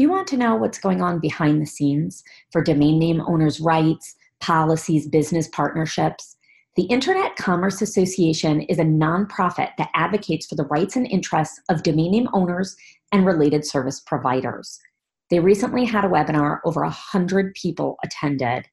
You 0.00 0.08
want 0.08 0.28
to 0.28 0.38
know 0.38 0.56
what's 0.56 0.78
going 0.78 1.02
on 1.02 1.18
behind 1.18 1.60
the 1.60 1.66
scenes 1.66 2.24
for 2.52 2.62
domain 2.62 2.98
name 2.98 3.20
owners' 3.20 3.60
rights, 3.60 4.16
policies, 4.40 5.06
business 5.06 5.46
partnerships? 5.48 6.38
The 6.76 6.84
Internet 6.84 7.36
Commerce 7.36 7.82
Association 7.82 8.62
is 8.62 8.78
a 8.78 8.84
nonprofit 8.84 9.72
that 9.76 9.90
advocates 9.94 10.46
for 10.46 10.54
the 10.54 10.64
rights 10.64 10.96
and 10.96 11.06
interests 11.06 11.60
of 11.68 11.82
domain 11.82 12.12
name 12.12 12.28
owners 12.32 12.74
and 13.12 13.26
related 13.26 13.66
service 13.66 14.00
providers. 14.00 14.80
They 15.28 15.38
recently 15.38 15.84
had 15.84 16.06
a 16.06 16.08
webinar, 16.08 16.60
over 16.64 16.80
100 16.80 17.52
people 17.52 17.98
attended. 18.02 18.68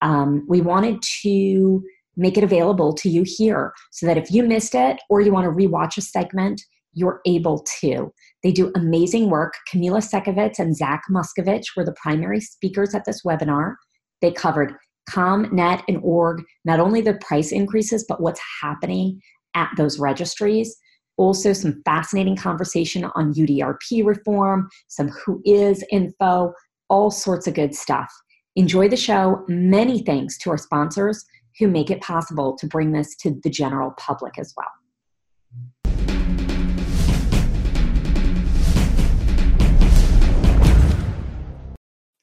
Um, 0.00 0.46
we 0.48 0.60
wanted 0.60 1.02
to 1.22 1.82
make 2.16 2.38
it 2.38 2.44
available 2.44 2.92
to 2.92 3.08
you 3.08 3.24
here 3.26 3.72
so 3.90 4.06
that 4.06 4.16
if 4.16 4.30
you 4.30 4.44
missed 4.44 4.76
it 4.76 5.00
or 5.10 5.20
you 5.22 5.32
want 5.32 5.44
to 5.44 5.50
rewatch 5.50 5.96
a 5.96 6.02
segment, 6.02 6.62
you're 6.98 7.20
able 7.26 7.64
to. 7.80 8.12
They 8.42 8.52
do 8.52 8.72
amazing 8.74 9.30
work. 9.30 9.54
Kamila 9.72 10.02
Sekiewicz 10.02 10.58
and 10.58 10.76
Zak 10.76 11.02
Muscovitch 11.10 11.76
were 11.76 11.84
the 11.84 11.94
primary 12.00 12.40
speakers 12.40 12.94
at 12.94 13.04
this 13.04 13.22
webinar. 13.24 13.74
They 14.20 14.32
covered 14.32 14.74
com, 15.08 15.48
net, 15.52 15.82
and 15.88 15.98
org, 16.02 16.42
not 16.64 16.80
only 16.80 17.00
the 17.00 17.14
price 17.14 17.52
increases, 17.52 18.04
but 18.08 18.20
what's 18.20 18.40
happening 18.60 19.20
at 19.54 19.70
those 19.76 19.98
registries. 19.98 20.76
Also, 21.16 21.52
some 21.52 21.82
fascinating 21.84 22.36
conversation 22.36 23.04
on 23.14 23.34
UDRP 23.34 24.04
reform, 24.04 24.68
some 24.88 25.10
WHOIS 25.26 25.82
info, 25.90 26.52
all 26.88 27.10
sorts 27.10 27.46
of 27.46 27.54
good 27.54 27.74
stuff. 27.74 28.12
Enjoy 28.54 28.88
the 28.88 28.96
show. 28.96 29.44
Many 29.48 30.02
thanks 30.02 30.38
to 30.38 30.50
our 30.50 30.58
sponsors 30.58 31.24
who 31.58 31.68
make 31.68 31.90
it 31.90 32.00
possible 32.00 32.56
to 32.56 32.66
bring 32.66 32.92
this 32.92 33.16
to 33.16 33.38
the 33.42 33.50
general 33.50 33.92
public 33.98 34.38
as 34.38 34.52
well. 34.56 34.68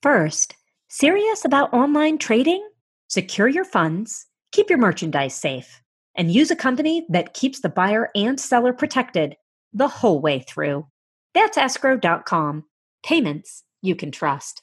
First, 0.05 0.55
serious 0.87 1.45
about 1.45 1.73
online 1.73 2.19
trading? 2.19 2.63
Secure 3.07 3.47
your 3.47 3.65
funds, 3.65 4.27
keep 4.51 4.69
your 4.69 4.77
merchandise 4.77 5.33
safe, 5.33 5.81
and 6.13 6.31
use 6.31 6.51
a 6.51 6.55
company 6.55 7.07
that 7.09 7.33
keeps 7.33 7.61
the 7.61 7.69
buyer 7.69 8.09
and 8.13 8.39
seller 8.39 8.71
protected 8.71 9.35
the 9.73 9.87
whole 9.87 10.21
way 10.21 10.45
through. 10.47 10.85
That's 11.33 11.57
escrow.com. 11.57 12.65
Payments 13.03 13.63
you 13.81 13.95
can 13.95 14.11
trust. 14.11 14.61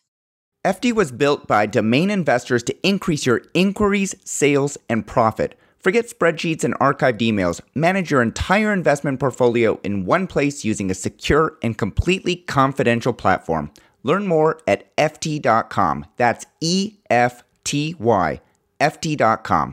Efty 0.64 0.92
was 0.92 1.10
built 1.10 1.48
by 1.48 1.66
domain 1.66 2.08
investors 2.08 2.62
to 2.62 2.86
increase 2.86 3.26
your 3.26 3.42
inquiries, 3.52 4.14
sales, 4.24 4.78
and 4.88 5.04
profit. 5.04 5.58
Forget 5.80 6.08
spreadsheets 6.08 6.62
and 6.62 6.78
archived 6.78 7.18
emails. 7.18 7.60
Manage 7.74 8.12
your 8.12 8.22
entire 8.22 8.72
investment 8.72 9.18
portfolio 9.18 9.80
in 9.82 10.06
one 10.06 10.28
place 10.28 10.64
using 10.64 10.88
a 10.88 10.94
secure 10.94 11.58
and 11.64 11.76
completely 11.76 12.36
confidential 12.36 13.12
platform. 13.12 13.72
Learn 14.02 14.26
more 14.26 14.60
at 14.66 14.94
Efty.com. 14.96 16.06
That's 16.16 16.46
E 16.60 16.94
F 17.10 17.44
T 17.64 17.94
Y, 17.98 18.40
Efty.com. 18.80 19.72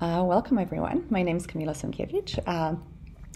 Uh, 0.00 0.24
welcome, 0.24 0.58
everyone. 0.58 1.04
My 1.10 1.22
name 1.22 1.36
is 1.36 1.46
Kamila 1.46 1.74
Sekiewicz. 1.74 2.38
Uh, 2.46 2.76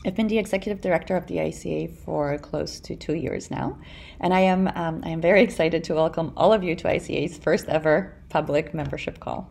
I've 0.07 0.15
been 0.15 0.29
the 0.29 0.39
executive 0.39 0.81
director 0.83 1.17
of 1.17 1.27
the 1.27 1.37
ICA 1.37 1.91
for 2.05 2.37
close 2.39 2.79
to 2.81 2.95
two 2.95 3.15
years 3.15 3.51
now, 3.51 3.79
and 4.21 4.35
I 4.35 4.41
am 4.41 4.69
um, 4.75 5.03
I 5.05 5.09
am 5.09 5.21
very 5.21 5.43
excited 5.43 5.83
to 5.85 5.95
welcome 5.95 6.33
all 6.37 6.53
of 6.53 6.63
you 6.63 6.75
to 6.77 6.89
ICA's 6.89 7.39
first 7.39 7.69
ever 7.69 8.15
public 8.29 8.75
membership 8.75 9.21
call. 9.21 9.51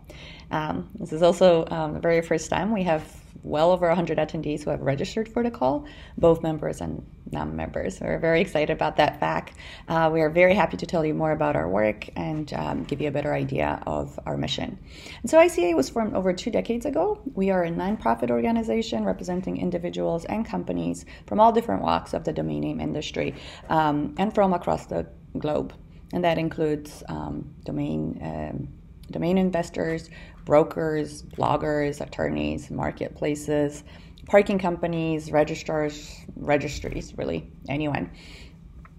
Um, 0.52 0.89
this 1.00 1.11
is 1.11 1.23
also 1.23 1.66
um, 1.72 1.94
the 1.94 2.00
very 2.00 2.22
first 2.22 2.50
time 2.50 2.72
we 2.72 2.83
have 2.83 3.23
well 3.44 3.72
over 3.72 3.88
100 3.88 4.17
attendees 4.17 4.63
who 4.63 4.69
have 4.69 4.81
registered 4.81 5.27
for 5.27 5.44
the 5.44 5.52
call, 5.52 5.86
both 6.17 6.41
members 6.41 6.81
and 6.81 7.05
non 7.31 7.55
members. 7.55 7.99
We're 7.99 8.19
very 8.19 8.41
excited 8.41 8.72
about 8.72 8.97
that 8.97 9.19
fact. 9.19 9.53
Uh, 9.88 10.09
we 10.13 10.22
are 10.22 10.30
very 10.30 10.55
happy 10.55 10.77
to 10.77 10.86
tell 10.86 11.05
you 11.05 11.13
more 11.13 11.31
about 11.31 11.55
our 11.55 11.67
work 11.67 12.09
and 12.16 12.52
um, 12.53 12.83
give 12.83 13.02
you 13.02 13.08
a 13.08 13.11
better 13.11 13.33
idea 13.33 13.81
of 13.86 14.19
our 14.25 14.38
mission. 14.38 14.80
And 15.21 15.30
so, 15.30 15.38
ICA 15.38 15.75
was 15.75 15.89
formed 15.89 16.14
over 16.14 16.31
two 16.33 16.52
decades 16.52 16.86
ago. 16.86 17.19
We 17.33 17.49
are 17.49 17.64
a 17.64 17.70
nonprofit 17.70 18.32
organization 18.32 19.03
representing 19.03 19.58
individuals 19.58 20.26
and 20.26 20.45
companies 20.45 21.05
from 21.27 21.39
all 21.39 21.52
different 21.52 21.82
walks 21.82 22.14
of 22.14 22.23
the 22.23 22.33
domain 22.33 22.61
name 22.61 22.80
industry 22.80 23.36
um, 23.70 24.15
and 24.17 24.33
from 24.33 24.53
across 24.53 24.86
the 24.86 25.08
globe. 25.37 25.73
And 26.14 26.23
that 26.23 26.37
includes 26.37 27.03
um, 27.09 27.53
domain. 27.64 28.80
Domain 29.14 29.38
investors, 29.38 30.10
brokers, 30.46 31.24
bloggers, 31.24 32.02
attorneys, 32.02 32.70
marketplaces, 32.70 33.84
parking 34.28 34.60
companies, 34.60 35.32
registrars, 35.32 36.16
registries, 36.36 37.18
really, 37.18 37.50
anyone. 37.70 38.12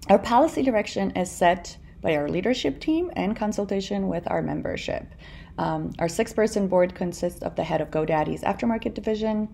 Our 0.08 0.18
policy 0.18 0.62
direction 0.62 1.10
is 1.12 1.30
set 1.30 1.76
by 2.00 2.16
our 2.16 2.28
leadership 2.28 2.80
team 2.80 3.10
and 3.16 3.34
consultation 3.34 4.08
with 4.08 4.30
our 4.30 4.42
membership. 4.42 5.06
Um, 5.56 5.92
our 5.98 6.08
six 6.08 6.32
person 6.32 6.68
board 6.68 6.94
consists 6.94 7.42
of 7.42 7.56
the 7.56 7.64
head 7.64 7.80
of 7.80 7.90
GoDaddy's 7.90 8.42
aftermarket 8.42 8.94
division, 8.94 9.48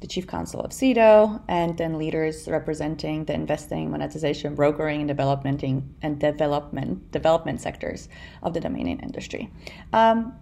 the 0.00 0.06
chief 0.06 0.26
counsel 0.26 0.60
of 0.60 0.70
Sedo, 0.70 1.40
and 1.48 1.76
then 1.76 1.98
leaders 1.98 2.48
representing 2.48 3.24
the 3.24 3.34
investing, 3.34 3.90
monetization, 3.90 4.54
brokering, 4.54 5.00
and 5.00 5.08
developmenting 5.08 5.94
and 6.02 6.18
development 6.18 7.10
development 7.10 7.60
sectors 7.60 8.08
of 8.42 8.54
the 8.54 8.60
domain 8.60 8.86
industry. 9.00 9.50
Um, 9.92 10.34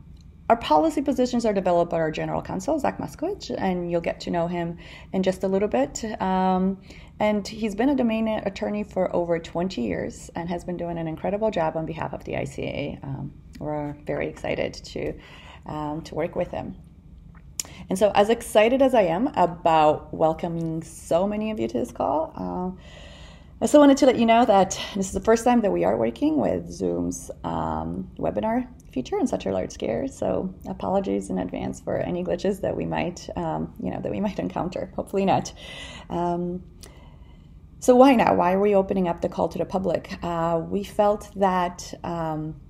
our 0.49 0.57
policy 0.57 1.03
positions 1.03 1.45
are 1.45 1.53
developed 1.53 1.91
by 1.91 1.97
our 1.97 2.13
general 2.13 2.41
counsel, 2.41 2.79
Zak 2.79 2.99
Muscovitch, 2.99 3.51
and 3.59 3.91
you'll 3.91 4.01
get 4.01 4.21
to 4.21 4.31
know 4.31 4.47
him 4.47 4.79
in 5.13 5.25
just 5.25 5.43
a 5.43 5.49
little 5.49 5.67
bit. 5.67 6.05
Um, 6.23 6.81
and 7.19 7.47
he's 7.49 7.75
been 7.75 7.89
a 7.89 7.97
domain 7.97 8.29
attorney 8.29 8.85
for 8.85 9.15
over 9.15 9.41
20 9.41 9.83
years 9.83 10.31
and 10.37 10.49
has 10.49 10.65
been 10.65 10.77
doing 10.77 10.99
an 10.99 11.09
incredible 11.09 11.51
job 11.51 11.77
on 11.77 11.85
behalf 11.85 12.13
of 12.13 12.23
the 12.25 12.35
ICA. 12.35 13.03
Um, 13.03 13.33
we're 13.59 13.97
very 14.07 14.29
excited 14.29 14.75
to, 14.75 15.15
um, 15.67 16.03
to 16.03 16.15
work 16.15 16.37
with 16.37 16.53
him. 16.53 16.77
And 17.89 17.99
so, 17.99 18.11
as 18.15 18.29
excited 18.29 18.83
as 18.83 18.95
I 18.95 19.03
am 19.03 19.29
about 19.29 20.13
welcoming 20.13 20.83
so 20.83 21.27
many 21.27 21.51
of 21.51 21.61
you 21.61 21.69
to 21.69 21.79
this 21.79 21.93
call, 21.93 22.33
uh, 22.37 22.81
I 23.59 23.65
also 23.65 23.79
wanted 23.79 23.97
to 23.99 24.07
let 24.07 24.19
you 24.19 24.27
know 24.27 24.45
that 24.45 24.79
this 24.95 25.07
is 25.07 25.13
the 25.13 25.21
first 25.21 25.45
time 25.45 25.63
that 25.63 25.71
we 25.73 25.85
are 25.85 25.97
working 25.97 26.37
with 26.37 26.71
Zoom's 26.71 27.31
um, 27.43 28.11
webinar 28.19 28.69
feature 28.93 29.19
in 29.19 29.27
such 29.27 29.47
a 29.47 29.51
large 29.51 29.73
scale. 29.73 30.09
So 30.09 30.55
apologies 30.67 31.31
in 31.31 31.39
advance 31.39 31.81
for 31.81 31.97
any 31.97 32.23
glitches 32.23 32.61
that 32.61 32.77
we 32.77 32.85
might, 32.85 33.29
um, 33.37 33.73
you 33.83 33.91
know, 33.91 34.01
that 34.01 34.13
we 34.13 34.21
might 34.21 34.39
encounter. 34.39 34.93
Hopefully 34.95 35.25
not. 35.25 35.55
Um, 36.11 36.65
so 37.81 37.95
why 37.95 38.15
now? 38.15 38.35
Why 38.35 38.53
are 38.53 38.61
we 38.61 38.75
opening 38.75 39.09
up 39.09 39.21
the 39.21 39.29
call 39.29 39.49
to 39.49 39.59
the 39.59 39.65
public? 39.65 40.19
Uh, 40.23 40.61
we 40.69 40.83
felt 40.83 41.31
that 41.37 41.95
um, 42.05 42.61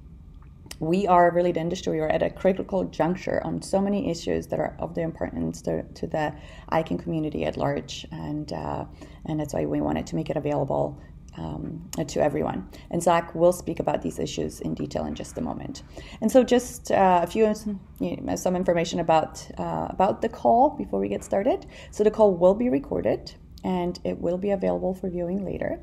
we 0.78 1.06
are 1.06 1.30
really 1.30 1.52
the 1.52 1.60
industry. 1.60 1.94
We 1.94 2.00
are 2.00 2.08
at 2.08 2.22
a 2.22 2.30
critical 2.30 2.84
juncture 2.84 3.42
on 3.44 3.62
so 3.62 3.80
many 3.80 4.10
issues 4.10 4.46
that 4.48 4.60
are 4.60 4.76
of 4.78 4.94
the 4.94 5.02
importance 5.02 5.62
to, 5.62 5.82
to 5.82 6.06
the 6.06 6.34
ICANN 6.72 7.02
community 7.02 7.44
at 7.44 7.56
large, 7.56 8.06
and 8.12 8.52
uh, 8.52 8.84
and 9.24 9.40
that's 9.40 9.54
why 9.54 9.64
we 9.64 9.80
wanted 9.80 10.06
to 10.08 10.16
make 10.16 10.30
it 10.30 10.36
available 10.36 11.00
um, 11.36 11.88
to 12.06 12.20
everyone. 12.22 12.68
And 12.90 13.02
Zak 13.02 13.34
will 13.34 13.52
speak 13.52 13.80
about 13.80 14.02
these 14.02 14.18
issues 14.18 14.60
in 14.60 14.74
detail 14.74 15.04
in 15.06 15.14
just 15.14 15.36
a 15.38 15.40
moment. 15.40 15.82
And 16.20 16.30
so, 16.30 16.42
just 16.42 16.90
uh, 16.90 17.20
a 17.22 17.26
few 17.26 17.52
you 18.00 18.16
know, 18.20 18.36
some 18.36 18.56
information 18.56 19.00
about 19.00 19.46
uh, 19.58 19.86
about 19.90 20.22
the 20.22 20.28
call 20.28 20.70
before 20.70 21.00
we 21.00 21.08
get 21.08 21.24
started. 21.24 21.66
So 21.90 22.04
the 22.04 22.10
call 22.10 22.34
will 22.34 22.54
be 22.54 22.68
recorded 22.68 23.34
and 23.64 23.98
it 24.04 24.18
will 24.18 24.38
be 24.38 24.50
available 24.50 24.94
for 24.94 25.08
viewing 25.10 25.44
later. 25.44 25.80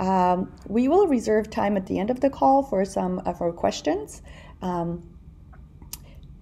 Um, 0.00 0.52
we 0.66 0.88
will 0.88 1.06
reserve 1.06 1.50
time 1.50 1.76
at 1.76 1.86
the 1.86 1.98
end 1.98 2.10
of 2.10 2.20
the 2.20 2.30
call 2.30 2.62
for 2.62 2.84
some 2.84 3.18
of 3.20 3.42
our 3.42 3.52
questions. 3.52 4.22
Um, 4.62 5.08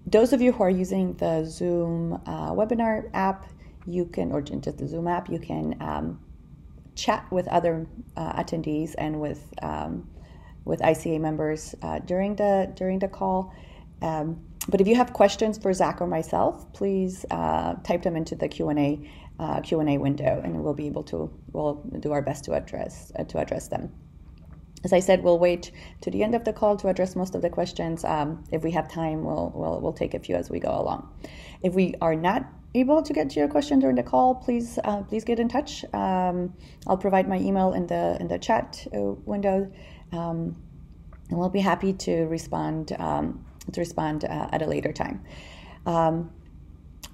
those 0.07 0.33
of 0.33 0.41
you 0.41 0.53
who 0.53 0.63
are 0.63 0.71
using 0.71 1.15
the 1.15 1.45
Zoom 1.45 2.15
uh, 2.27 2.53
webinar 2.53 3.11
app, 3.13 3.47
you 3.87 4.07
can, 4.07 4.31
or 4.31 4.41
just 4.41 4.79
the 4.79 4.87
Zoom 4.87 5.09
app, 5.09 5.31
you 5.31 5.39
can 5.39 5.77
um, 5.81 6.21
chat 6.95 7.31
with 7.31 7.49
other 7.49 7.87
uh, 8.17 8.33
attendees 8.43 8.95
and 8.99 9.21
with 9.21 9.43
um, 9.63 10.09
with 10.65 10.81
ICA 10.81 11.21
members 11.21 11.75
uh, 11.83 12.01
during 12.01 12.37
the 12.37 12.73
during 12.75 12.99
the 12.99 13.09
call. 13.09 13.55
Um, 14.03 14.45
but 14.69 14.81
if 14.81 14.89
you 14.89 14.97
have 14.97 15.13
questions 15.13 15.59
for 15.59 15.73
Zak 15.73 16.01
or 16.01 16.07
myself, 16.07 16.73
please 16.73 17.25
uh, 17.31 17.75
type 17.85 18.03
them 18.03 18.17
into 18.17 18.35
the 18.35 18.49
Q 18.49 18.69
and 18.69 18.79
A 18.79 19.11
uh, 19.39 19.61
Q 19.61 19.81
and 19.81 19.89
A 19.91 19.99
window, 19.99 20.41
and 20.43 20.63
we'll 20.63 20.75
be 20.75 20.87
able 20.87 21.03
to 21.05 21.31
we'll 21.53 21.75
do 22.01 22.13
our 22.13 22.23
best 22.23 22.45
to 22.45 22.53
address 22.55 23.13
uh, 23.19 23.25
to 23.25 23.39
address 23.39 23.69
them. 23.69 23.93
As 24.85 24.93
I 24.93 25.01
said, 25.01 25.23
we'll 25.25 25.39
wait 25.39 25.73
to 26.03 26.11
the 26.11 26.23
end 26.23 26.35
of 26.35 26.45
the 26.45 26.53
call 26.53 26.77
to 26.77 26.89
address 26.89 27.17
most 27.17 27.35
of 27.35 27.43
the 27.43 27.51
questions. 27.51 28.05
Um, 28.05 28.45
if 28.53 28.63
we 28.63 28.71
have 28.73 28.89
time, 28.89 29.25
we'll, 29.25 29.53
we'll 29.55 29.81
we'll 29.81 29.93
take 29.93 30.15
a 30.15 30.21
few 30.21 30.37
as 30.37 30.51
we 30.51 30.61
go 30.61 30.71
along. 30.71 31.09
If 31.63 31.75
we 31.75 31.95
are 32.01 32.15
not 32.15 32.47
able 32.75 33.03
to 33.03 33.13
get 33.13 33.31
to 33.31 33.41
your 33.41 33.49
question 33.49 33.79
during 33.81 33.97
the 33.97 34.03
call, 34.03 34.35
please 34.35 34.79
uh, 34.85 35.03
please 35.03 35.25
get 35.25 35.39
in 35.39 35.49
touch. 35.49 35.85
Um, 35.93 36.55
I'll 36.87 36.99
provide 36.99 37.29
my 37.29 37.39
email 37.39 37.73
in 37.73 37.87
the 37.87 38.17
in 38.21 38.29
the 38.29 38.39
chat 38.39 38.87
uh, 38.95 39.01
window, 39.25 39.73
um, 40.13 40.57
and 41.31 41.39
we'll 41.39 41.49
be 41.49 41.61
happy 41.61 41.93
to 41.93 42.27
respond 42.27 42.93
um, 42.99 43.45
to 43.73 43.81
respond 43.81 44.25
uh, 44.25 44.49
at 44.53 44.63
a 44.63 44.67
later 44.67 44.93
time. 44.93 45.25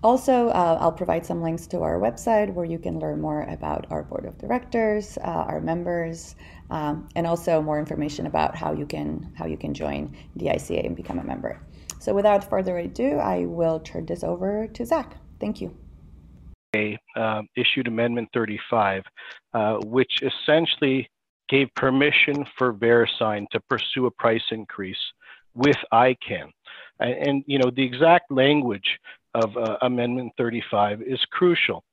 Also, 0.02 0.49
uh, 0.49 0.78
I'll 0.81 0.93
provide 0.93 1.25
some 1.25 1.43
links 1.43 1.66
to 1.69 1.82
our 1.82 2.00
website 2.00 2.52
where 2.52 2.64
you 2.64 2.78
can 2.78 2.99
learn 2.99 3.20
more 3.20 3.43
about 3.43 3.87
our 3.90 4.02
board 4.02 4.25
of 4.25 4.37
directors, 4.37 5.16
uh, 5.19 5.44
our 5.49 5.60
members, 5.60 6.34
um, 6.70 7.08
and 7.14 7.25
also 7.25 7.62
more 7.62 7.78
information 7.78 8.26
about 8.26 8.56
how 8.56 8.72
you 8.72 8.84
can 8.84 9.32
how 9.37 9.46
you 9.46 9.56
can 9.56 9.72
join 9.72 10.16
the 10.34 10.46
ICA 10.46 10.84
and 10.84 10.96
become 10.96 11.20
a 11.20 11.25
member. 11.25 11.60
So, 12.00 12.12
without 12.12 12.49
further 12.50 12.78
ado, 12.78 13.19
I 13.19 13.46
will 13.46 13.78
turn 13.78 14.06
this 14.06 14.25
over 14.25 14.66
to 14.66 14.84
Zak. 14.84 15.16
Thank 15.38 15.60
you. 15.60 15.76
Uh, 16.75 17.43
issued 17.54 17.87
Amendment 17.87 18.31
35, 18.32 19.04
uh, 19.52 19.76
which 19.84 20.22
essentially 20.22 21.08
gave 21.49 21.69
permission 21.76 22.46
for 22.56 22.72
VeriSign 22.72 23.46
to 23.50 23.60
pursue 23.69 24.06
a 24.06 24.10
price 24.10 24.43
increase 24.50 25.12
with 25.54 25.76
ICANN. 25.93 26.50
And, 26.99 27.12
and 27.12 27.44
you 27.46 27.58
know, 27.58 27.70
the 27.70 27.84
exact 27.84 28.32
language 28.32 28.99
of 29.34 29.56
uh, 29.56 29.79
Amendment 29.82 30.32
35 30.37 31.02
is 31.02 31.25
crucial. 31.31 31.84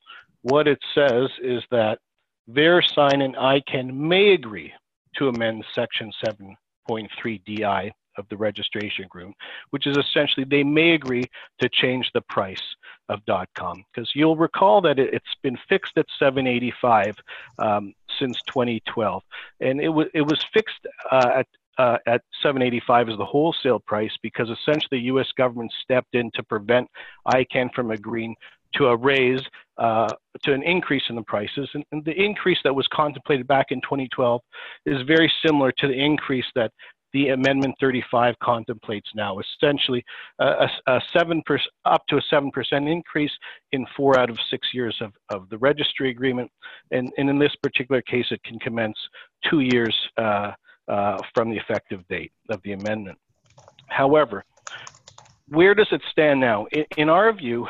What 0.41 0.67
it 0.67 0.79
says 0.95 1.29
is 1.41 1.63
that 1.71 1.99
VeriSign 2.49 3.23
and 3.23 3.35
ICANN 3.35 3.93
may 3.93 4.33
agree 4.33 4.73
to 5.15 5.27
amend 5.27 5.65
Section 5.73 6.11
7.3 6.25 7.41
DI 7.45 7.91
of 8.17 8.27
the 8.29 8.37
registration 8.37 9.05
agreement, 9.05 9.35
which 9.71 9.87
is 9.87 9.97
essentially 9.97 10.43
they 10.43 10.63
may 10.63 10.93
agree 10.93 11.23
to 11.59 11.69
change 11.69 12.11
the 12.13 12.21
price 12.21 12.61
of 13.07 13.21
.com 13.55 13.83
because 13.91 14.11
you'll 14.13 14.35
recall 14.35 14.81
that 14.81 14.99
it, 14.99 15.13
has 15.13 15.21
been 15.41 15.57
fixed 15.67 15.97
at 15.97 16.05
785 16.19 17.15
um, 17.57 17.93
since 18.19 18.39
2012, 18.47 19.23
and 19.61 19.81
it 19.81 19.89
was 19.89 20.07
it 20.13 20.21
was 20.21 20.43
fixed 20.53 20.85
uh, 21.11 21.31
at 21.37 21.47
uh, 21.79 21.97
at 22.05 22.21
785 22.43 23.09
as 23.09 23.17
the 23.17 23.25
wholesale 23.25 23.79
price 23.79 24.11
because 24.21 24.49
essentially 24.49 24.99
the 24.99 25.05
U.S. 25.13 25.27
government 25.37 25.71
stepped 25.81 26.13
in 26.13 26.29
to 26.35 26.43
prevent 26.43 26.87
ICANN 27.33 27.73
from 27.73 27.91
agreeing 27.91 28.35
to 28.75 28.87
a 28.87 28.97
raise, 28.97 29.41
uh, 29.77 30.07
to 30.43 30.53
an 30.53 30.61
increase 30.61 31.03
in 31.09 31.15
the 31.15 31.23
prices. 31.23 31.69
And, 31.73 31.83
and, 31.91 32.05
the 32.05 32.13
increase 32.13 32.59
that 32.63 32.75
was 32.75 32.85
contemplated 32.93 33.47
back 33.47 33.67
in 33.71 33.81
2012 33.81 34.41
is 34.85 35.01
very 35.07 35.31
similar 35.43 35.71
to 35.79 35.87
the 35.87 35.93
increase 35.93 36.45
that 36.53 36.71
the 37.13 37.29
Amendment 37.29 37.73
35 37.79 38.35
contemplates 38.43 39.09
now, 39.15 39.39
essentially 39.39 40.03
a, 40.37 40.67
a 40.85 41.01
seven 41.11 41.41
per, 41.45 41.57
up 41.85 42.03
to 42.09 42.17
a 42.17 42.21
7% 42.31 42.51
increase 42.91 43.31
in 43.71 43.87
four 43.97 44.19
out 44.19 44.29
of 44.29 44.37
six 44.51 44.67
years 44.73 44.95
of, 45.01 45.13
of 45.29 45.49
the 45.49 45.57
registry 45.57 46.11
agreement. 46.11 46.51
And, 46.91 47.11
and 47.17 47.29
in 47.29 47.39
this 47.39 47.55
particular 47.63 48.03
case, 48.03 48.27
it 48.29 48.43
can 48.43 48.59
commence 48.59 48.97
two 49.49 49.61
years 49.61 49.95
uh, 50.17 50.51
uh, 50.89 51.17
from 51.33 51.49
the 51.51 51.57
effective 51.57 52.07
date 52.07 52.31
of 52.49 52.61
the 52.63 52.73
amendment. 52.73 53.17
However, 53.87 54.43
where 55.47 55.73
does 55.73 55.87
it 55.91 56.01
stand 56.11 56.39
now? 56.39 56.65
In, 56.71 56.85
in 56.97 57.09
our 57.09 57.31
view, 57.31 57.67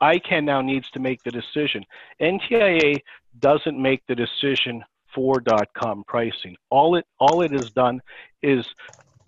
ICANN 0.00 0.44
now 0.44 0.60
needs 0.60 0.90
to 0.92 1.00
make 1.00 1.22
the 1.22 1.30
decision. 1.30 1.84
NTIA 2.20 3.00
doesn't 3.38 3.80
make 3.80 4.02
the 4.06 4.14
decision 4.14 4.84
for 5.14 5.42
.com 5.74 6.04
pricing. 6.06 6.56
All 6.70 6.96
it 6.96 7.06
all 7.18 7.42
it 7.42 7.52
has 7.52 7.70
done 7.70 8.00
is 8.42 8.66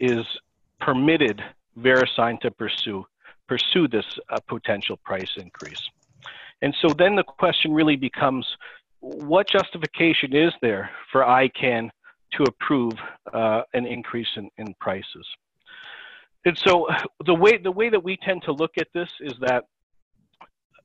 is 0.01 0.25
permitted 0.81 1.43
VeriSign 1.79 2.41
to 2.41 2.51
pursue 2.51 3.05
pursue 3.47 3.87
this 3.89 4.07
uh, 4.31 4.39
potential 4.49 4.97
price 5.05 5.33
increase. 5.37 5.83
And 6.63 6.75
so 6.81 6.89
then 6.95 7.15
the 7.15 7.23
question 7.23 7.73
really 7.75 7.97
becomes, 7.97 8.47
what 9.01 9.47
justification 9.47 10.35
is 10.35 10.53
there 10.63 10.91
for 11.13 11.23
ICANN 11.23 11.91
to 12.37 12.45
approve 12.45 12.93
uh, 13.33 13.63
an 13.75 13.87
increase 13.87 14.29
in, 14.37 14.51
in 14.59 14.75
prices? 14.81 15.27
And 16.45 16.59
so 16.59 16.89
the 17.25 17.35
way 17.35 17.57
the 17.57 17.73
way 17.73 17.89
that 17.89 18.03
we 18.05 18.17
tend 18.19 18.43
to 18.43 18.53
look 18.53 18.73
at 18.77 18.89
this 18.93 19.09
is 19.21 19.35
that 19.41 19.65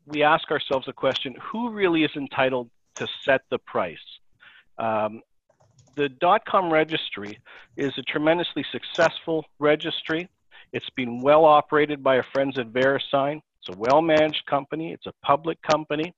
we 0.05 0.23
ask 0.23 0.49
ourselves 0.51 0.87
a 0.87 0.93
question: 0.93 1.35
Who 1.51 1.71
really 1.71 2.03
is 2.03 2.11
entitled 2.15 2.69
to 2.95 3.07
set 3.25 3.41
the 3.49 3.59
price? 3.59 3.97
Um, 4.77 5.21
the 5.95 6.09
.com 6.47 6.71
registry 6.71 7.39
is 7.75 7.91
a 7.97 8.01
tremendously 8.03 8.65
successful 8.71 9.45
registry. 9.59 10.29
It's 10.71 10.89
been 10.91 11.19
well 11.19 11.45
operated 11.45 12.01
by 12.01 12.17
our 12.17 12.25
friends 12.31 12.57
at 12.57 12.71
VeriSign. 12.71 13.41
It's 13.59 13.75
a 13.75 13.77
well-managed 13.77 14.45
company. 14.45 14.93
It's 14.93 15.07
a 15.07 15.13
public 15.25 15.61
company, 15.61 16.13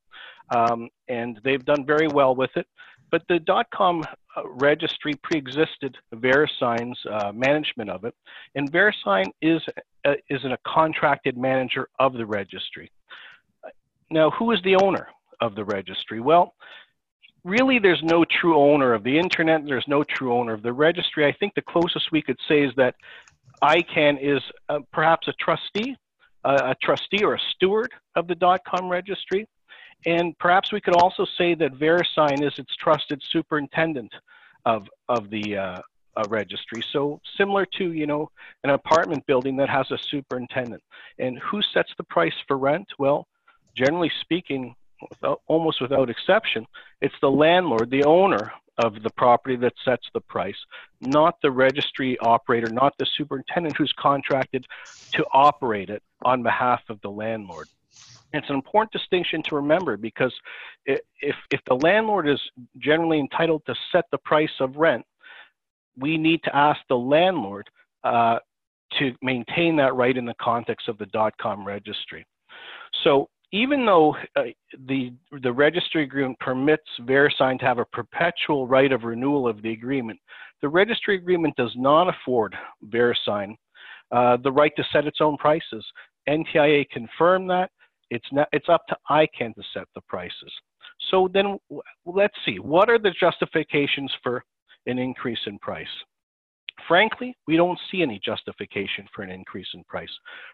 um, 0.55 0.89
and 1.07 1.39
they've 1.43 1.63
done 1.65 1.85
very 1.85 2.07
well 2.07 2.35
with 2.35 2.51
it. 2.55 2.67
But 3.11 3.23
the 3.27 3.39
.com 3.73 4.03
uh, 4.35 4.47
registry 4.47 5.13
pre-existed 5.21 5.97
VeriSign's 6.15 6.97
uh, 7.05 7.31
management 7.33 7.89
of 7.89 8.05
it, 8.05 8.15
and 8.55 8.71
VeriSign 8.71 9.25
is 9.41 9.61
uh, 10.05 10.13
is 10.29 10.43
a 10.45 10.57
contracted 10.65 11.37
manager 11.37 11.89
of 11.99 12.13
the 12.13 12.25
registry. 12.25 12.89
Now, 14.09 14.31
who 14.31 14.51
is 14.51 14.61
the 14.63 14.77
owner 14.77 15.07
of 15.41 15.55
the 15.55 15.65
registry? 15.65 16.19
Well, 16.19 16.53
really 17.43 17.79
there's 17.79 18.01
no 18.03 18.23
true 18.25 18.57
owner 18.57 18.93
of 18.93 19.03
the 19.03 19.17
internet 19.17 19.65
there's 19.65 19.87
no 19.87 20.03
true 20.03 20.33
owner 20.33 20.53
of 20.53 20.61
the 20.61 20.71
registry 20.71 21.25
i 21.25 21.31
think 21.31 21.53
the 21.55 21.61
closest 21.61 22.11
we 22.11 22.21
could 22.21 22.37
say 22.47 22.61
is 22.61 22.71
that 22.75 22.95
icann 23.63 24.17
is 24.21 24.41
uh, 24.69 24.79
perhaps 24.93 25.27
a 25.27 25.33
trustee 25.33 25.95
uh, 26.43 26.57
a 26.65 26.75
trustee 26.83 27.23
or 27.23 27.35
a 27.35 27.39
steward 27.55 27.91
of 28.15 28.27
the 28.27 28.59
com 28.67 28.89
registry 28.89 29.47
and 30.05 30.37
perhaps 30.39 30.71
we 30.71 30.81
could 30.81 30.95
also 30.95 31.25
say 31.37 31.53
that 31.55 31.73
verisign 31.73 32.41
is 32.41 32.53
its 32.57 32.75
trusted 32.75 33.21
superintendent 33.31 34.13
of 34.65 34.87
of 35.09 35.29
the 35.29 35.57
uh, 35.57 35.81
registry. 36.29 36.83
So 36.91 37.19
similar 37.37 37.65
to 37.77 37.91
you 37.93 38.07
know 38.07 38.29
an 38.63 38.71
apartment 38.71 39.25
building 39.25 39.57
that 39.57 39.69
has 39.69 39.89
a 39.91 39.97
superintendent. 39.97 40.83
And 41.19 41.39
who 41.39 41.61
sets 41.61 41.91
the 41.97 42.03
price 42.03 42.33
for 42.47 42.57
rent? 42.57 42.87
Well 42.97 43.27
generally 43.75 44.11
speaking 44.21 44.75
without, 45.09 45.41
almost 45.47 45.81
without 45.81 46.09
exception, 46.09 46.65
it's 47.01 47.15
the 47.21 47.31
landlord, 47.31 47.89
the 47.89 48.03
owner 48.03 48.51
of 48.77 49.01
the 49.03 49.09
property 49.11 49.55
that 49.57 49.73
sets 49.83 50.07
the 50.13 50.21
price, 50.21 50.55
not 51.01 51.35
the 51.41 51.51
registry 51.51 52.17
operator, 52.19 52.69
not 52.71 52.93
the 52.97 53.05
superintendent 53.17 53.75
who's 53.77 53.93
contracted 53.97 54.65
to 55.13 55.25
operate 55.33 55.89
it 55.89 56.01
on 56.23 56.41
behalf 56.41 56.81
of 56.89 56.99
the 57.01 57.09
landlord. 57.09 57.67
It's 58.33 58.49
an 58.49 58.55
important 58.55 58.91
distinction 58.91 59.43
to 59.43 59.55
remember 59.55 59.97
because 59.97 60.33
if, 60.85 61.35
if 61.51 61.59
the 61.67 61.75
landlord 61.75 62.29
is 62.29 62.39
generally 62.77 63.19
entitled 63.19 63.63
to 63.65 63.75
set 63.91 64.05
the 64.11 64.17
price 64.19 64.55
of 64.59 64.77
rent, 64.77 65.05
we 65.97 66.17
need 66.17 66.41
to 66.43 66.55
ask 66.55 66.79
the 66.87 66.95
landlord 66.95 67.69
uh, 68.03 68.39
to 68.99 69.13
maintain 69.21 69.75
that 69.77 69.95
right 69.95 70.15
in 70.15 70.25
the 70.25 70.35
context 70.41 70.87
of 70.87 70.97
the 70.97 71.05
dot 71.07 71.33
.com 71.41 71.65
registry. 71.65 72.25
So 73.03 73.29
even 73.51 73.85
though 73.85 74.15
uh, 74.37 74.43
the, 74.87 75.13
the 75.41 75.51
registry 75.51 76.03
agreement 76.03 76.39
permits 76.39 76.83
VeriSign 77.01 77.59
to 77.59 77.65
have 77.65 77.79
a 77.79 77.85
perpetual 77.85 78.65
right 78.65 78.91
of 78.93 79.03
renewal 79.03 79.47
of 79.47 79.61
the 79.61 79.73
agreement, 79.73 80.19
the 80.61 80.69
registry 80.69 81.15
agreement 81.15 81.55
does 81.57 81.73
not 81.75 82.07
afford 82.07 82.55
VeriSign 82.87 83.55
uh, 84.11 84.37
the 84.37 84.51
right 84.51 84.71
to 84.77 84.83
set 84.93 85.05
its 85.05 85.19
own 85.19 85.37
prices. 85.37 85.85
NTIA 86.29 86.89
confirmed 86.89 87.49
that. 87.49 87.71
It's, 88.11 88.27
not, 88.31 88.47
it's 88.51 88.69
up 88.69 88.85
to 88.89 88.97
ICANN 89.09 89.55
to 89.55 89.63
set 89.73 89.85
the 89.95 90.01
prices. 90.01 90.53
So 91.09 91.29
then 91.33 91.57
let's 92.05 92.35
see, 92.45 92.59
what 92.59 92.89
are 92.89 92.99
the 92.99 93.13
justifications 93.19 94.11
for 94.21 94.43
an 94.85 94.99
increase 94.99 95.39
in 95.47 95.57
price? 95.59 95.87
Frankly, 96.87 97.35
we 97.47 97.57
don't 97.57 97.79
see 97.89 98.01
any 98.01 98.19
justification 98.23 99.07
for 99.13 99.21
an 99.21 99.29
increase 99.29 99.67
in 99.73 99.83
price. 99.85 100.09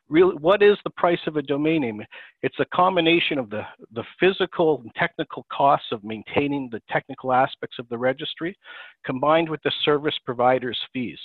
Really, 0.09 0.35
what 0.35 0.61
is 0.61 0.77
the 0.83 0.89
price 0.91 1.19
of 1.25 1.37
a 1.37 1.41
domain 1.41 1.81
name? 1.81 2.03
It's 2.43 2.59
a 2.59 2.65
combination 2.75 3.37
of 3.39 3.49
the, 3.49 3.63
the 3.93 4.03
physical 4.19 4.81
and 4.81 4.91
technical 4.95 5.45
costs 5.51 5.87
of 5.91 6.03
maintaining 6.03 6.69
the 6.71 6.81
technical 6.89 7.33
aspects 7.33 7.77
of 7.79 7.87
the 7.89 7.97
registry 7.97 8.57
combined 9.05 9.49
with 9.49 9.61
the 9.63 9.71
service 9.83 10.15
provider's 10.25 10.79
fees. 10.93 11.19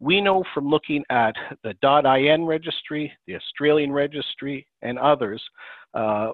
We 0.00 0.20
know 0.20 0.42
from 0.54 0.68
looking 0.68 1.04
at 1.10 1.34
the 1.62 1.74
.in 2.32 2.46
registry, 2.46 3.12
the 3.26 3.36
Australian 3.36 3.92
registry, 3.92 4.66
and 4.82 4.98
others 4.98 5.42
uh, 5.94 6.32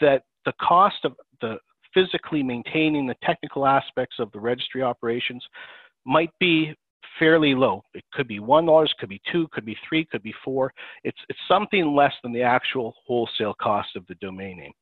that 0.00 0.22
the 0.44 0.52
cost 0.60 1.04
of 1.04 1.14
the 1.40 1.58
physically 1.92 2.42
maintaining 2.42 3.06
the 3.06 3.16
technical 3.22 3.66
aspects 3.66 4.16
of 4.18 4.30
the 4.32 4.40
registry 4.40 4.82
operations 4.82 5.44
might 6.04 6.30
be 6.38 6.74
fairly 7.18 7.54
low. 7.54 7.82
It 7.94 8.04
could 8.12 8.28
be 8.28 8.40
one 8.40 8.66
dollars, 8.66 8.94
could 8.98 9.08
be 9.08 9.20
two, 9.30 9.48
could 9.52 9.64
be 9.64 9.76
three, 9.88 10.04
could 10.04 10.22
be 10.22 10.34
four. 10.44 10.72
It's 11.04 11.18
it's 11.28 11.38
something 11.48 11.94
less 11.94 12.12
than 12.22 12.32
the 12.32 12.42
actual 12.42 12.94
wholesale 13.06 13.54
cost 13.60 13.96
of 13.96 14.06
the 14.06 14.14
domain 14.16 14.58
name. 14.58 14.72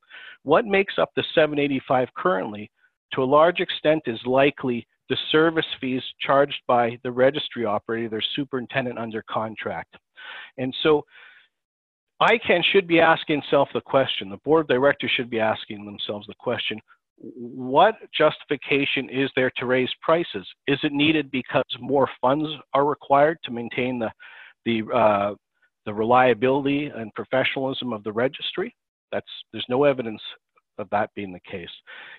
What 0.43 0.66
makes 0.66 0.95
up 0.99 1.11
the 1.16 1.25
785 1.35 2.09
currently, 2.16 2.71
to 3.14 3.23
a 3.23 3.25
large 3.25 3.61
extent, 3.61 4.02
is 4.07 4.21
likely 4.25 4.87
the 5.09 5.17
service 5.31 5.67
fees 5.81 6.03
charged 6.21 6.61
by 6.67 6.99
the 7.03 7.11
registry 7.11 7.65
operator, 7.65 8.09
their 8.09 8.25
superintendent 8.35 8.99
under 8.99 9.23
contract. 9.31 9.97
And 10.59 10.75
so 10.83 11.05
ICANN 12.23 12.63
should 12.73 12.87
be 12.87 13.01
asking 13.01 13.41
itself 13.41 13.69
the 13.75 13.81
question, 13.81 14.31
the 14.31 14.39
board 14.39 14.63
of 14.63 14.69
directors 14.69 15.11
should 15.17 15.31
be 15.31 15.41
asking 15.41 15.85
themselves 15.85 16.27
the 16.27 16.35
question, 16.39 16.81
what 17.19 17.95
justification 18.17 19.09
is 19.11 19.31
there 19.37 19.51
to 19.57 19.67
raise 19.67 19.89
prices? 20.03 20.47
Is 20.67 20.79
it 20.83 20.93
needed 20.93 21.31
because 21.31 21.65
more 21.81 22.09
funds 22.21 22.49
are 22.75 22.85
required 22.85 23.39
to 23.45 23.51
maintain 23.51 23.99
the, 23.99 24.11
the, 24.65 24.83
uh, 24.95 25.35
the 25.87 25.95
reliability 25.95 26.91
and 26.95 27.13
professionalism 27.15 27.93
of 27.93 28.03
the 28.05 28.13
registry? 28.13 28.75
That's 29.13 29.27
there's 29.53 29.67
no 29.69 29.85
evidence 29.85 30.21
of 30.78 30.88
that 30.90 31.11
being 31.14 31.33
the 31.33 31.40
case. 31.40 31.71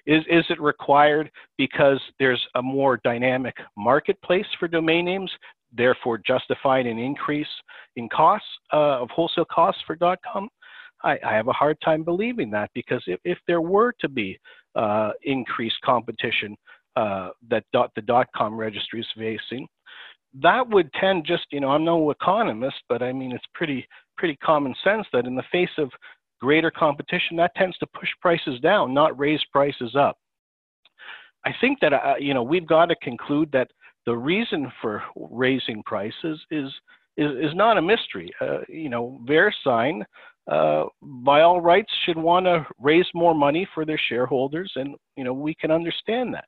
Is 0.06 0.24
is 0.30 0.46
it 0.50 0.62
required 0.62 1.32
because 1.58 2.02
there's 2.20 2.46
a 2.56 2.62
more 2.62 3.00
dynamic 3.04 3.56
marketplace 3.78 4.46
for 4.60 4.68
domain 4.68 5.06
names, 5.06 5.32
therefore 5.76 6.20
justifying 6.20 6.88
an 6.88 7.00
increase 7.00 7.48
in 7.96 8.10
costs 8.10 8.48
uh, 8.74 9.02
of 9.02 9.10
wholesale 9.10 9.46
costs 9.46 9.82
for 9.86 9.96
.com? 9.96 10.50
I, 11.04 11.18
I, 11.24 11.34
have 11.36 11.48
a 11.48 11.54
hard 11.54 11.78
time 11.86 12.04
believing 12.04 12.50
that 12.52 12.72
because 12.74 13.04
if, 13.06 13.20
if 13.24 13.38
there 13.46 13.62
were 13.62 13.94
to 14.00 14.10
be 14.10 14.40
uh, 14.76 15.12
increased 15.24 15.80
competition 15.86 16.58
uh, 16.96 17.30
that 17.50 17.64
dot, 17.72 17.92
the 17.96 18.26
.com 18.36 18.58
registry 18.58 19.02
is 19.02 19.08
facing, 19.16 19.68
that 20.42 20.68
would 20.70 20.92
tend 20.94 21.26
just, 21.26 21.46
you 21.52 21.60
know, 21.60 21.70
I'm 21.70 21.86
no 21.86 22.10
economist, 22.12 22.78
but 22.90 23.02
I 23.02 23.12
mean, 23.14 23.32
it's 23.32 23.46
pretty, 23.54 23.88
pretty 24.18 24.36
common 24.38 24.76
sense 24.84 25.06
that 25.14 25.26
in 25.26 25.36
the 25.36 25.44
face 25.52 25.70
of 25.78 25.90
greater 26.40 26.72
competition, 26.72 27.38
that 27.38 27.56
tends 27.56 27.78
to 27.78 27.88
push 27.88 28.10
prices 28.22 28.60
down, 28.60 28.94
not 28.94 29.18
raise 29.18 29.42
prices 29.52 29.96
up. 29.96 30.18
I 31.46 31.52
think 31.62 31.80
that, 31.82 31.94
uh, 31.94 32.16
you 32.20 32.34
know, 32.34 32.44
we've 32.44 32.68
got 32.68 32.88
to 32.88 32.96
conclude 32.98 33.52
that 33.54 33.70
the 34.06 34.16
reason 34.16 34.72
for 34.82 35.04
raising 35.16 35.84
prices 35.84 36.40
is, 36.52 36.70
is, 37.18 37.32
is 37.50 37.56
not 37.56 37.78
a 37.78 37.82
mystery. 37.82 38.32
Uh, 38.42 38.60
you 38.68 38.90
know, 38.90 39.20
VeriSign, 39.26 40.04
uh, 40.52 40.86
by 41.02 41.42
all 41.42 41.62
rights, 41.62 41.92
should 42.06 42.18
want 42.18 42.46
to 42.46 42.66
raise 42.80 43.08
more 43.14 43.36
money 43.36 43.68
for 43.74 43.86
their 43.86 44.00
shareholders, 44.10 44.72
and, 44.76 44.96
you 45.16 45.24
know, 45.24 45.34
we 45.34 45.54
can 45.56 45.72
understand 45.72 46.34
that. 46.34 46.46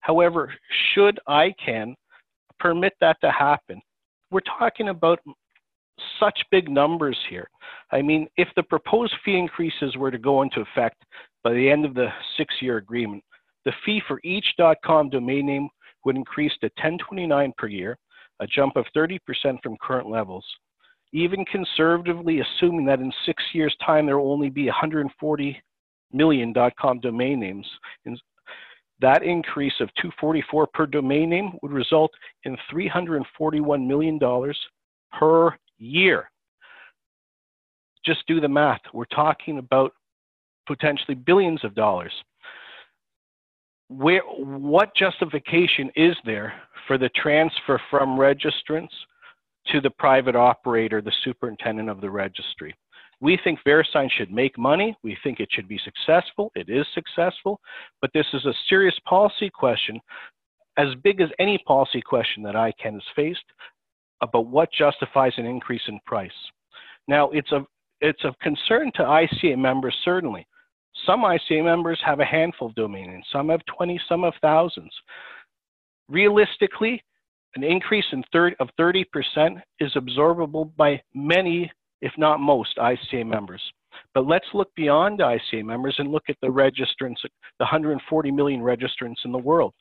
However, 0.00 0.52
should 0.94 1.18
ICANN 1.28 1.94
permit 2.58 2.92
that 3.00 3.16
to 3.22 3.30
happen. 3.30 3.80
We're 4.30 4.40
talking 4.58 4.88
about 4.88 5.18
such 6.18 6.38
big 6.50 6.68
numbers 6.68 7.18
here. 7.28 7.48
I 7.92 8.02
mean, 8.02 8.28
if 8.36 8.48
the 8.56 8.62
proposed 8.62 9.14
fee 9.24 9.38
increases 9.38 9.96
were 9.96 10.10
to 10.10 10.18
go 10.18 10.42
into 10.42 10.60
effect 10.60 11.02
by 11.42 11.52
the 11.52 11.70
end 11.70 11.84
of 11.84 11.94
the 11.94 12.08
six 12.36 12.54
year 12.60 12.76
agreement, 12.76 13.24
the 13.64 13.72
fee 13.84 14.00
for 14.06 14.20
each 14.24 14.46
.com 14.84 15.10
domain 15.10 15.46
name 15.46 15.68
would 16.04 16.16
increase 16.16 16.52
to 16.60 16.66
1029 16.66 17.52
per 17.58 17.66
year, 17.66 17.98
a 18.40 18.46
jump 18.46 18.76
of 18.76 18.86
30% 18.96 19.18
from 19.62 19.76
current 19.82 20.08
levels. 20.08 20.44
Even 21.12 21.44
conservatively 21.46 22.40
assuming 22.40 22.86
that 22.86 23.00
in 23.00 23.12
six 23.26 23.42
years' 23.52 23.76
time 23.84 24.06
there 24.06 24.18
will 24.18 24.32
only 24.32 24.48
be 24.48 24.66
140 24.66 25.62
million 26.12 26.54
.com 26.80 27.00
domain 27.00 27.40
names, 27.40 27.66
that 29.00 29.22
increase 29.22 29.72
of 29.80 29.88
244 29.94 30.66
per 30.74 30.86
domain 30.86 31.30
name 31.30 31.52
would 31.62 31.72
result 31.72 32.10
in 32.44 32.56
$341 32.72 33.86
million 33.86 34.18
per 35.18 35.56
year. 35.80 36.30
Just 38.04 38.26
do 38.26 38.40
the 38.40 38.48
math. 38.48 38.80
We're 38.92 39.04
talking 39.06 39.58
about 39.58 39.92
potentially 40.66 41.14
billions 41.14 41.64
of 41.64 41.74
dollars. 41.74 42.12
Where, 43.88 44.22
what 44.22 44.94
justification 44.94 45.90
is 45.96 46.14
there 46.24 46.52
for 46.86 46.96
the 46.96 47.10
transfer 47.10 47.80
from 47.90 48.10
registrants 48.10 48.92
to 49.72 49.80
the 49.80 49.90
private 49.90 50.36
operator, 50.36 51.02
the 51.02 51.12
superintendent 51.24 51.88
of 51.88 52.00
the 52.00 52.10
registry? 52.10 52.74
We 53.20 53.38
think 53.44 53.58
VeriSign 53.66 54.08
should 54.10 54.30
make 54.32 54.56
money. 54.56 54.96
We 55.02 55.16
think 55.22 55.40
it 55.40 55.48
should 55.50 55.68
be 55.68 55.80
successful. 55.84 56.50
It 56.54 56.70
is 56.70 56.86
successful, 56.94 57.60
but 58.00 58.10
this 58.14 58.26
is 58.32 58.46
a 58.46 58.54
serious 58.68 58.98
policy 59.06 59.50
question, 59.50 60.00
as 60.78 60.88
big 61.02 61.20
as 61.20 61.28
any 61.38 61.58
policy 61.66 62.00
question 62.00 62.42
that 62.44 62.54
ICANN 62.54 62.94
has 62.94 63.02
faced 63.14 63.44
about 64.22 64.46
what 64.46 64.70
justifies 64.72 65.32
an 65.36 65.46
increase 65.46 65.82
in 65.88 65.98
price. 66.06 66.30
Now, 67.08 67.30
it's 67.30 67.52
of, 67.52 67.66
it's 68.00 68.24
of 68.24 68.38
concern 68.40 68.90
to 68.96 69.02
ICA 69.02 69.58
members, 69.58 69.96
certainly. 70.04 70.46
Some 71.06 71.20
ICA 71.20 71.64
members 71.64 72.00
have 72.04 72.20
a 72.20 72.24
handful 72.24 72.68
of 72.68 72.74
domain 72.74 73.10
names. 73.10 73.26
Some 73.32 73.48
have 73.48 73.64
20, 73.66 74.00
some 74.08 74.22
have 74.22 74.34
thousands. 74.40 74.92
Realistically, 76.08 77.02
an 77.56 77.64
increase 77.64 78.04
in 78.12 78.22
third, 78.32 78.54
of 78.60 78.68
30% 78.78 79.04
is 79.80 79.92
absorbable 79.94 80.74
by 80.76 81.00
many 81.14 81.70
if 82.00 82.12
not 82.16 82.40
most, 82.40 82.76
ICA 82.76 83.26
members. 83.26 83.62
But 84.14 84.26
let's 84.26 84.46
look 84.54 84.74
beyond 84.74 85.20
ICA 85.20 85.64
members 85.64 85.96
and 85.98 86.10
look 86.10 86.24
at 86.28 86.36
the 86.40 86.48
registrants, 86.48 87.22
the 87.22 87.64
140 87.64 88.30
million 88.30 88.60
registrants 88.60 89.24
in 89.24 89.32
the 89.32 89.38
world. 89.38 89.74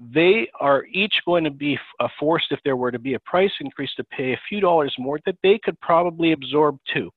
They 0.00 0.48
are 0.60 0.84
each 0.92 1.14
going 1.26 1.44
to 1.44 1.50
be 1.50 1.78
forced, 2.20 2.52
if 2.52 2.60
there 2.64 2.76
were 2.76 2.92
to 2.92 2.98
be 2.98 3.14
a 3.14 3.20
price 3.20 3.52
increase, 3.60 3.92
to 3.96 4.04
pay 4.04 4.32
a 4.32 4.40
few 4.48 4.60
dollars 4.60 4.94
more 4.98 5.18
that 5.26 5.38
they 5.42 5.58
could 5.58 5.80
probably 5.80 6.32
absorb 6.32 6.78
too. 6.92 7.10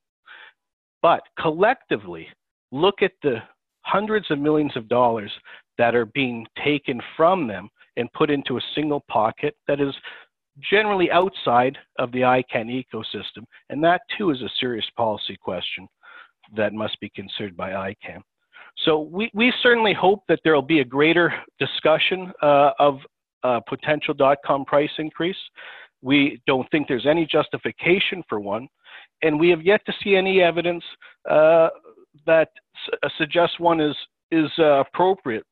But 1.01 1.21
collectively, 1.39 2.27
look 2.71 3.01
at 3.01 3.13
the 3.21 3.37
hundreds 3.81 4.29
of 4.31 4.39
millions 4.39 4.75
of 4.75 4.87
dollars 4.87 5.31
that 5.77 5.95
are 5.95 6.05
being 6.05 6.45
taken 6.63 7.01
from 7.15 7.47
them 7.47 7.69
and 7.97 8.11
put 8.13 8.29
into 8.29 8.57
a 8.57 8.61
single 8.75 9.03
pocket 9.09 9.55
that 9.67 9.81
is 9.81 9.93
generally 10.69 11.09
outside 11.11 11.77
of 11.97 12.11
the 12.11 12.21
ICANN 12.21 12.83
ecosystem. 12.83 13.43
And 13.69 13.83
that 13.83 14.01
too 14.17 14.31
is 14.31 14.41
a 14.41 14.49
serious 14.59 14.85
policy 14.95 15.37
question 15.39 15.87
that 16.55 16.73
must 16.73 16.99
be 16.99 17.09
considered 17.15 17.55
by 17.55 17.71
ICANN. 17.71 18.21
So 18.77 18.99
we, 18.99 19.29
we 19.33 19.53
certainly 19.61 19.93
hope 19.93 20.23
that 20.27 20.39
there 20.43 20.53
will 20.53 20.61
be 20.61 20.79
a 20.79 20.85
greater 20.85 21.33
discussion 21.59 22.31
uh, 22.41 22.71
of 22.79 22.99
uh, 23.43 23.59
potential 23.67 24.15
.com 24.45 24.65
price 24.65 24.91
increase. 24.97 25.37
We 26.01 26.41
don't 26.47 26.69
think 26.71 26.87
there's 26.87 27.05
any 27.05 27.25
justification 27.25 28.23
for 28.27 28.39
one, 28.39 28.67
and 29.21 29.39
we 29.39 29.49
have 29.49 29.61
yet 29.61 29.81
to 29.85 29.93
see 30.03 30.15
any 30.15 30.41
evidence 30.41 30.83
uh, 31.29 31.69
that 32.25 32.49
suggests 33.17 33.59
one 33.59 33.79
is 33.79 33.95
is 34.31 34.49
uh, 34.57 34.79
appropriate 34.79 35.43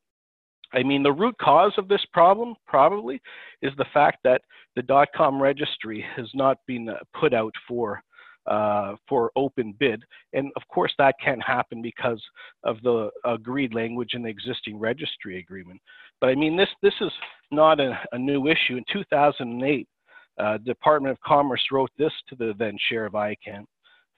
I 0.72 0.82
mean, 0.82 1.02
the 1.02 1.12
root 1.12 1.36
cause 1.38 1.72
of 1.78 1.88
this 1.88 2.04
problem 2.12 2.54
probably 2.66 3.20
is 3.62 3.72
the 3.76 3.86
fact 3.92 4.18
that 4.24 4.42
the 4.76 4.82
dot-com 4.82 5.42
registry 5.42 6.04
has 6.16 6.28
not 6.34 6.58
been 6.66 6.88
uh, 6.88 6.96
put 7.18 7.34
out 7.34 7.54
for 7.66 8.02
uh, 8.46 8.94
for 9.08 9.30
open 9.36 9.74
bid, 9.78 10.02
and 10.32 10.50
of 10.56 10.62
course 10.68 10.92
that 10.98 11.14
can't 11.22 11.42
happen 11.42 11.82
because 11.82 12.22
of 12.64 12.80
the 12.82 13.10
agreed 13.24 13.74
language 13.74 14.10
in 14.14 14.22
the 14.22 14.28
existing 14.28 14.78
registry 14.78 15.38
agreement. 15.38 15.80
But 16.20 16.30
I 16.30 16.34
mean, 16.34 16.56
this 16.56 16.68
this 16.82 16.94
is 17.00 17.12
not 17.50 17.80
a, 17.80 17.98
a 18.12 18.18
new 18.18 18.46
issue. 18.46 18.76
In 18.76 18.84
2008, 18.92 19.88
uh, 20.38 20.58
Department 20.58 21.12
of 21.12 21.20
Commerce 21.20 21.62
wrote 21.70 21.90
this 21.98 22.12
to 22.28 22.36
the 22.36 22.54
then 22.58 22.76
chair 22.88 23.04
of 23.06 23.12
ICANN. 23.12 23.64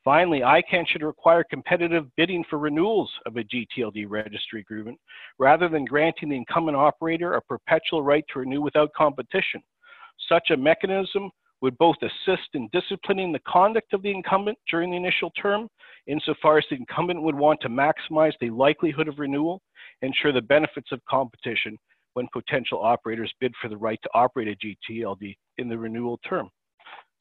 Finally, 0.04 0.40
ICANN 0.40 0.86
should 0.88 1.02
require 1.02 1.44
competitive 1.44 2.06
bidding 2.16 2.44
for 2.50 2.58
renewals 2.58 3.10
of 3.24 3.36
a 3.36 3.44
GTLD 3.44 4.06
registry 4.08 4.60
agreement 4.60 4.98
rather 5.38 5.68
than 5.68 5.84
granting 5.84 6.28
the 6.28 6.36
incumbent 6.36 6.76
operator 6.76 7.34
a 7.34 7.42
perpetual 7.42 8.02
right 8.02 8.24
to 8.32 8.40
renew 8.40 8.60
without 8.60 8.92
competition. 8.94 9.62
Such 10.28 10.50
a 10.50 10.56
mechanism 10.56 11.30
would 11.62 11.78
both 11.78 11.96
assist 12.02 12.48
in 12.54 12.68
disciplining 12.72 13.32
the 13.32 13.40
conduct 13.48 13.94
of 13.94 14.02
the 14.02 14.10
incumbent 14.10 14.58
during 14.70 14.90
the 14.90 14.96
initial 14.96 15.30
term, 15.40 15.68
insofar 16.06 16.58
as 16.58 16.64
the 16.68 16.76
incumbent 16.76 17.22
would 17.22 17.34
want 17.34 17.60
to 17.62 17.68
maximize 17.68 18.32
the 18.40 18.50
likelihood 18.50 19.08
of 19.08 19.18
renewal, 19.18 19.62
ensure 20.02 20.32
the 20.32 20.42
benefits 20.42 20.92
of 20.92 21.00
competition 21.08 21.78
when 22.14 22.28
potential 22.32 22.82
operators 22.82 23.32
bid 23.40 23.54
for 23.62 23.68
the 23.68 23.76
right 23.76 23.98
to 24.02 24.10
operate 24.12 24.48
a 24.48 24.92
GTLD 24.92 25.34
in 25.56 25.68
the 25.68 25.78
renewal 25.78 26.18
term 26.28 26.50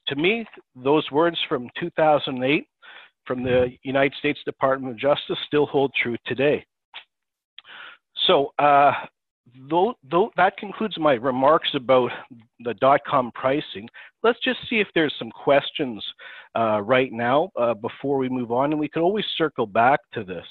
to 0.08 0.16
me, 0.16 0.46
those 0.76 1.10
words 1.12 1.38
from 1.48 1.70
2008 1.80 2.66
from 3.26 3.44
the 3.44 3.70
United 3.84 4.14
States 4.20 4.40
Department 4.46 4.92
of 4.92 5.00
Justice 5.00 5.38
still 5.46 5.66
hold 5.66 5.92
true 6.02 6.18
today. 6.26 6.66
So 8.28 8.52
uh, 8.60 8.92
though, 9.70 9.94
though 10.10 10.32
that 10.38 10.58
concludes 10.58 10.98
my 11.00 11.14
remarks 11.14 11.70
about 11.74 12.12
the 12.60 12.74
dot-com 12.76 13.32
pricing. 13.34 13.90
Let's 14.24 14.40
just 14.44 14.60
see 14.70 14.80
if 14.80 14.88
there's 14.94 15.14
some 15.18 15.32
questions 15.32 16.04
uh, 16.56 16.82
right 16.82 17.12
now 17.12 17.52
uh, 17.60 17.74
before 17.74 18.18
we 18.18 18.30
move 18.30 18.52
on, 18.52 18.72
and 18.72 18.80
we 18.80 18.88
can 18.88 19.02
always 19.02 19.26
circle 19.38 19.66
back 19.66 20.00
to 20.14 20.24
this. 20.24 20.46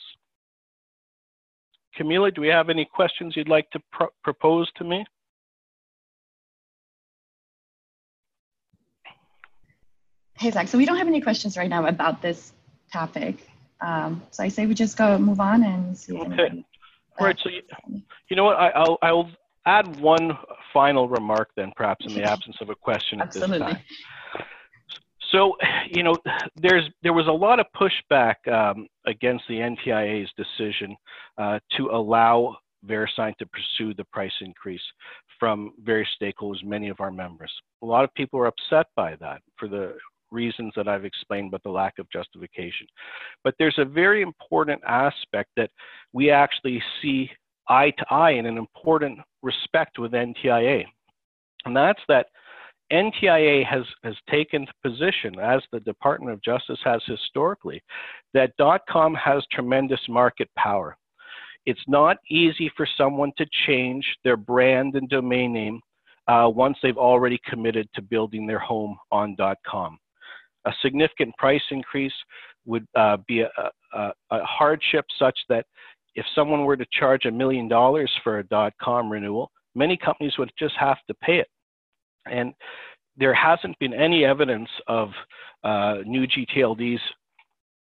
Kamila, 1.98 2.34
do 2.34 2.40
we 2.40 2.48
have 2.48 2.70
any 2.70 2.84
questions 2.84 3.36
you'd 3.36 3.48
like 3.48 3.68
to 3.70 3.80
pr 3.92 4.04
propose 4.22 4.70
to 4.76 4.84
me? 4.84 5.04
Hey, 10.38 10.50
Zak. 10.50 10.68
So 10.68 10.78
we 10.78 10.86
don't 10.86 10.96
have 10.96 11.08
any 11.08 11.20
questions 11.20 11.56
right 11.58 11.68
now 11.68 11.84
about 11.86 12.22
this 12.22 12.54
topic. 12.92 13.46
Um, 13.80 14.22
so 14.30 14.42
I 14.42 14.48
say 14.48 14.66
we 14.66 14.74
just 14.74 14.96
go 14.96 15.18
move 15.18 15.40
on 15.40 15.64
and 15.64 15.96
see 15.96 16.16
if 16.16 16.32
okay. 16.32 16.64
All 17.18 17.26
right. 17.26 17.38
So 17.42 17.50
you, 17.50 17.62
you 18.28 18.36
know 18.36 18.44
what? 18.44 18.56
I, 18.56 18.78
will 18.78 18.98
I'll 19.02 19.30
add 19.66 20.00
one 20.00 20.36
final 20.72 21.08
remark 21.08 21.50
then, 21.56 21.72
perhaps 21.76 22.06
in 22.06 22.14
the 22.14 22.22
absence 22.30 22.56
of 22.60 22.70
a 22.70 22.74
question 22.74 23.20
at 23.20 23.32
this 23.32 23.46
time. 23.46 23.78
So, 25.32 25.56
you 25.88 26.02
know, 26.02 26.16
there's 26.56 26.84
there 27.02 27.12
was 27.12 27.28
a 27.28 27.32
lot 27.32 27.60
of 27.60 27.66
pushback 27.76 28.34
um, 28.52 28.88
against 29.06 29.44
the 29.48 29.56
NTIA's 29.56 30.30
decision 30.36 30.96
uh, 31.38 31.60
to 31.76 31.90
allow 31.90 32.56
VeriSign 32.86 33.36
to 33.36 33.46
pursue 33.46 33.94
the 33.94 34.04
price 34.04 34.32
increase 34.40 34.80
from 35.38 35.72
various 35.82 36.08
stakeholders, 36.20 36.64
many 36.64 36.88
of 36.88 37.00
our 37.00 37.10
members. 37.10 37.52
A 37.82 37.86
lot 37.86 38.04
of 38.04 38.12
people 38.14 38.40
are 38.40 38.46
upset 38.46 38.86
by 38.96 39.16
that 39.16 39.40
for 39.56 39.68
the 39.68 39.94
reasons 40.30 40.72
that 40.76 40.88
I've 40.88 41.04
explained, 41.04 41.50
but 41.50 41.62
the 41.62 41.70
lack 41.70 41.98
of 41.98 42.10
justification. 42.10 42.86
But 43.44 43.54
there's 43.58 43.78
a 43.78 43.84
very 43.84 44.22
important 44.22 44.82
aspect 44.86 45.50
that 45.56 45.70
we 46.12 46.30
actually 46.30 46.82
see 47.00 47.30
eye 47.68 47.92
to 47.98 48.06
eye 48.10 48.32
in 48.32 48.46
an 48.46 48.58
important 48.58 49.18
respect 49.42 49.98
with 49.98 50.12
NTIA. 50.12 50.84
And 51.64 51.76
that's 51.76 52.00
that 52.08 52.26
NTIA 52.92 53.64
has, 53.66 53.84
has 54.02 54.16
taken 54.28 54.66
the 54.66 54.90
position, 54.90 55.38
as 55.38 55.62
the 55.72 55.80
Department 55.80 56.32
of 56.32 56.42
Justice 56.42 56.80
has 56.84 57.00
historically, 57.06 57.80
that 58.34 58.52
.com 58.88 59.14
has 59.14 59.44
tremendous 59.52 60.00
market 60.08 60.48
power. 60.56 60.96
It's 61.66 61.80
not 61.86 62.16
easy 62.30 62.70
for 62.76 62.88
someone 62.96 63.32
to 63.38 63.46
change 63.66 64.04
their 64.24 64.36
brand 64.36 64.96
and 64.96 65.08
domain 65.08 65.52
name 65.52 65.80
uh, 66.26 66.48
once 66.48 66.76
they've 66.82 66.96
already 66.96 67.38
committed 67.48 67.88
to 67.94 68.02
building 68.02 68.46
their 68.46 68.58
home 68.58 68.96
on 69.12 69.36
.com. 69.66 69.98
A 70.66 70.72
significant 70.82 71.34
price 71.36 71.62
increase 71.70 72.12
would 72.66 72.86
uh, 72.94 73.16
be 73.26 73.40
a, 73.40 73.48
a, 73.94 74.12
a, 74.30 74.44
hardship 74.44 75.04
such 75.18 75.38
that 75.48 75.64
if 76.14 76.26
someone 76.34 76.64
were 76.64 76.76
to 76.76 76.86
charge 76.92 77.24
a 77.24 77.30
million 77.30 77.68
dollars 77.68 78.10
for 78.22 78.38
a 78.38 78.44
dot 78.44 78.72
.com 78.82 79.10
renewal, 79.10 79.50
many 79.74 79.96
companies 79.96 80.34
would 80.38 80.50
just 80.58 80.74
have 80.78 80.98
to 81.08 81.14
pay 81.14 81.38
it. 81.38 81.48
And 82.26 82.52
there 83.16 83.34
hasn't 83.34 83.78
been 83.78 83.94
any 83.94 84.24
evidence 84.24 84.68
of 84.86 85.10
uh, 85.64 85.98
new 86.04 86.26
GTLDs 86.26 87.00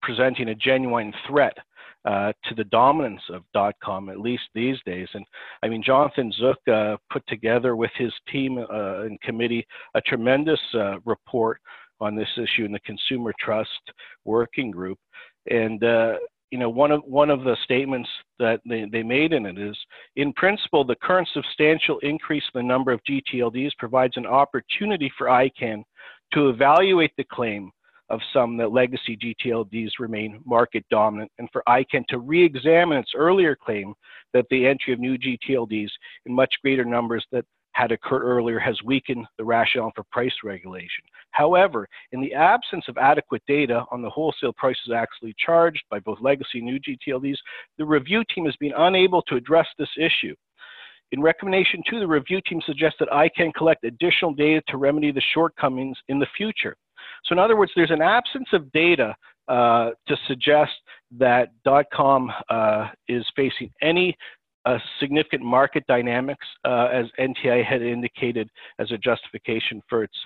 presenting 0.02 0.48
a 0.48 0.54
genuine 0.54 1.12
threat 1.26 1.56
uh, 2.04 2.32
to 2.44 2.54
the 2.56 2.64
dominance 2.64 3.22
of 3.30 3.44
.com, 3.82 4.08
at 4.08 4.20
least 4.20 4.42
these 4.54 4.76
days. 4.84 5.08
And 5.14 5.24
I 5.62 5.68
mean, 5.68 5.82
Jonathan 5.84 6.32
Zuck 6.40 6.56
uh, 6.68 6.96
put 7.12 7.22
together 7.28 7.76
with 7.76 7.92
his 7.96 8.12
team 8.30 8.58
uh, 8.58 9.02
and 9.02 9.20
committee 9.20 9.64
a 9.94 10.00
tremendous 10.00 10.60
uh, 10.74 10.98
report 11.04 11.60
on 12.02 12.14
this 12.14 12.28
issue 12.36 12.64
in 12.64 12.72
the 12.72 12.80
Consumer 12.80 13.32
Trust 13.38 13.70
Working 14.24 14.70
Group. 14.70 14.98
And 15.50 15.82
uh, 15.82 16.14
you 16.50 16.58
know, 16.58 16.68
one 16.68 16.90
of 16.90 17.02
one 17.04 17.30
of 17.30 17.44
the 17.44 17.56
statements 17.64 18.08
that 18.38 18.60
they, 18.68 18.84
they 18.90 19.02
made 19.02 19.32
in 19.32 19.46
it 19.46 19.58
is, 19.58 19.76
in 20.16 20.32
principle, 20.34 20.84
the 20.84 20.96
current 20.96 21.28
substantial 21.32 21.98
increase 22.00 22.44
in 22.54 22.60
the 22.60 22.66
number 22.66 22.92
of 22.92 23.00
GTLDs 23.08 23.70
provides 23.78 24.16
an 24.16 24.26
opportunity 24.26 25.10
for 25.16 25.28
ICANN 25.28 25.82
to 26.34 26.50
evaluate 26.50 27.12
the 27.16 27.24
claim 27.24 27.70
of 28.10 28.20
some 28.34 28.58
that 28.58 28.72
legacy 28.72 29.16
GTLDs 29.16 29.92
remain 29.98 30.40
market 30.44 30.84
dominant, 30.90 31.32
and 31.38 31.48
for 31.52 31.62
ICANN 31.66 32.04
to 32.10 32.18
re-examine 32.18 32.98
its 32.98 33.12
earlier 33.16 33.56
claim 33.56 33.94
that 34.34 34.44
the 34.50 34.66
entry 34.66 34.92
of 34.92 35.00
new 35.00 35.16
GTLDs 35.16 35.90
in 36.26 36.34
much 36.34 36.54
greater 36.62 36.84
numbers 36.84 37.24
that 37.32 37.46
had 37.72 37.92
occurred 37.92 38.22
earlier 38.22 38.58
has 38.58 38.80
weakened 38.84 39.26
the 39.38 39.44
rationale 39.44 39.92
for 39.94 40.04
price 40.10 40.34
regulation. 40.44 41.04
However, 41.30 41.88
in 42.12 42.20
the 42.20 42.34
absence 42.34 42.84
of 42.88 42.98
adequate 42.98 43.42
data 43.46 43.84
on 43.90 44.02
the 44.02 44.10
wholesale 44.10 44.52
prices 44.52 44.92
actually 44.94 45.34
charged 45.38 45.82
by 45.90 45.98
both 46.00 46.20
legacy 46.20 46.58
and 46.58 46.66
new 46.66 46.78
GTLDs, 46.78 47.36
the 47.78 47.84
review 47.84 48.22
team 48.34 48.44
has 48.44 48.56
been 48.56 48.74
unable 48.76 49.22
to 49.22 49.36
address 49.36 49.66
this 49.78 49.88
issue. 49.98 50.34
In 51.12 51.20
recommendation 51.20 51.82
two, 51.88 52.00
the 52.00 52.06
review 52.06 52.40
team 52.48 52.60
suggests 52.64 52.98
that 52.98 53.08
ICANN 53.08 53.52
collect 53.54 53.84
additional 53.84 54.32
data 54.32 54.62
to 54.68 54.78
remedy 54.78 55.12
the 55.12 55.22
shortcomings 55.34 55.98
in 56.08 56.18
the 56.18 56.26
future. 56.36 56.76
So 57.24 57.34
in 57.34 57.38
other 57.38 57.56
words, 57.56 57.72
there's 57.76 57.90
an 57.90 58.02
absence 58.02 58.48
of 58.52 58.70
data 58.72 59.14
uh, 59.48 59.90
to 60.08 60.16
suggest 60.28 60.72
that 61.18 61.50
.com 61.92 62.32
uh, 62.48 62.88
is 63.08 63.24
facing 63.36 63.70
any 63.82 64.16
significant 65.00 65.42
market 65.42 65.84
dynamics, 65.88 66.46
uh, 66.64 66.88
as 66.92 67.06
NTI 67.18 67.64
had 67.64 67.82
indicated 67.82 68.48
as 68.78 68.90
a 68.92 68.98
justification 68.98 69.82
for 69.88 70.04
its 70.04 70.16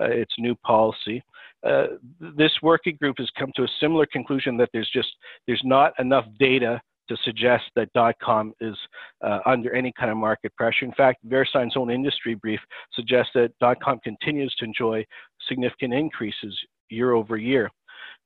uh, 0.00 0.04
its 0.04 0.34
new 0.38 0.54
policy. 0.56 1.22
Uh, 1.66 1.86
this 2.36 2.52
working 2.62 2.96
group 3.00 3.16
has 3.18 3.30
come 3.38 3.50
to 3.56 3.64
a 3.64 3.68
similar 3.80 4.06
conclusion 4.06 4.56
that 4.56 4.68
there's 4.72 4.90
just 4.92 5.08
there's 5.46 5.62
not 5.64 5.92
enough 5.98 6.26
data 6.38 6.80
to 7.08 7.16
suggest 7.24 7.64
that 7.74 7.92
dot 7.94 8.14
.com 8.22 8.52
is 8.60 8.76
uh, 9.24 9.38
under 9.46 9.72
any 9.74 9.92
kind 9.98 10.10
of 10.10 10.16
market 10.16 10.54
pressure. 10.56 10.84
In 10.84 10.92
fact, 10.92 11.26
VeriSign's 11.26 11.76
own 11.76 11.90
industry 11.90 12.34
brief 12.34 12.60
suggests 12.92 13.30
that 13.34 13.52
dot 13.60 13.78
.com 13.82 13.98
continues 14.00 14.54
to 14.58 14.64
enjoy 14.64 15.04
significant 15.48 15.94
increases 15.94 16.56
year 16.90 17.12
over 17.12 17.36
year. 17.36 17.70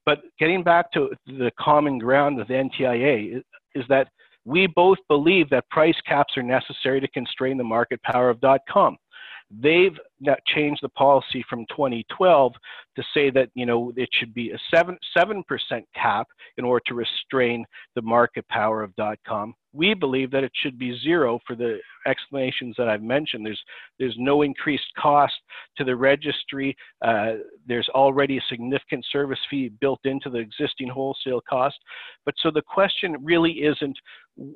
But 0.06 0.22
getting 0.38 0.62
back 0.62 0.90
to 0.92 1.10
the 1.26 1.50
common 1.60 1.98
ground 1.98 2.38
with 2.38 2.48
NTIA 2.48 3.42
is 3.74 3.84
that 3.88 4.08
we 4.44 4.66
both 4.66 4.98
believe 5.08 5.50
that 5.50 5.68
price 5.70 5.96
caps 6.06 6.34
are 6.36 6.42
necessary 6.42 7.00
to 7.00 7.08
constrain 7.08 7.56
the 7.58 7.64
market 7.64 8.02
power 8.02 8.30
of 8.30 8.40
.com. 8.68 8.96
They've 9.50 9.98
changed 10.46 10.80
the 10.82 10.88
policy 10.90 11.44
from 11.50 11.66
2012 11.70 12.52
to 12.96 13.02
say 13.12 13.30
that 13.30 13.50
you 13.54 13.66
know 13.66 13.92
it 13.96 14.08
should 14.12 14.32
be 14.32 14.50
a 14.50 14.58
seven 14.72 15.42
percent 15.44 15.84
cap 15.94 16.28
in 16.56 16.64
order 16.64 16.82
to 16.86 16.94
restrain 16.94 17.64
the 17.96 18.02
market 18.02 18.46
power 18.48 18.82
of 18.82 18.92
.com. 19.26 19.54
We 19.72 19.94
believe 19.94 20.30
that 20.30 20.44
it 20.44 20.52
should 20.54 20.78
be 20.78 20.98
zero 21.00 21.40
for 21.46 21.56
the 21.56 21.78
explanations 22.06 22.76
that 22.78 22.88
I've 22.88 23.02
mentioned. 23.02 23.44
There's 23.44 23.62
there's 23.98 24.16
no 24.18 24.42
increased 24.42 24.92
cost 24.96 25.34
to 25.78 25.84
the 25.84 25.96
registry. 25.96 26.76
Uh, 27.02 27.34
there's 27.66 27.88
already 27.88 28.38
a 28.38 28.42
significant 28.48 29.04
service 29.10 29.38
fee 29.48 29.70
built 29.80 30.00
into 30.04 30.30
the 30.30 30.38
existing 30.38 30.88
wholesale 30.88 31.42
cost. 31.48 31.76
But 32.24 32.34
so 32.40 32.52
the 32.52 32.62
question 32.62 33.16
really 33.20 33.64
isn't 33.64 33.98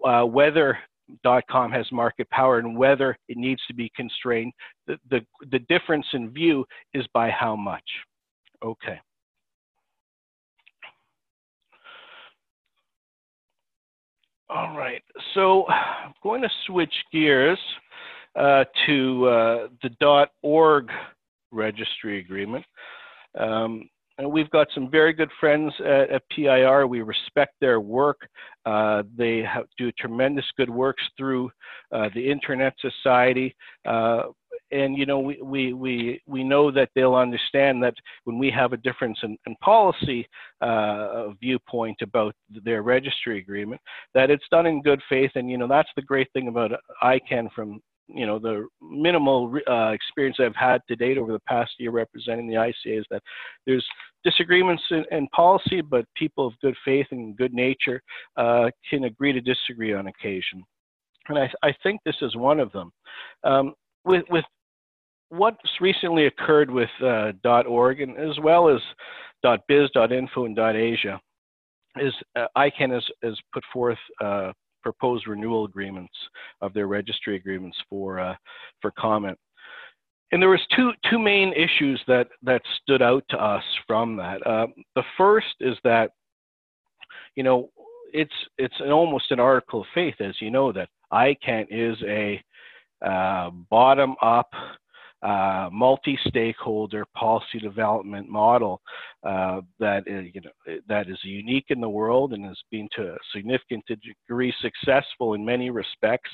uh, 0.05 0.23
whether 0.23 0.79
.com 1.25 1.71
has 1.71 1.87
market 1.93 2.29
power 2.31 2.59
and 2.59 2.77
whether 2.77 3.17
it 3.29 3.37
needs 3.37 3.61
to 3.67 3.75
be 3.75 3.91
constrained. 3.95 4.53
The, 4.87 4.99
the, 5.11 5.21
the 5.51 5.59
difference 5.61 6.07
in 6.13 6.31
view 6.31 6.65
is 6.93 7.07
by 7.13 7.31
how 7.31 7.57
much. 7.57 7.85
Okay. 8.65 8.99
All 14.51 14.77
right, 14.77 15.03
so 15.35 15.67
I'm 15.69 16.13
going 16.23 16.43
to 16.43 16.51
switch 16.67 16.95
gears 17.13 17.59
uh, 18.37 18.65
to 18.87 19.27
uh, 19.27 19.69
the 19.83 20.27
.org 20.43 20.91
registry 21.51 22.21
agreement. 22.21 22.65
Um, 23.39 23.89
and 24.19 24.31
we've 24.31 24.51
got 24.51 24.69
some 24.75 24.91
very 24.91 25.13
good 25.13 25.31
friends 25.41 25.73
at, 25.81 26.11
at 26.11 26.23
PIR. 26.35 26.87
We 26.87 27.03
respect 27.03 27.55
their 27.61 27.81
work. 27.81 28.21
Uh, 28.65 29.03
they 29.17 29.45
do 29.77 29.91
tremendous 29.93 30.45
good 30.57 30.71
works 30.71 31.03
through 31.17 31.51
uh, 31.93 32.09
the 32.15 32.31
Internet 32.31 32.75
Society. 32.81 33.55
Uh, 33.87 34.25
and 34.71 34.97
you 34.97 35.05
know 35.05 35.21
we, 35.21 35.41
we 35.43 35.73
we 35.73 36.23
we 36.27 36.43
know 36.43 36.71
that 36.71 36.89
they'll 36.95 37.15
understand 37.15 37.83
that 37.83 37.95
when 38.25 38.39
we 38.39 38.51
have 38.51 38.73
a 38.73 38.79
difference 38.79 39.19
in, 39.23 39.37
in 39.47 39.55
policy 39.57 40.27
uh, 40.61 41.29
viewpoint 41.41 41.97
about 42.03 42.35
their 42.65 42.83
registry 42.83 43.39
agreement 43.39 43.81
that 44.15 44.31
it's 44.31 44.45
done 44.51 44.67
in 44.67 44.81
good 44.81 45.01
faith 45.09 45.31
and 45.35 45.51
you 45.51 45.59
know 45.59 45.69
that's 45.69 45.91
the 45.97 46.03
great 46.03 46.29
thing 46.33 46.49
about 46.49 46.71
ICANN 47.03 47.53
from 47.53 47.81
you 48.15 48.27
know 48.27 48.39
the 48.39 48.67
minimal 48.81 49.55
uh, 49.69 49.91
experience 49.91 50.37
I've 50.41 50.57
had 50.57 50.81
to 50.89 50.97
date 50.97 51.19
over 51.19 51.33
the 51.33 51.41
past 51.41 51.73
year 51.79 51.91
representing 51.91 52.49
the 52.49 52.55
ICA 52.55 53.01
is 53.01 53.07
that 53.11 53.23
there's 53.67 53.87
disagreements 54.25 54.83
in, 54.91 55.05
in 55.11 55.29
policy, 55.29 55.81
but 55.81 56.07
people 56.17 56.47
of 56.47 56.59
good 56.61 56.75
faith 56.85 57.07
and 57.11 57.37
good 57.37 57.53
nature 57.53 58.01
uh, 58.37 58.71
can 58.89 59.05
agree 59.05 59.33
to 59.33 59.41
disagree 59.41 59.93
on 59.93 60.07
occasion, 60.07 60.63
and 61.29 61.39
I, 61.39 61.51
I 61.63 61.75
think 61.83 62.01
this 62.05 62.17
is 62.23 62.37
one 62.37 62.61
of 62.61 62.73
them. 62.73 62.93
Um, 63.43 63.75
with 64.05 64.25
with 64.31 64.45
what's 65.31 65.81
recently 65.81 66.27
occurred 66.27 66.71
with 66.71 66.91
uh, 67.03 67.33
.org 67.67 68.01
and 68.01 68.17
as 68.19 68.39
well 68.41 68.69
as 68.69 68.81
.biz, 69.69 69.91
.info, 70.11 70.45
and 70.47 70.59
.asia 70.59 71.21
is 71.97 72.15
uh, 72.37 72.47
ICANN 72.57 72.93
has, 72.93 73.05
has 73.23 73.39
put 73.53 73.63
forth 73.73 73.99
uh, 74.23 74.53
proposed 74.85 75.27
renewal 75.27 75.65
agreements 75.65 76.15
of 76.61 76.73
their 76.75 76.87
registry 76.87 77.35
agreements 77.35 77.77
for 77.91 78.21
uh, 78.21 78.37
for 78.81 78.93
comment. 78.93 79.37
And 80.31 80.41
there 80.41 80.51
was 80.51 80.61
two 80.77 80.93
two 81.11 81.19
main 81.19 81.53
issues 81.55 82.01
that 82.07 82.29
that 82.43 82.63
stood 82.83 83.03
out 83.03 83.25
to 83.31 83.43
us 83.43 83.65
from 83.87 84.17
that. 84.17 84.47
Uh, 84.47 84.67
the 84.95 85.03
first 85.17 85.55
is 85.61 85.77
that, 85.85 86.13
you 87.35 87.43
know, 87.43 87.71
it's 88.13 88.39
it's 88.59 88.79
an, 88.81 88.91
almost 88.91 89.31
an 89.31 89.41
article 89.41 89.81
of 89.81 89.87
faith, 89.95 90.17
as 90.21 90.35
you 90.41 90.51
know, 90.51 90.71
that 90.73 90.89
ICANN 91.13 91.67
is 91.71 91.97
a 92.07 92.43
uh, 93.05 93.51
bottom 93.71 94.15
up 94.23 94.51
uh, 95.25 95.71
multi-stakeholder 95.73 97.07
policy 97.17 97.59
development 97.59 98.29
model 98.29 98.81
uh, 99.27 99.61
that 99.81 100.05
is, 100.07 100.27
you 100.35 100.41
know 100.43 100.77
that 100.87 101.09
is 101.09 101.19
unique 101.25 101.65
in 101.71 101.81
the 101.81 101.89
world 101.89 102.35
and 102.35 102.45
has 102.45 102.59
been 102.71 102.89
to 102.95 103.15
a 103.15 103.17
significant 103.35 103.83
degree 103.87 104.55
successful 104.61 105.33
in 105.33 105.45
many 105.45 105.71
respects. 105.71 106.31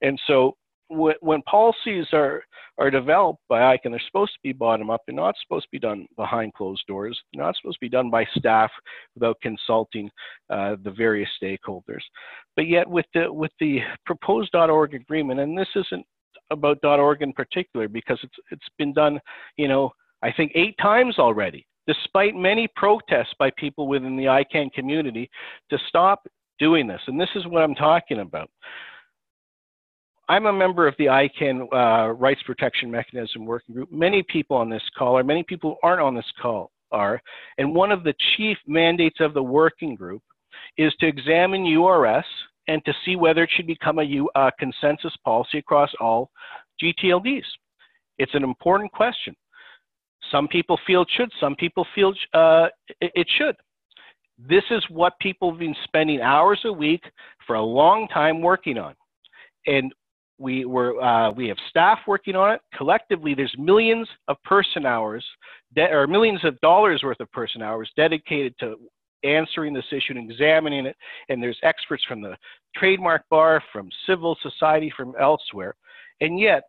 And 0.00 0.18
so 0.26 0.56
when, 0.88 1.14
when 1.20 1.42
policies 1.42 2.06
are 2.12 2.42
are 2.78 2.90
developed 2.90 3.40
by 3.48 3.76
ICANN, 3.76 3.90
they're 3.90 4.02
supposed 4.06 4.32
to 4.32 4.38
be 4.42 4.52
bottom 4.52 4.88
up. 4.88 5.02
They're 5.06 5.14
not 5.14 5.34
supposed 5.42 5.64
to 5.64 5.70
be 5.70 5.78
done 5.78 6.06
behind 6.16 6.54
closed 6.54 6.82
doors. 6.88 7.20
They're 7.34 7.44
not 7.44 7.54
supposed 7.60 7.76
to 7.76 7.84
be 7.84 7.90
done 7.90 8.08
by 8.08 8.26
staff 8.36 8.70
without 9.14 9.36
consulting 9.42 10.10
uh, 10.48 10.76
the 10.82 10.90
various 10.90 11.28
stakeholders. 11.42 12.00
But 12.56 12.68
yet, 12.68 12.88
with 12.88 13.06
the 13.12 13.30
with 13.30 13.52
the 13.60 13.80
proposed 14.06 14.54
.org 14.54 14.94
agreement, 14.94 15.40
and 15.40 15.56
this 15.56 15.68
isn't 15.76 16.06
about 16.50 16.84
.org 16.84 17.22
in 17.22 17.32
particular 17.32 17.88
because 17.88 18.18
it's 18.22 18.36
it's 18.50 18.68
been 18.78 18.92
done, 18.92 19.20
you 19.56 19.68
know, 19.68 19.90
I 20.22 20.32
think 20.32 20.52
eight 20.54 20.76
times 20.78 21.18
already. 21.18 21.66
despite 21.86 22.34
many 22.34 22.68
protests 22.76 23.34
by 23.38 23.50
people 23.56 23.88
within 23.88 24.16
the 24.16 24.24
ICANN 24.24 24.72
community 24.72 25.28
to 25.70 25.78
stop 25.88 26.26
doing 26.58 26.86
this. 26.86 27.00
And 27.06 27.20
this 27.20 27.28
is 27.34 27.46
what 27.46 27.62
I'm 27.62 27.74
talking 27.74 28.20
about. 28.20 28.50
I'm 30.28 30.46
a 30.46 30.52
member 30.52 30.86
of 30.86 30.94
the 30.98 31.06
ICANN 31.06 31.66
uh, 31.72 32.12
Rights 32.12 32.42
Protection 32.46 32.90
Mechanism 32.90 33.44
Working 33.44 33.74
Group. 33.74 33.90
Many 33.90 34.22
people 34.22 34.56
on 34.56 34.70
this 34.70 34.82
call, 34.96 35.18
or 35.18 35.24
many 35.24 35.42
people 35.42 35.70
who 35.70 35.88
aren't 35.88 36.00
on 36.00 36.14
this 36.14 36.32
call, 36.40 36.70
are. 36.92 37.20
And 37.58 37.74
one 37.74 37.90
of 37.90 38.04
the 38.04 38.14
chief 38.36 38.56
mandates 38.66 39.18
of 39.18 39.34
the 39.34 39.42
working 39.42 39.96
group 39.96 40.22
is 40.76 40.92
to 41.00 41.08
examine 41.08 41.64
URS 41.66 42.24
and 42.70 42.84
to 42.84 42.92
see 43.04 43.16
whether 43.16 43.42
it 43.42 43.50
should 43.52 43.66
become 43.66 43.98
a 43.98 44.24
uh, 44.36 44.50
consensus 44.60 45.12
policy 45.24 45.58
across 45.58 45.90
all 46.00 46.30
GTLDs. 46.80 47.42
It's 48.18 48.34
an 48.34 48.44
important 48.44 48.92
question. 48.92 49.34
Some 50.30 50.46
people 50.46 50.78
feel 50.86 51.02
it 51.02 51.08
should, 51.16 51.30
some 51.40 51.56
people 51.56 51.84
feel 51.96 52.14
uh, 52.32 52.68
it 53.00 53.26
should. 53.38 53.56
This 54.38 54.62
is 54.70 54.84
what 54.88 55.18
people 55.18 55.50
have 55.50 55.58
been 55.58 55.74
spending 55.82 56.20
hours 56.20 56.60
a 56.64 56.72
week 56.72 57.02
for 57.44 57.56
a 57.56 57.62
long 57.62 58.06
time 58.08 58.40
working 58.40 58.78
on. 58.78 58.94
And 59.66 59.92
we 60.38 60.64
were 60.64 61.02
uh, 61.02 61.32
we 61.32 61.48
have 61.48 61.58
staff 61.68 61.98
working 62.06 62.36
on 62.36 62.52
it. 62.52 62.60
Collectively, 62.74 63.34
there's 63.34 63.54
millions 63.58 64.08
of 64.28 64.36
person 64.44 64.86
hours, 64.86 65.24
or 65.76 66.06
millions 66.06 66.44
of 66.44 66.58
dollars 66.60 67.02
worth 67.02 67.20
of 67.20 67.30
person 67.32 67.62
hours 67.62 67.90
dedicated 67.96 68.54
to 68.60 68.76
answering 69.24 69.74
this 69.74 69.84
issue 69.90 70.16
and 70.16 70.30
examining 70.30 70.86
it. 70.86 70.96
And 71.28 71.42
there's 71.42 71.58
experts 71.62 72.04
from 72.06 72.20
the 72.20 72.36
trademark 72.76 73.28
bar, 73.28 73.62
from 73.72 73.88
civil 74.06 74.36
society, 74.42 74.92
from 74.96 75.14
elsewhere. 75.20 75.74
And 76.20 76.38
yet, 76.38 76.64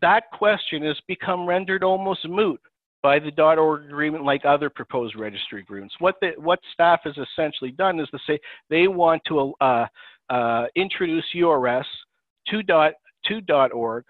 that 0.00 0.24
question 0.32 0.82
has 0.84 0.96
become 1.06 1.46
rendered 1.46 1.82
almost 1.84 2.28
moot 2.28 2.60
by 3.02 3.18
the 3.18 3.32
.org 3.40 3.84
agreement 3.84 4.24
like 4.24 4.44
other 4.44 4.68
proposed 4.68 5.16
registry 5.16 5.60
agreements. 5.60 5.94
What, 5.98 6.16
the, 6.20 6.32
what 6.36 6.58
staff 6.72 7.00
has 7.04 7.14
essentially 7.16 7.70
done 7.70 7.98
is 7.98 8.08
to 8.10 8.18
say 8.26 8.38
they 8.68 8.88
want 8.88 9.22
to 9.28 9.54
uh, 9.60 9.86
uh, 10.28 10.66
introduce 10.76 11.24
URS 11.34 11.86
to, 12.48 12.62
dot, 12.62 12.92
to 13.26 13.40
.org, 13.72 14.04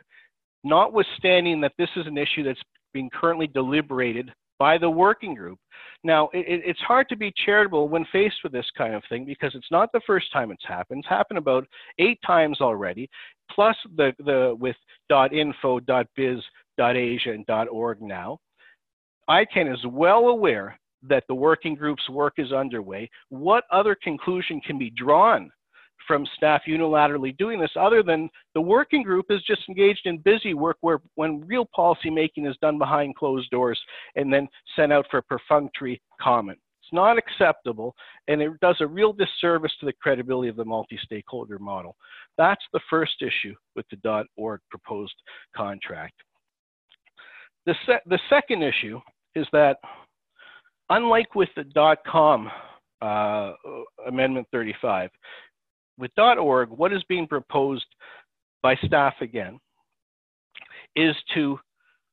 notwithstanding 0.64 1.60
that 1.60 1.72
this 1.78 1.88
is 1.96 2.06
an 2.06 2.18
issue 2.18 2.42
that's 2.42 2.60
being 2.92 3.10
currently 3.10 3.46
deliberated 3.46 4.32
by 4.60 4.76
the 4.78 4.88
working 4.88 5.34
group. 5.34 5.58
Now, 6.04 6.28
it, 6.32 6.62
it's 6.64 6.80
hard 6.80 7.08
to 7.08 7.16
be 7.16 7.32
charitable 7.44 7.88
when 7.88 8.06
faced 8.12 8.36
with 8.44 8.52
this 8.52 8.70
kind 8.78 8.94
of 8.94 9.02
thing 9.08 9.24
because 9.24 9.52
it's 9.54 9.70
not 9.72 9.90
the 9.92 10.02
first 10.06 10.32
time 10.32 10.52
it's 10.52 10.64
happened. 10.68 11.00
It's 11.00 11.08
happened 11.08 11.38
about 11.38 11.66
eight 11.98 12.18
times 12.24 12.60
already, 12.60 13.08
plus 13.50 13.74
the, 13.96 14.12
the 14.18 14.54
with 14.60 14.76
.info, 15.32 15.80
.biz, 16.14 16.38
.asia, 16.78 17.32
and 17.32 17.68
.org 17.70 18.00
now. 18.00 18.38
ICANN 19.28 19.72
is 19.72 19.80
well 19.86 20.28
aware 20.28 20.78
that 21.08 21.24
the 21.28 21.34
working 21.34 21.74
group's 21.74 22.08
work 22.10 22.34
is 22.36 22.52
underway. 22.52 23.08
What 23.30 23.64
other 23.72 23.96
conclusion 24.02 24.60
can 24.60 24.78
be 24.78 24.90
drawn 24.90 25.50
from 26.10 26.26
staff 26.34 26.62
unilaterally 26.66 27.36
doing 27.38 27.60
this 27.60 27.70
other 27.78 28.02
than 28.02 28.28
the 28.56 28.60
working 28.60 29.00
group 29.00 29.26
is 29.30 29.40
just 29.46 29.60
engaged 29.68 30.00
in 30.06 30.18
busy 30.18 30.54
work 30.54 30.76
where 30.80 30.98
when 31.14 31.40
real 31.46 31.64
policy 31.72 32.10
making 32.10 32.46
is 32.46 32.56
done 32.60 32.78
behind 32.78 33.14
closed 33.14 33.48
doors 33.50 33.80
and 34.16 34.32
then 34.32 34.48
sent 34.74 34.92
out 34.92 35.06
for 35.08 35.18
a 35.18 35.22
perfunctory 35.22 36.02
comment. 36.20 36.58
It's 36.82 36.92
not 36.92 37.16
acceptable 37.16 37.94
and 38.26 38.42
it 38.42 38.50
does 38.60 38.74
a 38.80 38.86
real 38.88 39.12
disservice 39.12 39.70
to 39.78 39.86
the 39.86 39.92
credibility 40.02 40.48
of 40.48 40.56
the 40.56 40.64
multi-stakeholder 40.64 41.60
model. 41.60 41.94
That's 42.36 42.64
the 42.72 42.80
first 42.90 43.22
issue 43.22 43.54
with 43.76 43.86
the 43.92 44.26
.org 44.36 44.60
proposed 44.68 45.14
contract. 45.56 46.14
The, 47.66 47.76
se 47.86 48.00
the 48.06 48.18
second 48.28 48.64
issue 48.64 48.98
is 49.36 49.46
that 49.52 49.76
unlike 50.88 51.36
with 51.36 51.50
the 51.54 51.94
.com 52.04 52.50
uh, 53.00 53.52
Amendment 54.08 54.48
35, 54.50 55.10
with 56.00 56.10
.org, 56.18 56.70
what 56.70 56.92
is 56.92 57.04
being 57.08 57.26
proposed 57.26 57.86
by 58.62 58.74
staff 58.86 59.14
again 59.20 59.60
is 60.96 61.14
to 61.34 61.58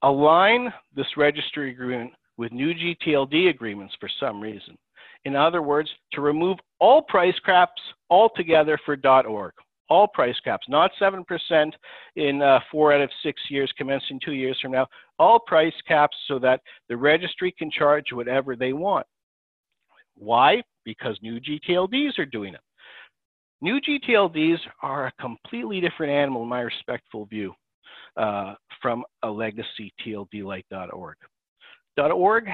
align 0.04 0.72
this 0.96 1.08
registry 1.16 1.72
agreement 1.72 2.12
with 2.38 2.52
new 2.52 2.74
GTLD 2.74 3.50
agreements 3.50 3.96
for 4.00 4.10
some 4.20 4.40
reason. 4.40 4.78
In 5.26 5.36
other 5.36 5.62
words, 5.62 5.90
to 6.14 6.22
remove 6.22 6.58
all 6.80 7.02
price 7.02 7.38
caps 7.46 7.82
altogether 8.10 8.78
for 8.86 8.98
.org. 9.28 9.54
All 9.90 10.08
price 10.08 10.36
caps, 10.44 10.68
not 10.68 10.92
7% 11.02 11.72
in 12.18 12.42
uh, 12.42 12.60
four 12.70 12.94
out 12.94 13.00
of 13.00 13.10
six 13.24 13.42
years, 13.50 13.72
commencing 13.78 14.20
two 14.24 14.34
years 14.34 14.60
from 14.62 14.74
now. 14.74 14.86
All 15.18 15.40
price 15.40 15.74
caps 15.88 16.16
so 16.28 16.38
that 16.40 16.60
the 16.90 16.98
registry 16.98 17.54
can 17.58 17.72
charge 17.72 18.12
whatever 18.12 18.58
they 18.58 18.74
want. 18.74 19.08
Why? 20.16 20.62
Because 20.84 21.18
new 21.22 21.40
GTLDs 21.40 22.20
are 22.20 22.26
doing 22.26 22.54
it. 22.54 22.60
New 23.62 23.80
GTLDs 23.82 24.60
are 24.84 25.08
a 25.08 25.22
completely 25.22 25.82
different 25.82 26.12
animal 26.12 26.44
in 26.44 26.50
my 26.50 26.62
respectful 26.62 27.26
view 27.26 27.54
uh, 28.16 28.54
from 28.82 29.04
a 29.24 29.30
legacy 29.30 29.94
TLD 30.06 30.44
like 30.44 30.66
.org. 30.94 31.18
.org 31.98 32.48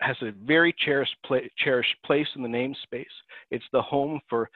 has 0.00 0.16
a 0.22 0.32
very 0.44 0.74
cherished, 0.78 1.16
cherished 1.58 1.96
place 2.04 2.28
in 2.36 2.42
the 2.42 2.48
namespace. 2.48 3.04
It's 3.50 3.64
the 3.72 3.82
home 3.82 4.20
for 4.28 4.48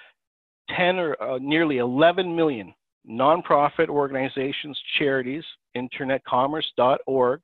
10 0.77 0.99
or 0.99 1.21
uh, 1.21 1.38
nearly 1.38 1.79
11 1.79 2.35
million 2.35 2.73
nonprofit 3.09 3.88
organizations, 3.88 4.79
charities, 4.99 5.45
internetcommerce.org, 5.77 7.40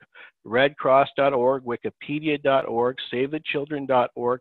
redcross.org, 0.46 1.64
wikipedia.org, 1.64 2.96
savethechildren.org, 3.12 4.40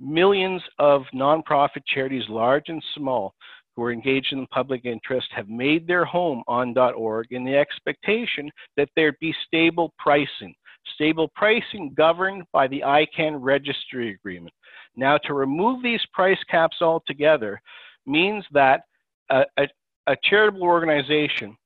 Millions 0.00 0.62
of 0.78 1.02
nonprofit 1.14 1.82
charities, 1.86 2.28
large 2.28 2.68
and 2.68 2.82
small, 2.94 3.34
who 3.74 3.82
are 3.82 3.92
engaged 3.92 4.32
in 4.32 4.40
the 4.40 4.46
public 4.48 4.84
interest 4.84 5.28
have 5.34 5.48
made 5.48 5.86
their 5.86 6.04
home 6.04 6.42
on 6.48 6.76
.org 6.76 7.26
in 7.30 7.44
the 7.44 7.56
expectation 7.56 8.50
that 8.76 8.88
there'd 8.96 9.18
be 9.20 9.34
stable 9.46 9.92
pricing. 9.98 10.54
Stable 10.94 11.30
pricing 11.34 11.92
governed 11.96 12.42
by 12.52 12.66
the 12.66 12.80
ICANN 12.80 13.36
registry 13.40 14.10
agreement. 14.10 14.54
Now, 14.96 15.18
to 15.18 15.34
remove 15.34 15.82
these 15.82 16.04
price 16.12 16.42
caps 16.50 16.78
altogether 16.80 17.60
means 18.06 18.44
that 18.52 18.82
a, 19.30 19.44
a, 19.56 19.68
a 20.06 20.16
charitable 20.24 20.62
organization, 20.62 21.56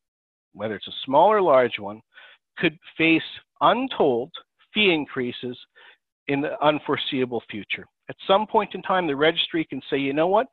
whether 0.53 0.75
it's 0.75 0.89
a 0.89 1.05
small 1.05 1.29
or 1.29 1.41
large 1.41 1.79
one, 1.79 2.01
could 2.59 2.77
face 2.99 3.23
untold 3.61 4.31
fee 4.75 4.93
increases 4.93 5.57
in 6.29 6.41
the 6.41 6.63
unforeseeable 6.63 7.43
future. 7.51 7.87
At 8.09 8.17
some 8.27 8.47
point 8.47 8.75
in 8.75 8.83
time, 8.83 9.07
the 9.07 9.17
registry 9.17 9.65
can 9.65 9.81
say, 9.89 9.99
you 9.99 10.13
know 10.13 10.27
what, 10.27 10.47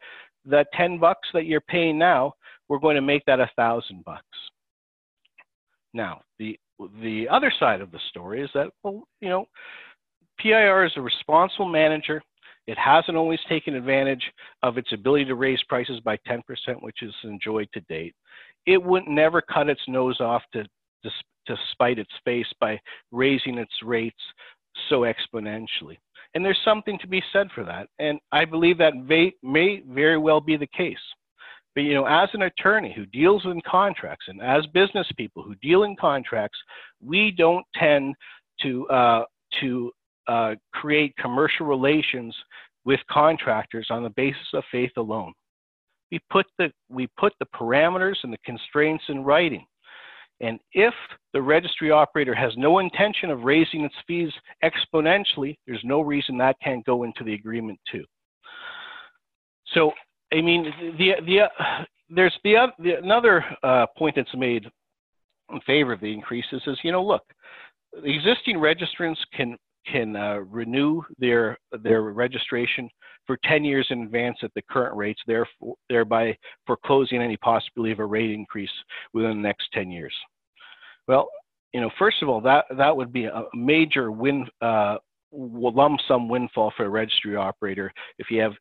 the 0.46 0.66
10 0.76 1.00
bucks 1.00 1.28
that 1.34 1.46
you're 1.46 1.62
paying 1.62 1.98
now, 1.98 2.34
we're 2.68 2.80
going 2.80 2.96
to 2.96 3.02
make 3.02 3.26
that 3.26 3.40
a 3.40 3.50
thousand 3.56 4.06
bucks. 4.06 4.24
Now, 5.94 6.22
the 6.38 6.58
the 7.02 7.28
other 7.30 7.52
side 7.60 7.82
of 7.82 7.92
the 7.92 8.00
story 8.10 8.42
is 8.42 8.50
that, 8.54 8.70
well, 8.84 9.04
you 9.20 9.28
know, 9.28 9.46
PIR 10.40 10.86
is 10.86 10.94
a 10.96 11.02
responsible 11.02 11.68
manager. 11.68 12.22
It 12.68 12.78
hasn't 12.78 13.18
always 13.18 13.40
taken 13.50 13.76
advantage 13.76 14.24
of 14.64 14.78
its 14.78 14.94
ability 14.94 15.26
to 15.26 15.36
raise 15.36 15.62
prices 15.68 16.00
by 16.00 16.18
10%, 16.28 16.42
which 16.82 17.02
is 17.02 17.14
enjoyed 17.24 17.68
to 17.74 17.82
date. 17.82 18.16
It 18.66 18.82
would 18.82 19.08
never 19.08 19.42
cut 19.42 19.70
its 19.70 19.82
nose 19.88 20.22
off 20.22 20.44
to, 20.54 20.64
to, 20.64 21.10
to 21.48 21.56
spite 21.72 22.00
its 22.00 22.12
face 22.24 22.48
by 22.62 22.80
raising 23.12 23.58
its 23.58 23.74
rates 23.84 24.22
so 24.90 25.02
exponentially. 25.02 25.98
And 26.36 26.46
there's 26.46 26.60
something 26.64 27.00
to 27.00 27.08
be 27.08 27.24
said 27.34 27.48
for 27.56 27.64
that. 27.64 27.88
And 27.98 28.20
I 28.32 28.46
believe 28.46 28.78
that 28.78 28.96
may, 28.96 29.34
may 29.42 29.82
very 29.88 30.18
well 30.18 30.40
be 30.40 30.58
the 30.58 30.68
case. 30.68 30.98
But 31.76 31.82
you 31.82 31.94
know, 31.94 32.06
as 32.06 32.30
an 32.34 32.44
attorney 32.44 32.94
who 32.96 33.06
deals 33.06 33.46
in 33.46 33.62
contracts 33.62 34.26
and 34.28 34.42
as 34.42 34.66
business 34.68 35.08
people 35.18 35.44
who 35.44 35.56
deal 35.56 35.84
in 35.84 35.96
contracts, 35.96 36.58
we 37.04 37.32
don't 37.32 37.66
tend 37.76 38.16
to 38.62 38.88
uh, 38.90 39.24
to 39.62 39.92
uh, 40.28 40.56
create 40.74 41.16
commercial 41.18 41.66
relations 41.66 42.36
with 42.86 43.00
contractors 43.10 43.88
on 43.90 44.04
the 44.04 44.10
basis 44.10 44.48
of 44.54 44.64
faith 44.72 44.92
alone. 44.98 45.34
We 46.12 46.20
put 46.32 46.48
the 46.58 46.72
we 46.90 47.08
put 47.18 47.34
the 47.40 47.46
parameters 47.56 48.18
and 48.24 48.34
the 48.34 48.38
constraints 48.44 49.04
in 49.10 49.24
writing. 49.24 49.66
And 50.42 50.60
if 50.74 50.94
the 51.34 51.42
registry 51.42 51.92
operator 51.92 52.34
has 52.34 52.54
no 52.56 52.80
intention 52.80 53.30
of 53.30 53.44
raising 53.44 53.82
its 53.84 53.96
fees 54.08 54.32
exponentially, 54.64 55.58
there's 55.68 55.82
no 55.84 56.02
reason 56.02 56.38
that 56.38 56.56
can't 56.64 56.86
go 56.86 57.04
into 57.04 57.24
the 57.24 57.34
agreement 57.34 57.80
too. 57.92 58.06
So, 59.74 59.92
I 60.34 60.42
mean, 60.42 60.74
the, 60.98 61.12
the, 61.26 61.42
uh, 61.42 61.84
there's 62.10 62.34
the, 62.44 62.68
the 62.80 62.98
another 63.04 63.44
uh, 63.64 63.86
point 63.98 64.16
that's 64.16 64.36
made 64.36 64.66
in 65.52 65.60
favor 65.62 65.94
of 65.94 66.00
the 66.00 66.14
increases 66.14 66.62
is, 66.68 66.78
you 66.84 66.92
know, 66.92 67.04
look, 67.04 67.24
the 67.92 68.16
existing 68.16 68.58
registrants 68.58 69.18
can 69.34 69.58
can 69.86 70.16
uh, 70.16 70.40
renew 70.50 71.02
their 71.18 71.58
their 71.84 72.02
registration 72.04 72.90
for 73.26 73.38
10 73.44 73.64
years 73.64 73.86
in 73.92 74.02
advance 74.02 74.38
at 74.42 74.52
the 74.56 74.62
current 74.72 74.96
rates, 74.96 75.22
therefore, 75.28 75.76
thereby 75.88 76.36
foreclosing 76.66 77.22
any 77.22 77.38
possibility 77.38 77.92
of 77.92 78.00
a 78.00 78.06
rate 78.06 78.32
increase 78.32 78.72
within 79.14 79.38
the 79.38 79.48
next 79.48 79.68
10 79.72 79.92
years. 79.92 80.14
Well, 81.08 81.30
you 81.74 81.80
know, 81.80 81.92
first 82.00 82.24
of 82.24 82.30
all, 82.30 82.42
that 82.42 82.66
that 82.76 82.96
would 82.96 83.14
be 83.14 83.26
a 83.26 83.44
major 83.54 84.12
win 84.12 84.48
uh, 84.62 84.98
lump 85.32 86.00
sum 86.08 86.28
windfall 86.28 86.74
for 86.76 86.86
a 86.86 86.90
registry 86.90 87.36
operator 87.36 87.92
if 88.18 88.32
you 88.32 88.42
have 88.42 88.54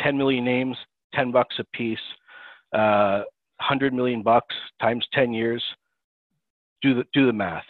10 0.00 0.16
million 0.16 0.44
names, 0.44 0.76
10 1.14 1.32
bucks 1.32 1.56
a 1.58 1.64
piece, 1.76 1.98
uh, 2.72 3.22
100 3.58 3.92
million 3.92 4.22
bucks 4.22 4.54
times 4.80 5.06
10 5.12 5.32
years. 5.32 5.62
Do 6.80 6.94
the, 6.94 7.04
do 7.12 7.26
the 7.26 7.32
math. 7.32 7.64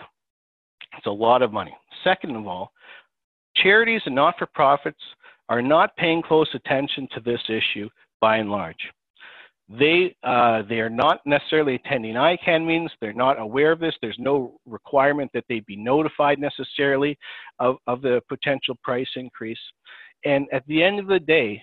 It's 0.97 1.07
a 1.07 1.11
lot 1.11 1.43
of 1.43 1.53
money. 1.53 1.75
Second 2.05 2.37
of 2.37 2.47
all, 2.47 2.73
charities 3.57 4.03
and 4.07 4.15
not 4.15 4.35
for 4.39 4.47
profits 4.47 5.01
are 5.49 5.63
not 5.63 5.97
paying 5.97 6.23
close 6.23 6.49
attention 6.55 7.09
to 7.15 7.21
this 7.21 7.41
issue 7.49 7.89
by 8.21 8.37
and 8.39 8.51
large. 8.51 8.91
They, 9.69 10.15
uh, 10.23 10.63
they 10.69 10.81
are 10.81 10.91
not 10.91 11.21
necessarily 11.25 11.77
attending 11.77 12.15
ICANN 12.15 12.67
meetings. 12.67 12.91
They're 13.01 13.13
not 13.13 13.41
aware 13.41 13.73
of 13.73 13.81
this. 13.81 13.95
There's 14.03 14.19
no 14.19 14.59
requirement 14.67 15.31
that 15.35 15.45
they 15.49 15.61
be 15.61 15.77
notified 15.77 16.39
necessarily 16.39 17.19
of, 17.59 17.77
of 17.87 18.03
the 18.03 18.21
potential 18.29 18.77
price 18.83 19.09
increase. 19.17 19.59
And 20.25 20.47
at 20.53 20.67
the 20.67 20.83
end 20.83 21.01
of 21.01 21.07
the 21.07 21.21
day, 21.21 21.63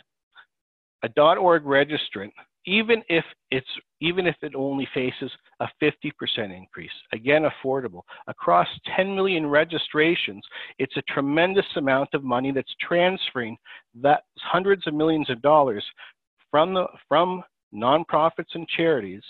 a 1.04 1.22
.org 1.22 1.64
registrant, 1.64 2.32
even 2.66 3.04
if 3.10 3.24
it's 3.52 3.68
even 4.02 4.26
if 4.28 4.36
it 4.42 4.56
only 4.56 4.88
faces 4.94 5.32
a 5.60 5.68
50% 5.82 6.12
increase, 6.56 6.92
again 7.14 7.44
affordable 7.44 8.02
across 8.28 8.68
10 8.96 9.16
million 9.16 9.46
registrations, 9.46 10.44
it's 10.78 10.98
a 10.98 11.14
tremendous 11.14 11.66
amount 11.76 12.10
of 12.14 12.24
money 12.24 12.52
that's 12.52 12.74
transferring 12.82 13.58
that 14.02 14.24
hundreds 14.38 14.88
of 14.88 14.94
millions 14.94 15.30
of 15.30 15.42
dollars 15.42 15.84
from 16.52 16.74
the 16.74 16.86
from 17.08 17.44
nonprofits 17.74 18.56
and 18.56 18.68
charities 18.68 19.22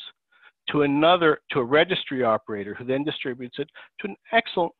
to 0.69 0.83
another 0.83 1.39
to 1.51 1.59
a 1.59 1.63
registry 1.63 2.23
operator 2.23 2.73
who 2.73 2.85
then 2.85 3.03
distributes 3.03 3.57
it 3.59 3.69
to 3.99 4.07
an 4.07 4.15
excellent 4.31 4.71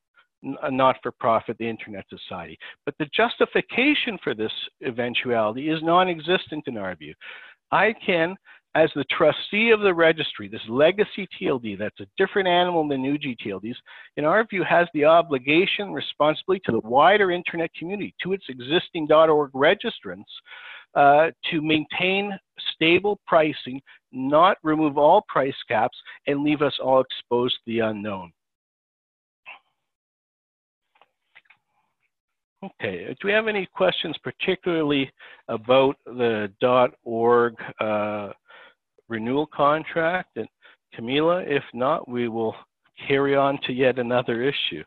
not-for-profit, 0.41 1.58
the 1.58 1.69
Internet 1.69 2.06
Society. 2.10 2.58
But 2.86 2.95
the 2.97 3.10
justification 3.13 4.17
for 4.23 4.34
this 4.34 4.52
eventuality 4.86 5.69
is 5.69 5.84
non-existent 5.84 6.63
in 6.67 6.78
our 6.78 6.95
view. 6.95 7.13
ICANN, 7.73 8.36
as 8.75 8.89
the 8.95 9.05
trustee 9.05 9.71
of 9.71 9.82
the 9.82 9.93
registry, 9.93 10.47
this 10.47 10.62
legacy 10.69 11.27
TLD, 11.39 11.77
that's 11.77 11.99
a 11.99 12.08
different 12.17 12.47
animal 12.47 12.88
than 12.88 13.01
new 13.01 13.17
GTLDs, 13.17 13.75
in 14.17 14.25
our 14.25 14.45
view, 14.45 14.63
has 14.63 14.88
the 14.93 15.05
obligation, 15.05 15.91
responsibility 15.91 16.62
to 16.65 16.73
the 16.73 16.88
wider 16.88 17.32
Internet 17.32 17.73
community, 17.73 18.13
to 18.21 18.34
its 18.34 18.45
existing 18.47 19.12
.org 19.12 19.51
registrants, 19.53 20.23
uh, 20.95 21.32
to 21.49 21.62
maintain 21.62 22.38
stable 22.73 23.19
pricing, 23.25 23.82
not 24.12 24.58
remove 24.63 24.97
all 24.97 25.23
price 25.27 25.55
caps, 25.67 25.97
and 26.27 26.43
leave 26.43 26.62
us 26.62 26.77
all 26.84 27.01
exposed 27.01 27.55
to 27.55 27.62
the 27.71 27.79
unknown. 27.79 28.32
Okay, 32.62 33.15
do 33.21 33.27
we 33.27 33.32
have 33.32 33.47
any 33.47 33.65
questions 33.73 34.15
particularly 34.21 35.10
about 35.47 35.95
the 36.05 36.51
.org 37.05 37.55
uh, 37.79 38.29
renewal 39.09 39.47
contract? 39.47 40.37
And 40.37 40.47
Kamila, 40.97 41.45
if 41.47 41.63
not, 41.73 42.07
we 42.07 42.29
will 42.29 42.55
carry 43.07 43.35
on 43.35 43.59
to 43.65 43.73
yet 43.73 43.99
another 43.99 44.43
issue. 44.43 44.83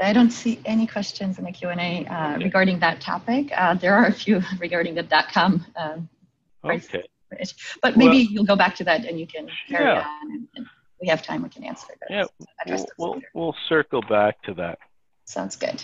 I 0.00 0.12
don't 0.12 0.30
see 0.30 0.60
any 0.64 0.86
questions 0.86 1.38
in 1.38 1.44
the 1.44 1.52
Q&A 1.52 2.06
uh, 2.06 2.34
okay. 2.34 2.44
regarding 2.44 2.80
that 2.80 3.00
topic. 3.00 3.50
Uh, 3.56 3.74
there 3.74 3.94
are 3.94 4.06
a 4.06 4.12
few 4.12 4.42
regarding 4.58 4.94
the 4.94 5.02
dot 5.02 5.28
.com 5.32 5.64
um, 5.76 6.08
okay. 6.64 7.04
But 7.82 7.96
maybe 7.96 8.24
well, 8.24 8.26
you'll 8.30 8.44
go 8.44 8.56
back 8.56 8.74
to 8.76 8.84
that 8.84 9.06
and 9.06 9.18
you 9.18 9.26
can 9.26 9.48
carry 9.68 9.84
yeah. 9.84 10.06
on. 10.06 10.32
And, 10.32 10.48
and 10.56 10.66
we 11.00 11.08
have 11.08 11.22
time, 11.22 11.42
we 11.42 11.48
can 11.48 11.64
answer 11.64 11.86
those. 11.88 12.28
Yeah, 12.38 12.46
we'll, 12.66 12.86
we'll, 12.98 13.20
we'll 13.34 13.56
circle 13.68 14.02
back 14.02 14.42
to 14.42 14.54
that. 14.54 14.78
Sounds 15.24 15.56
good. 15.56 15.82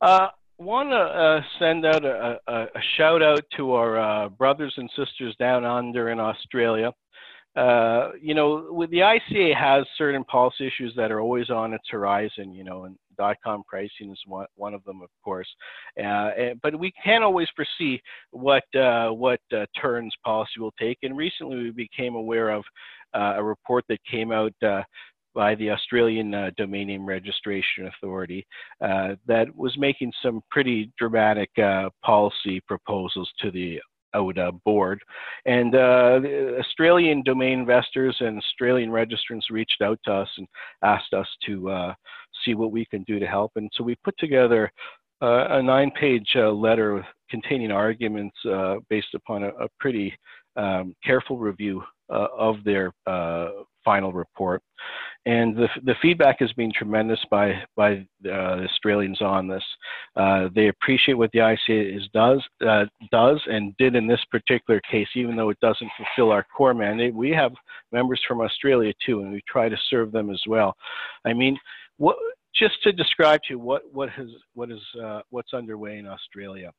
Uh, 0.00 0.28
want 0.60 0.90
to 0.90 0.96
uh, 0.96 1.40
send 1.58 1.86
out 1.86 2.04
a, 2.04 2.38
a, 2.46 2.54
a, 2.62 2.80
shout 2.96 3.22
out 3.22 3.42
to 3.56 3.72
our 3.72 3.98
uh, 3.98 4.28
brothers 4.28 4.74
and 4.76 4.90
sisters 4.96 5.34
down 5.38 5.64
under 5.64 6.10
in 6.10 6.20
Australia. 6.20 6.92
Uh, 7.56 8.10
you 8.20 8.34
know, 8.34 8.86
the 8.90 8.98
ICA 8.98 9.56
has 9.56 9.84
certain 9.98 10.22
policy 10.24 10.66
issues 10.66 10.92
that 10.96 11.10
are 11.10 11.20
always 11.20 11.50
on 11.50 11.72
its 11.72 11.88
horizon. 11.90 12.52
You 12.52 12.64
know, 12.64 12.84
and 12.84 12.96
dot-com 13.18 13.62
pricing 13.66 14.12
is 14.12 14.20
one, 14.26 14.46
one 14.54 14.74
of 14.74 14.84
them, 14.84 15.00
of 15.02 15.08
course. 15.24 15.48
Uh, 15.98 16.30
and, 16.38 16.60
but 16.62 16.78
we 16.78 16.92
can't 17.02 17.24
always 17.24 17.48
foresee 17.56 18.00
what 18.30 18.62
uh, 18.78 19.08
what 19.08 19.40
uh, 19.56 19.64
turns 19.80 20.14
policy 20.24 20.60
will 20.60 20.74
take. 20.78 20.98
And 21.02 21.16
recently, 21.16 21.56
we 21.56 21.70
became 21.70 22.14
aware 22.14 22.50
of 22.50 22.62
a 23.14 23.42
report 23.42 23.84
that 23.88 23.98
came 24.08 24.30
out 24.30 24.52
by 25.34 25.54
the 25.54 25.70
Australian 25.70 26.34
uh, 26.34 26.50
Domain 26.56 26.88
Name 26.88 27.06
Registration 27.06 27.86
Authority 27.86 28.46
uh, 28.80 29.14
that 29.26 29.54
was 29.54 29.76
making 29.78 30.12
some 30.22 30.42
pretty 30.50 30.90
dramatic 30.98 31.50
uh, 31.58 31.90
policy 32.04 32.60
proposals 32.66 33.30
to 33.40 33.50
the 33.50 33.80
auDA 34.14 34.52
board. 34.64 35.00
And 35.46 35.74
uh, 35.74 36.20
Australian 36.58 37.22
domain 37.22 37.60
investors 37.60 38.16
and 38.20 38.38
Australian 38.38 38.90
registrants 38.90 39.50
reached 39.50 39.82
out 39.82 39.98
to 40.04 40.12
us 40.12 40.28
and 40.36 40.48
asked 40.82 41.14
us 41.14 41.28
to 41.46 41.70
uh, 41.70 41.94
see 42.44 42.54
what 42.54 42.72
we 42.72 42.84
can 42.86 43.04
do 43.04 43.18
to 43.20 43.26
help. 43.26 43.52
And 43.54 43.70
so 43.74 43.84
we 43.84 43.94
put 44.02 44.18
together 44.18 44.70
uh, 45.22 45.46
a 45.50 45.62
nine 45.62 45.92
page 45.92 46.34
letter 46.34 47.06
containing 47.30 47.70
arguments 47.70 48.36
based 48.88 49.14
upon 49.14 49.44
a, 49.44 49.48
a 49.48 49.68
pretty 49.78 50.12
um, 50.56 50.94
careful 51.04 51.38
review 51.38 51.82
of 52.08 52.56
their 52.64 52.92
final 53.84 54.12
report. 54.12 54.62
And 55.26 55.54
the, 55.54 55.68
the 55.84 55.94
feedback 56.00 56.36
has 56.40 56.52
been 56.54 56.72
tremendous 56.72 57.20
by, 57.30 57.62
by 57.76 57.92
uh, 57.92 58.56
the 58.56 58.66
Australians 58.70 59.20
on 59.20 59.48
this. 59.48 59.62
Uh, 60.16 60.48
they 60.54 60.68
appreciate 60.68 61.14
what 61.14 61.30
the 61.32 61.40
ICA 61.40 61.96
is, 61.96 62.08
does, 62.14 62.42
uh, 62.66 62.86
does 63.12 63.38
and 63.46 63.76
did 63.76 63.96
in 63.96 64.06
this 64.06 64.24
particular 64.30 64.80
case, 64.90 65.08
even 65.14 65.36
though 65.36 65.50
it 65.50 65.60
doesn't 65.60 65.90
fulfill 65.96 66.32
our 66.32 66.46
core 66.56 66.72
mandate. 66.72 67.14
We 67.14 67.30
have 67.32 67.52
members 67.92 68.20
from 68.26 68.40
Australia 68.40 68.94
too, 69.04 69.20
and 69.20 69.30
we 69.30 69.42
try 69.46 69.68
to 69.68 69.76
serve 69.90 70.10
them 70.10 70.30
as 70.30 70.42
well. 70.48 70.74
I 71.26 71.34
mean, 71.34 71.58
what, 71.98 72.16
just 72.54 72.82
to 72.84 72.92
describe 72.92 73.42
to 73.42 73.54
you 73.54 73.58
what, 73.58 73.82
what, 73.92 74.08
has, 74.10 74.28
what 74.54 74.70
is, 74.70 74.80
uh, 75.02 75.20
what's 75.28 75.52
underway 75.52 75.98
in 75.98 76.06
Australia 76.06 76.72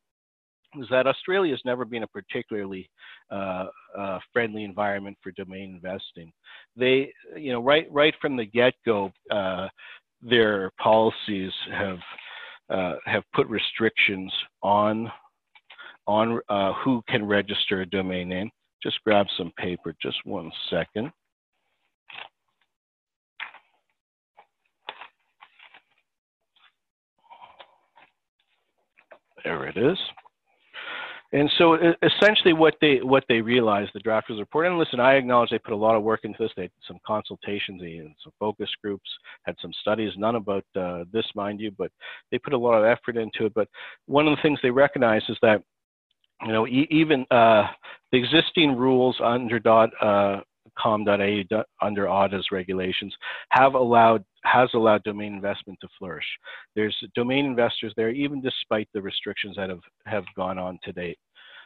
is 0.79 0.87
that 0.89 1.07
Australia 1.07 1.51
has 1.51 1.61
never 1.65 1.85
been 1.85 2.03
a 2.03 2.07
particularly 2.07 2.89
uh, 3.31 3.65
uh, 3.97 4.19
friendly 4.31 4.63
environment 4.63 5.17
for 5.21 5.31
domain 5.31 5.79
investing. 5.81 6.31
They, 6.75 7.11
you 7.35 7.51
know, 7.51 7.61
right 7.61 7.87
right 7.91 8.13
from 8.21 8.37
the 8.37 8.45
get-go, 8.45 9.11
uh, 9.29 9.67
their 10.21 10.71
policies 10.81 11.51
have 11.71 11.99
uh, 12.69 12.95
have 13.05 13.23
put 13.33 13.47
restrictions 13.47 14.31
on 14.63 15.11
on 16.07 16.39
uh, 16.49 16.73
who 16.83 17.01
can 17.07 17.25
register 17.25 17.81
a 17.81 17.85
domain 17.85 18.29
name. 18.29 18.49
Just 18.81 19.03
grab 19.03 19.27
some 19.37 19.51
paper. 19.57 19.93
Just 20.01 20.17
one 20.25 20.51
second. 20.69 21.11
There 29.43 29.65
it 29.65 29.77
is. 29.77 29.97
And 31.33 31.49
so 31.57 31.77
essentially 32.03 32.51
what 32.51 32.75
they 32.81 32.99
what 33.01 33.23
they 33.29 33.39
realized, 33.39 33.91
the 33.93 34.01
drafters 34.01 34.37
report, 34.37 34.67
and 34.67 34.77
listen, 34.77 34.99
I 34.99 35.13
acknowledge 35.13 35.49
they 35.49 35.59
put 35.59 35.73
a 35.73 35.77
lot 35.77 35.95
of 35.95 36.03
work 36.03 36.21
into 36.23 36.37
this. 36.39 36.51
They 36.57 36.63
had 36.63 36.71
some 36.85 36.97
consultations, 37.07 37.79
they 37.79 37.95
had 37.95 38.13
some 38.21 38.33
focus 38.37 38.69
groups, 38.83 39.09
had 39.43 39.55
some 39.61 39.71
studies, 39.79 40.11
none 40.17 40.35
about 40.35 40.65
uh, 40.75 41.05
this, 41.13 41.25
mind 41.33 41.61
you, 41.61 41.71
but 41.71 41.89
they 42.31 42.37
put 42.37 42.51
a 42.51 42.57
lot 42.57 42.77
of 42.77 42.83
effort 42.85 43.15
into 43.15 43.45
it. 43.45 43.53
But 43.53 43.69
one 44.07 44.27
of 44.27 44.35
the 44.35 44.41
things 44.41 44.59
they 44.61 44.71
recognize 44.71 45.21
is 45.29 45.37
that, 45.41 45.63
you 46.45 46.51
know, 46.51 46.67
e 46.67 46.85
even 46.91 47.25
uh, 47.31 47.67
the 48.11 48.17
existing 48.17 48.75
rules 48.75 49.17
under 49.23 49.57
dot, 49.57 49.89
uh, 50.01 50.41
com.au 50.77 51.63
under 51.81 52.09
auDA's 52.09 52.47
regulations 52.51 53.13
have 53.51 53.73
allowed 53.73 54.23
has 54.43 54.69
allowed 54.73 55.03
domain 55.03 55.33
investment 55.33 55.77
to 55.81 55.87
flourish. 55.99 56.25
There's 56.75 56.95
domain 57.15 57.45
investors 57.45 57.93
there, 57.95 58.09
even 58.09 58.41
despite 58.41 58.89
the 58.93 59.01
restrictions 59.01 59.55
that 59.57 59.69
have, 59.69 59.81
have 60.05 60.23
gone 60.35 60.57
on 60.57 60.79
to 60.83 60.91
date. 60.91 61.19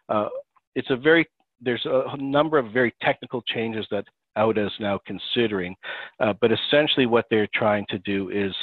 Uh, 0.10 0.28
it's 0.76 0.90
a 0.90 0.98
very 0.98 1.26
there's 1.62 1.86
a 1.86 2.18
number 2.18 2.58
of 2.58 2.72
very 2.72 2.94
technical 3.02 3.42
changes 3.44 3.86
that 3.92 4.04
ODA 4.38 4.66
is 4.66 4.72
now 4.80 5.00
considering, 5.06 5.76
uh, 6.20 6.34
but 6.42 6.52
essentially 6.52 7.06
what 7.06 7.26
they're 7.30 7.48
trying 7.54 7.86
to 7.90 7.98
do 8.00 8.30
is 8.30 8.54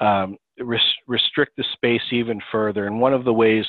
um, 0.00 0.36
res 0.58 0.80
restrict 1.08 1.52
the 1.56 1.64
space 1.72 2.02
even 2.10 2.40
further. 2.50 2.86
And 2.86 3.00
one 3.00 3.14
of 3.14 3.24
the 3.24 3.32
ways 3.32 3.64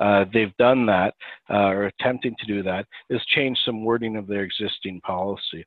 uh, 0.00 0.24
they've 0.32 0.56
done 0.58 0.86
that, 0.86 1.14
uh, 1.50 1.68
or 1.68 1.86
attempting 1.86 2.34
to 2.38 2.46
do 2.46 2.62
that, 2.62 2.86
is 3.10 3.20
change 3.26 3.58
some 3.64 3.84
wording 3.84 4.16
of 4.16 4.26
their 4.26 4.42
existing 4.42 5.00
policy. 5.02 5.64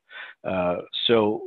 Uh, 0.48 0.76
so 1.06 1.40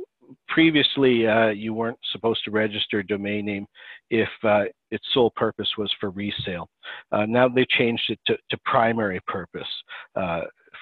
previously, 0.48 1.26
uh, 1.26 1.48
you 1.48 1.74
weren't 1.74 1.98
supposed 2.10 2.42
to 2.44 2.50
register 2.50 3.00
a 3.00 3.06
domain 3.06 3.44
name 3.46 3.66
if 4.10 4.28
uh, 4.44 4.64
its 4.90 5.04
sole 5.12 5.32
purpose 5.36 5.68
was 5.78 5.92
for 6.00 6.10
resale. 6.10 6.68
Uh, 7.10 7.26
now 7.26 7.48
they 7.48 7.66
changed 7.70 8.04
it 8.08 8.18
to, 8.26 8.36
to 8.50 8.58
primary 8.64 9.20
purpose 9.26 9.68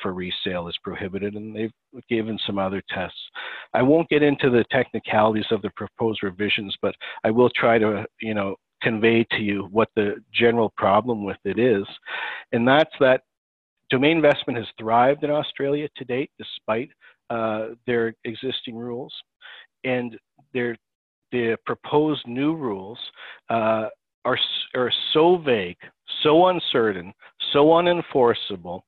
for 0.02 0.12
resale 0.12 0.68
is 0.68 0.76
prohibited, 0.82 1.34
and 1.34 1.54
they've 1.54 1.72
given 2.08 2.38
some 2.46 2.58
other 2.58 2.82
tests. 2.90 3.18
I 3.74 3.82
won't 3.82 4.08
get 4.08 4.22
into 4.22 4.50
the 4.50 4.64
technicalities 4.70 5.46
of 5.50 5.62
the 5.62 5.70
proposed 5.76 6.22
revisions, 6.22 6.74
but 6.82 6.94
I 7.24 7.30
will 7.30 7.50
try 7.50 7.78
to, 7.78 8.04
you 8.20 8.34
know, 8.34 8.56
convey 8.82 9.24
to 9.32 9.42
you 9.42 9.68
what 9.70 9.88
the 9.96 10.22
general 10.32 10.72
problem 10.76 11.24
with 11.24 11.38
it 11.44 11.58
is, 11.58 11.84
and 12.52 12.66
that's 12.66 12.94
that 13.00 13.22
domain 13.90 14.16
investment 14.16 14.58
has 14.58 14.66
thrived 14.78 15.24
in 15.24 15.30
Australia 15.30 15.88
to 15.96 16.04
date 16.04 16.30
despite 16.38 16.90
uh, 17.28 17.68
their 17.86 18.14
existing 18.24 18.76
rules, 18.76 19.12
and 19.84 20.18
their 20.52 20.76
the 21.32 21.56
proposed 21.64 22.26
new 22.26 22.54
rules 22.54 22.98
uh, 23.48 23.86
are 24.24 24.38
are 24.74 24.92
so 25.12 25.36
vague, 25.38 25.78
so 26.22 26.48
uncertain, 26.48 27.12
so 27.52 27.66
unenforceable, 27.66 28.80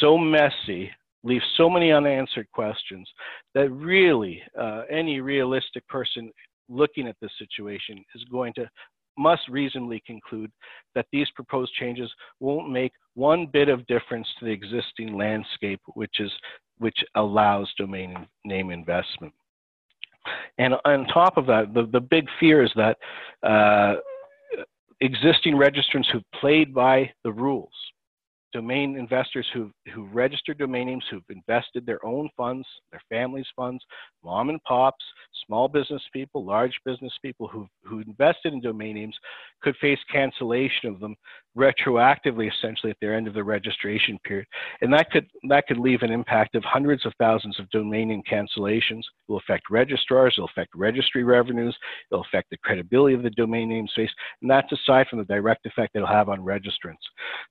so 0.00 0.16
messy, 0.16 0.90
leave 1.22 1.42
so 1.56 1.68
many 1.68 1.92
unanswered 1.92 2.50
questions 2.52 3.08
that 3.54 3.70
really 3.70 4.42
uh, 4.58 4.82
any 4.90 5.20
realistic 5.20 5.86
person 5.88 6.30
looking 6.68 7.08
at 7.08 7.16
this 7.20 7.32
situation 7.38 8.04
is 8.14 8.24
going 8.30 8.52
to 8.54 8.68
must 9.18 9.48
reasonably 9.48 10.02
conclude 10.06 10.50
that 10.94 11.06
these 11.12 11.28
proposed 11.34 11.72
changes 11.74 12.10
won't 12.40 12.70
make 12.70 12.92
one 13.14 13.46
bit 13.46 13.68
of 13.68 13.86
difference 13.86 14.26
to 14.38 14.44
the 14.46 14.50
existing 14.50 15.16
landscape, 15.16 15.80
which 15.94 16.20
is 16.20 16.30
which 16.78 17.04
allows 17.14 17.68
domain 17.76 18.26
name 18.44 18.70
investment. 18.70 19.34
And 20.58 20.74
on 20.84 21.06
top 21.06 21.36
of 21.36 21.46
that, 21.46 21.74
the, 21.74 21.86
the 21.92 22.00
big 22.00 22.26
fear 22.38 22.62
is 22.62 22.70
that 22.74 22.96
uh, 23.42 23.96
existing 25.00 25.54
registrants 25.54 26.10
who've 26.10 26.22
played 26.40 26.74
by 26.74 27.10
the 27.22 27.32
rules 27.32 27.72
domain 28.52 28.96
investors 28.96 29.46
who 29.52 29.70
who 29.94 30.06
registered 30.06 30.58
domain 30.58 30.86
names, 30.86 31.04
who've 31.10 31.22
invested 31.28 31.86
their 31.86 32.04
own 32.04 32.28
funds, 32.36 32.66
their 32.90 33.02
families' 33.08 33.46
funds, 33.56 33.82
mom 34.24 34.50
and 34.50 34.62
pops, 34.64 35.04
small 35.46 35.68
business 35.68 36.02
people, 36.12 36.44
large 36.44 36.78
business 36.84 37.12
people 37.22 37.48
who 37.48 37.68
who 37.84 38.00
invested 38.00 38.52
in 38.52 38.60
domain 38.60 38.94
names 38.94 39.16
could 39.62 39.76
face 39.76 39.98
cancellation 40.10 40.88
of 40.88 41.00
them 41.00 41.16
retroactively, 41.56 42.48
essentially 42.50 42.90
at 42.90 42.96
their 43.00 43.14
end 43.14 43.26
of 43.26 43.34
the 43.34 43.42
registration 43.42 44.18
period, 44.24 44.46
and 44.80 44.92
that 44.92 45.10
could 45.10 45.26
that 45.48 45.66
could 45.66 45.78
leave 45.78 46.02
an 46.02 46.12
impact 46.12 46.54
of 46.54 46.62
hundreds 46.64 47.04
of 47.04 47.12
thousands 47.18 47.58
of 47.58 47.68
domain 47.70 48.08
name 48.08 48.22
cancellations. 48.30 49.00
It 49.00 49.28
will 49.28 49.38
affect 49.38 49.64
registrars, 49.68 50.34
it'll 50.36 50.48
affect 50.48 50.70
registry 50.74 51.24
revenues, 51.24 51.76
it'll 52.10 52.24
affect 52.24 52.50
the 52.50 52.56
credibility 52.58 53.14
of 53.14 53.22
the 53.22 53.30
domain 53.30 53.68
name 53.68 53.88
space, 53.88 54.10
and 54.42 54.50
that's 54.50 54.70
aside 54.72 55.08
from 55.08 55.18
the 55.18 55.24
direct 55.24 55.66
effect 55.66 55.96
it'll 55.96 56.06
have 56.06 56.28
on 56.28 56.40
registrants. 56.40 57.04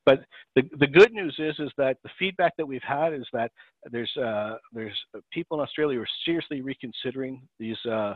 But 0.06 0.24
the, 0.56 0.64
the 0.80 0.88
good 0.88 1.12
news 1.12 1.36
is 1.38 1.56
is 1.60 1.72
that 1.78 1.98
the 2.04 2.10
feedback 2.18 2.54
that 2.58 2.66
we've 2.66 2.82
had 2.82 3.14
is 3.14 3.28
that 3.34 3.52
there's 3.92 4.16
uh, 4.18 4.56
there's 4.72 4.98
people 5.32 5.58
in 5.58 5.64
Australia 5.64 5.98
who 5.98 6.04
are 6.04 6.08
seriously 6.26 6.62
reconsidering 6.62 7.42
these 7.60 7.78
uh, 7.86 8.14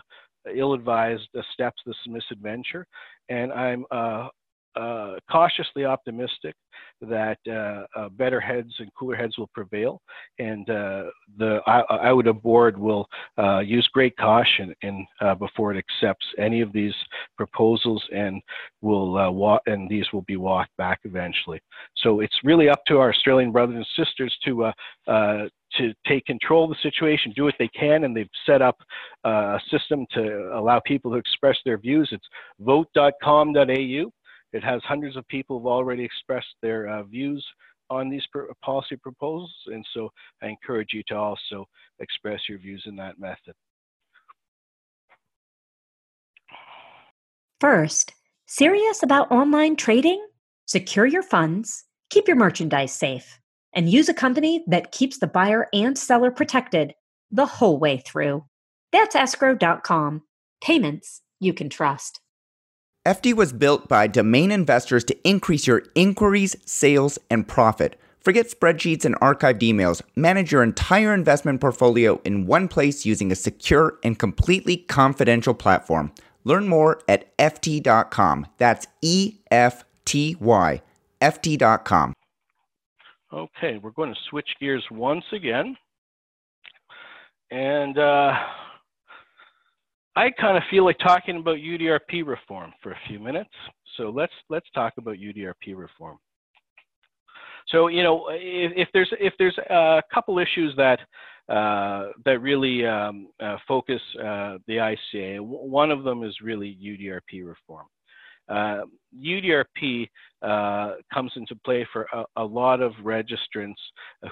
ill-advised 0.53 1.29
steps, 1.53 1.81
this 1.85 1.95
misadventure, 2.07 2.85
and 3.29 3.51
I'm 3.53 3.85
uh, 3.91 4.29
uh, 4.75 5.15
cautiously 5.29 5.85
optimistic 5.85 6.55
that 7.01 7.37
uh, 7.47 7.85
uh, 7.99 8.09
better 8.09 8.39
heads 8.39 8.73
and 8.79 8.89
cooler 8.97 9.15
heads 9.15 9.37
will 9.37 9.49
prevail, 9.53 10.01
and 10.39 10.67
uh, 10.69 11.03
the 11.37 11.59
auDA 11.67 12.41
board 12.41 12.77
will 12.77 13.07
uh, 13.37 13.59
use 13.59 13.87
great 13.93 14.15
caution 14.17 14.73
in, 14.81 15.05
before 15.39 15.73
it 15.73 15.77
accepts 15.77 16.25
any 16.39 16.61
of 16.61 16.71
these 16.73 16.93
proposals, 17.37 18.03
and 18.13 18.41
will 18.81 19.11
wa- 19.33 19.59
and 19.67 19.89
these 19.89 20.05
will 20.13 20.23
be 20.23 20.37
walked 20.37 20.75
back 20.77 20.99
eventually. 21.03 21.59
So 21.97 22.21
it's 22.21 22.35
really 22.43 22.69
up 22.69 22.83
to 22.87 22.97
our 22.97 23.09
Australian 23.09 23.51
brothers 23.51 23.75
and 23.75 24.05
sisters 24.05 24.35
to 24.45 24.71
to 25.77 25.93
take 26.07 26.25
control 26.25 26.65
of 26.65 26.69
the 26.71 26.75
situation, 26.81 27.33
do 27.35 27.43
what 27.43 27.55
they 27.59 27.67
can, 27.69 28.03
and 28.03 28.15
they've 28.15 28.29
set 28.45 28.61
up 28.61 28.77
uh, 29.25 29.57
a 29.57 29.61
system 29.71 30.05
to 30.13 30.51
allow 30.53 30.79
people 30.79 31.11
to 31.11 31.17
express 31.17 31.57
their 31.65 31.77
views. 31.77 32.09
It's 32.11 32.25
vote.com.au. 32.59 34.11
It 34.53 34.63
has 34.63 34.81
hundreds 34.83 35.17
of 35.17 35.27
people 35.27 35.57
who've 35.57 35.67
already 35.67 36.03
expressed 36.03 36.55
their 36.61 36.87
uh, 36.87 37.03
views 37.03 37.45
on 37.89 38.09
these 38.09 38.23
policy 38.63 38.95
proposals, 38.95 39.53
and 39.67 39.85
so 39.93 40.09
I 40.41 40.47
encourage 40.47 40.89
you 40.93 41.03
to 41.07 41.15
also 41.15 41.67
express 41.99 42.39
your 42.47 42.59
views 42.59 42.83
in 42.85 42.95
that 42.97 43.19
method. 43.19 43.53
First, 47.59 48.13
serious 48.45 49.03
about 49.03 49.31
online 49.31 49.75
trading? 49.75 50.25
Secure 50.65 51.05
your 51.05 51.23
funds, 51.23 51.85
keep 52.09 52.27
your 52.27 52.37
merchandise 52.37 52.93
safe, 52.93 53.39
and 53.73 53.89
use 53.89 54.09
a 54.09 54.13
company 54.13 54.63
that 54.67 54.91
keeps 54.91 55.17
the 55.17 55.27
buyer 55.27 55.67
and 55.73 55.97
seller 55.97 56.31
protected 56.31 56.93
the 57.31 57.45
whole 57.45 57.79
way 57.79 57.97
through. 57.97 58.45
That's 58.91 59.15
escrow.com. 59.15 60.23
Payments 60.61 61.21
you 61.39 61.53
can 61.53 61.69
trust. 61.69 62.19
Efty 63.05 63.33
was 63.33 63.51
built 63.51 63.89
by 63.89 64.07
domain 64.07 64.51
investors 64.51 65.03
to 65.03 65.27
increase 65.27 65.67
your 65.67 65.83
inquiries, 65.93 66.55
sales, 66.65 67.19
and 67.29 67.45
profit. 67.47 67.99
Forget 68.21 68.49
spreadsheets 68.49 69.03
and 69.03 69.19
archived 69.19 69.59
emails. 69.59 70.01
Manage 70.15 70.53
your 70.53 70.63
entire 70.63 71.13
investment 71.13 71.59
portfolio 71.59 72.21
in 72.23 72.45
one 72.45 72.69
place 72.69 73.05
using 73.05 73.29
a 73.29 73.35
secure 73.35 73.97
and 74.03 74.17
completely 74.17 74.77
confidential 74.77 75.53
platform. 75.53 76.13
Learn 76.45 76.69
more 76.69 77.01
at 77.09 77.35
Efty.com. 77.37 78.47
That's 78.57 78.87
E 79.01 79.39
F 79.51 79.83
T 80.05 80.37
Y. 80.39 80.81
Efty.com. 81.21 82.13
Okay, 83.33 83.79
we're 83.81 83.89
going 83.89 84.13
to 84.13 84.19
switch 84.29 84.47
gears 84.59 84.83
once 84.91 85.23
again. 85.33 85.75
And 87.49 87.97
uh, 87.97 88.31
I 90.15 90.29
kind 90.39 90.55
of 90.55 90.61
feel 90.69 90.85
like 90.85 90.99
talking 90.99 91.37
about 91.37 91.57
UDRP 91.57 92.27
reform 92.27 92.73
for 92.83 92.91
a 92.91 92.99
few 93.07 93.19
minutes. 93.19 93.49
So 93.97 94.09
let's 94.09 94.33
let's 94.49 94.69
talk 94.75 94.93
about 94.97 95.15
UDRP 95.15 95.75
reform. 95.75 96.17
So 97.69 97.87
you 97.87 98.03
know, 98.03 98.27
if, 98.29 98.71
if 98.75 98.89
there's 98.93 99.11
if 99.19 99.33
there's 99.39 99.57
a 99.57 100.03
couple 100.13 100.37
issues 100.37 100.75
that 100.77 100.99
uh, 101.49 102.09
that 102.25 102.39
really 102.39 102.85
um, 102.85 103.29
uh, 103.39 103.57
focus 103.67 104.01
uh, 104.19 104.57
the 104.67 104.95
ICA, 105.15 105.39
one 105.41 105.89
of 105.89 106.03
them 106.03 106.23
is 106.23 106.35
really 106.43 106.77
UDRP 106.79 107.47
reform. 107.47 107.87
UDRP 108.49 110.09
uh, 110.41 110.45
uh, 110.45 110.95
comes 111.13 111.31
into 111.35 111.55
play 111.63 111.87
for 111.93 112.07
a, 112.13 112.25
a, 112.37 112.43
lot 112.43 112.81
of 112.81 112.91
registrants 113.03 113.75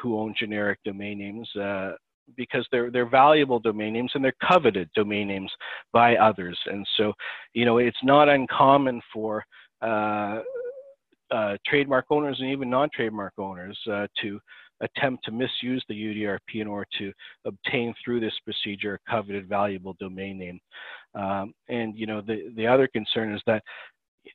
who 0.02 0.20
own 0.20 0.34
generic 0.38 0.80
domain 0.84 1.18
names 1.20 1.50
uh, 1.56 1.92
because 2.36 2.68
they're 2.72 2.92
they're 2.92 3.10
valuable 3.10 3.60
domain 3.60 3.94
names 3.94 4.12
and 4.14 4.24
they're 4.24 4.34
coveted 4.46 4.90
domain 4.96 5.28
names 5.28 5.52
by 5.94 6.16
others. 6.18 6.58
And 6.66 6.86
so, 6.98 7.14
you 7.54 7.66
know, 7.66 7.78
it's 7.78 7.98
not 8.04 8.30
uncommon 8.30 9.02
for 9.14 9.44
uh, 9.82 10.42
uh, 11.32 11.58
trademark 11.66 12.06
owners 12.10 12.38
and 12.40 12.50
even 12.50 12.70
non-trademark 12.70 13.34
owners 13.38 13.80
to 14.22 14.40
attempt 14.82 15.24
to 15.26 15.32
misuse 15.32 15.84
the 15.88 15.94
UDRP 15.94 16.62
in 16.62 16.68
order 16.68 16.88
to 16.98 17.12
obtain 17.46 17.94
through 18.04 18.20
this 18.20 18.34
procedure 18.44 18.96
a 18.96 19.12
coveted 19.12 19.48
valuable 19.48 19.96
domain 20.00 20.38
name. 20.38 20.60
Um, 21.16 21.54
and 21.70 21.98
you 21.98 22.06
know, 22.06 22.22
the 22.22 22.52
the 22.56 22.68
other 22.68 22.88
concern 22.88 23.34
is 23.34 23.42
that 23.48 23.64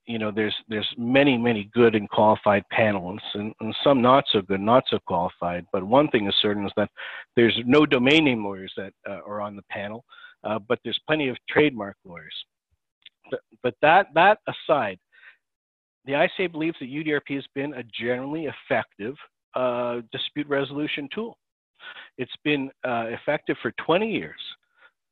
you 0.07 0.18
know 0.18 0.31
there's 0.31 0.55
there's 0.68 0.88
many 0.96 1.37
many 1.38 1.70
good 1.72 1.94
and 1.94 2.09
qualified 2.11 2.64
panelists 2.77 3.20
and, 3.35 3.53
and, 3.61 3.75
some 3.85 4.03
not 4.03 4.25
so 4.33 4.40
good 4.42 4.61
not 4.61 4.85
so 4.90 4.99
qualified. 5.07 5.64
But 5.72 5.85
one 5.85 6.09
thing 6.09 6.27
is 6.27 6.35
certain 6.42 6.66
is 6.66 6.72
that 6.77 6.90
there's 7.37 7.59
no 7.66 7.87
domain 7.87 8.25
name 8.25 8.44
lawyers 8.44 8.72
that 8.77 8.92
uh, 9.09 9.20
are 9.27 9.40
on 9.40 9.57
the 9.57 9.62
panel 9.70 10.05
uh, 10.46 10.59
but 10.59 10.79
there's 10.85 10.99
plenty 11.07 11.29
of 11.29 11.37
trademark 11.49 11.96
lawyers. 12.05 12.35
But, 13.31 13.40
but 13.62 13.75
that 13.83 14.09
that 14.14 14.38
aside 14.46 14.99
the 16.05 16.12
ICA 16.12 16.53
believes 16.53 16.77
that 16.81 16.88
UDRP 16.88 17.35
has 17.35 17.44
been 17.55 17.75
a 17.75 17.83
generally 17.83 18.46
effective 18.46 19.14
uh, 19.57 20.03
dispute 20.12 20.46
resolution 20.49 21.09
tool. 21.12 21.37
It's 22.16 22.37
been 22.44 22.70
uh, 22.87 23.07
effective 23.09 23.57
for 23.61 23.72
20 23.85 24.11
years 24.11 24.38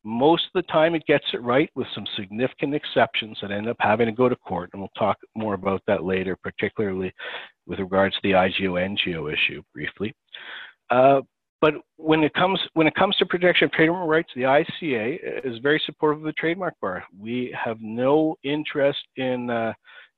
most 0.05 0.45
of 0.45 0.62
the 0.62 0.73
time, 0.73 0.95
it 0.95 1.07
gets 1.07 1.25
it 1.33 1.43
right 1.43 1.71
with 1.75 1.87
some 1.95 2.05
significant 2.17 2.75
exceptions 2.75 3.38
that 3.40 3.51
end 3.51 3.69
up 3.69 3.77
having 3.81 4.07
to 4.07 4.12
go 4.12 4.29
to 4.29 4.37
court. 4.37 4.71
And 4.73 4.83
we'll 4.83 4.90
talk 4.99 5.17
more 5.35 5.55
about 5.55 5.83
that 5.87 6.05
later, 6.05 6.37
particularly 6.43 7.12
with 7.67 7.79
regards 7.79 8.14
to 8.17 8.21
the 8.23 8.33
IGO 8.33 8.73
NGO 8.73 9.33
issue 9.33 9.62
briefly. 9.73 10.14
Uh, 10.90 11.23
but 11.61 11.75
when 11.96 12.23
it 12.23 12.35
comes 12.35 12.61
when 12.75 12.87
it 12.87 12.94
comes 12.94 13.17
to 13.17 13.25
protection 13.25 13.65
of 13.65 13.73
trademark 13.73 14.07
rights, 14.07 14.29
the 14.37 14.42
ICA 14.42 15.46
is 15.46 15.59
very 15.63 15.81
supportive 15.87 16.21
of 16.21 16.27
the 16.27 16.33
trademark 16.35 16.75
bar. 16.83 17.05
We 17.19 17.57
have 17.59 17.79
no 17.81 18.37
interest 18.44 19.00
in 19.17 19.48
uh, 19.48 19.73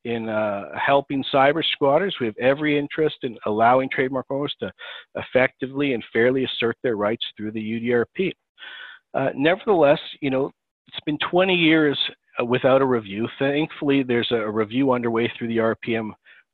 in 0.04 0.28
uh, 0.28 0.70
helping 0.76 1.24
cyber 1.32 1.64
squatters. 1.72 2.16
We 2.20 2.26
have 2.26 2.36
every 2.40 2.78
interest 2.78 3.16
in 3.22 3.36
allowing 3.46 3.88
trademark 3.90 4.26
owners 4.30 4.54
to 4.60 4.72
effectively 5.14 5.94
and 5.94 6.02
fairly 6.12 6.44
assert 6.44 6.76
their 6.82 6.96
rights 6.96 7.24
through 7.36 7.52
the 7.52 7.60
UDRP. 7.60 8.32
Uh, 9.14 9.30
nevertheless, 9.34 10.00
you 10.20 10.30
know, 10.30 10.50
it's 10.88 11.00
been 11.04 11.18
20 11.30 11.54
years 11.54 11.98
uh, 12.40 12.44
without 12.44 12.82
a 12.82 12.86
review. 12.86 13.28
Thankfully, 13.38 14.02
there's 14.02 14.30
a 14.30 14.50
review 14.50 14.92
underway 14.92 15.32
through 15.36 15.48
the 15.48 15.58
RPM 15.58 16.10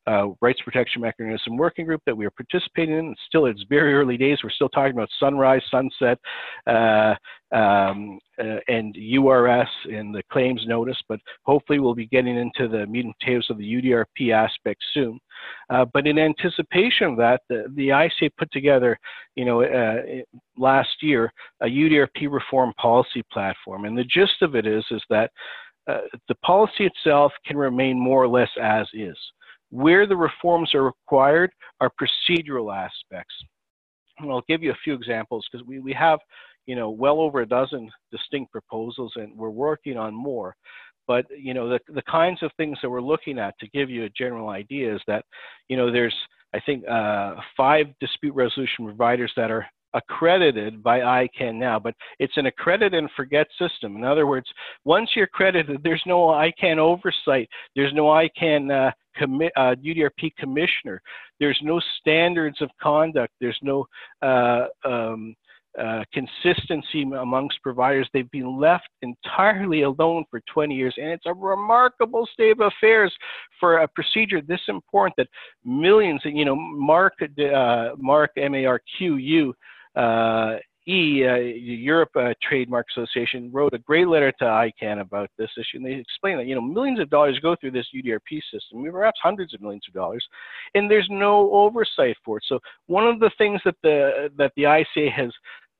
uh, 0.07 0.27
rights 0.41 0.61
protection 0.63 1.01
mechanism 1.01 1.57
working 1.57 1.85
group 1.85 2.01
that 2.05 2.15
we 2.15 2.25
are 2.25 2.31
participating 2.31 2.97
in. 2.97 3.15
Still, 3.27 3.45
it's 3.45 3.63
very 3.69 3.93
early 3.93 4.17
days. 4.17 4.39
We're 4.43 4.49
still 4.49 4.69
talking 4.69 4.93
about 4.93 5.09
sunrise, 5.19 5.61
sunset, 5.71 6.19
uh, 6.67 7.15
um, 7.53 8.19
uh, 8.39 8.57
and 8.67 8.95
URS 8.97 9.69
in 9.87 10.11
the 10.11 10.23
claims 10.31 10.63
notice, 10.65 10.97
but 11.07 11.19
hopefully 11.43 11.79
we'll 11.79 11.93
be 11.93 12.07
getting 12.07 12.35
into 12.35 12.67
the 12.67 12.85
meat 12.87 13.05
and 13.05 13.13
potatoes 13.19 13.47
of 13.49 13.57
the 13.57 13.63
UDRP 13.63 14.33
aspect 14.33 14.83
soon. 14.93 15.19
Uh, 15.69 15.85
but 15.93 16.07
in 16.07 16.17
anticipation 16.17 17.07
of 17.07 17.17
that, 17.17 17.41
the, 17.49 17.65
the 17.75 17.89
ICA 17.89 18.31
put 18.37 18.51
together, 18.51 18.97
you 19.35 19.45
know, 19.45 19.61
uh, 19.63 20.01
last 20.57 21.01
year 21.01 21.31
a 21.61 21.65
UDRP 21.65 22.29
reform 22.29 22.73
policy 22.77 23.23
platform, 23.31 23.85
and 23.85 23.97
the 23.97 24.03
gist 24.03 24.41
of 24.41 24.55
it 24.55 24.65
is 24.65 24.83
is 24.91 25.01
that 25.09 25.31
uh, 25.87 26.01
the 26.27 26.35
policy 26.35 26.85
itself 26.85 27.31
can 27.45 27.57
remain 27.57 27.99
more 27.99 28.23
or 28.23 28.27
less 28.27 28.49
as 28.61 28.87
is. 28.93 29.17
Where 29.73 30.05
the 30.05 30.15
reforms 30.15 30.75
are 30.75 30.83
required 30.83 31.51
are 31.81 31.91
procedural 31.99 32.71
aspects. 32.71 33.33
And 34.19 34.29
I'll 34.29 34.43
give 34.47 34.61
you 34.61 34.69
a 34.69 34.77
few 34.83 34.93
examples 34.93 35.47
because 35.51 35.65
we, 35.65 35.79
we 35.79 35.93
have, 35.93 36.19
you 36.67 36.75
know, 36.75 36.91
well 36.91 37.19
over 37.19 37.41
a 37.41 37.47
dozen 37.47 37.89
distinct 38.11 38.51
proposals 38.51 39.13
and 39.15 39.35
we're 39.35 39.49
working 39.49 39.97
on 39.97 40.13
more. 40.13 40.55
But, 41.07 41.25
you 41.35 41.55
know, 41.55 41.67
the, 41.67 41.79
the 41.91 42.03
kinds 42.03 42.43
of 42.43 42.51
things 42.55 42.77
that 42.83 42.89
we're 42.91 43.01
looking 43.01 43.39
at 43.39 43.57
to 43.61 43.67
give 43.69 43.89
you 43.89 44.03
a 44.03 44.09
general 44.09 44.49
idea 44.49 44.93
is 44.93 45.01
that, 45.07 45.25
you 45.69 45.75
know, 45.75 45.91
there's, 45.91 46.15
I 46.53 46.59
think, 46.59 46.87
uh, 46.87 47.33
five 47.57 47.87
dispute 47.99 48.35
resolution 48.35 48.85
providers 48.85 49.33
that 49.35 49.49
are 49.49 49.65
accredited 49.93 50.81
by 50.81 50.99
ICANN 50.99 51.55
now, 51.55 51.79
but 51.79 51.95
it's 52.19 52.37
an 52.37 52.45
accredit 52.45 52.93
and 52.93 53.09
forget 53.15 53.47
system. 53.59 53.95
In 53.95 54.03
other 54.03 54.27
words, 54.27 54.47
once 54.85 55.09
you're 55.15 55.25
accredited, 55.25 55.81
there's 55.83 56.03
no 56.05 56.27
ICANN 56.27 56.77
oversight. 56.77 57.49
There's 57.75 57.93
no 57.93 58.05
ICANN 58.05 58.71
uh, 58.71 58.91
commi- 59.19 59.51
uh, 59.55 59.75
UDRP 59.75 60.35
commissioner. 60.37 61.01
There's 61.39 61.59
no 61.61 61.81
standards 61.99 62.61
of 62.61 62.69
conduct. 62.81 63.33
There's 63.39 63.59
no 63.61 63.85
uh, 64.21 64.65
um, 64.85 65.35
uh, 65.79 66.03
consistency 66.13 67.01
amongst 67.01 67.61
providers. 67.63 68.07
They've 68.13 68.29
been 68.29 68.59
left 68.59 68.87
entirely 69.01 69.81
alone 69.81 70.23
for 70.29 70.39
20 70.53 70.75
years, 70.75 70.93
and 70.97 71.07
it's 71.07 71.25
a 71.25 71.33
remarkable 71.33 72.27
state 72.31 72.51
of 72.51 72.59
affairs 72.61 73.11
for 73.59 73.79
a 73.79 73.87
procedure 73.87 74.41
this 74.41 74.61
important 74.67 75.15
that 75.17 75.27
millions, 75.65 76.21
you 76.25 76.45
know, 76.45 76.55
Mark, 76.55 77.13
uh, 77.21 77.89
Mark 77.97 78.31
M 78.37 78.53
A 78.53 78.65
R 78.65 78.81
Q 78.97 79.15
U 79.15 79.53
E, 80.85 81.25
uh, 81.25 81.35
Europe 81.35 82.09
uh, 82.15 82.33
Trademark 82.41 82.87
Association, 82.95 83.49
wrote 83.53 83.73
a 83.73 83.77
great 83.79 84.07
letter 84.07 84.33
to 84.33 84.43
ICANN 84.43 84.99
about 84.99 85.29
this 85.37 85.49
issue, 85.57 85.77
and 85.77 85.85
they 85.85 85.93
explain 85.93 86.37
that 86.37 86.45
you 86.45 86.55
know 86.55 86.61
millions 86.61 86.99
of 86.99 87.09
dollars 87.09 87.39
go 87.39 87.55
through 87.55 87.71
this 87.71 87.87
UDRP 87.95 88.41
system, 88.51 88.83
perhaps 88.91 89.19
hundreds 89.23 89.53
of 89.53 89.61
millions 89.61 89.85
of 89.87 89.93
dollars, 89.93 90.25
and 90.75 90.91
there's 90.91 91.07
no 91.09 91.49
oversight 91.51 92.17
for 92.25 92.37
it. 92.37 92.43
So 92.47 92.59
one 92.87 93.07
of 93.07 93.19
the 93.19 93.31
things 93.37 93.61
that 93.63 93.75
the 93.81 94.29
that 94.37 94.51
the 94.57 94.63
ICA 94.63 95.09
has 95.11 95.31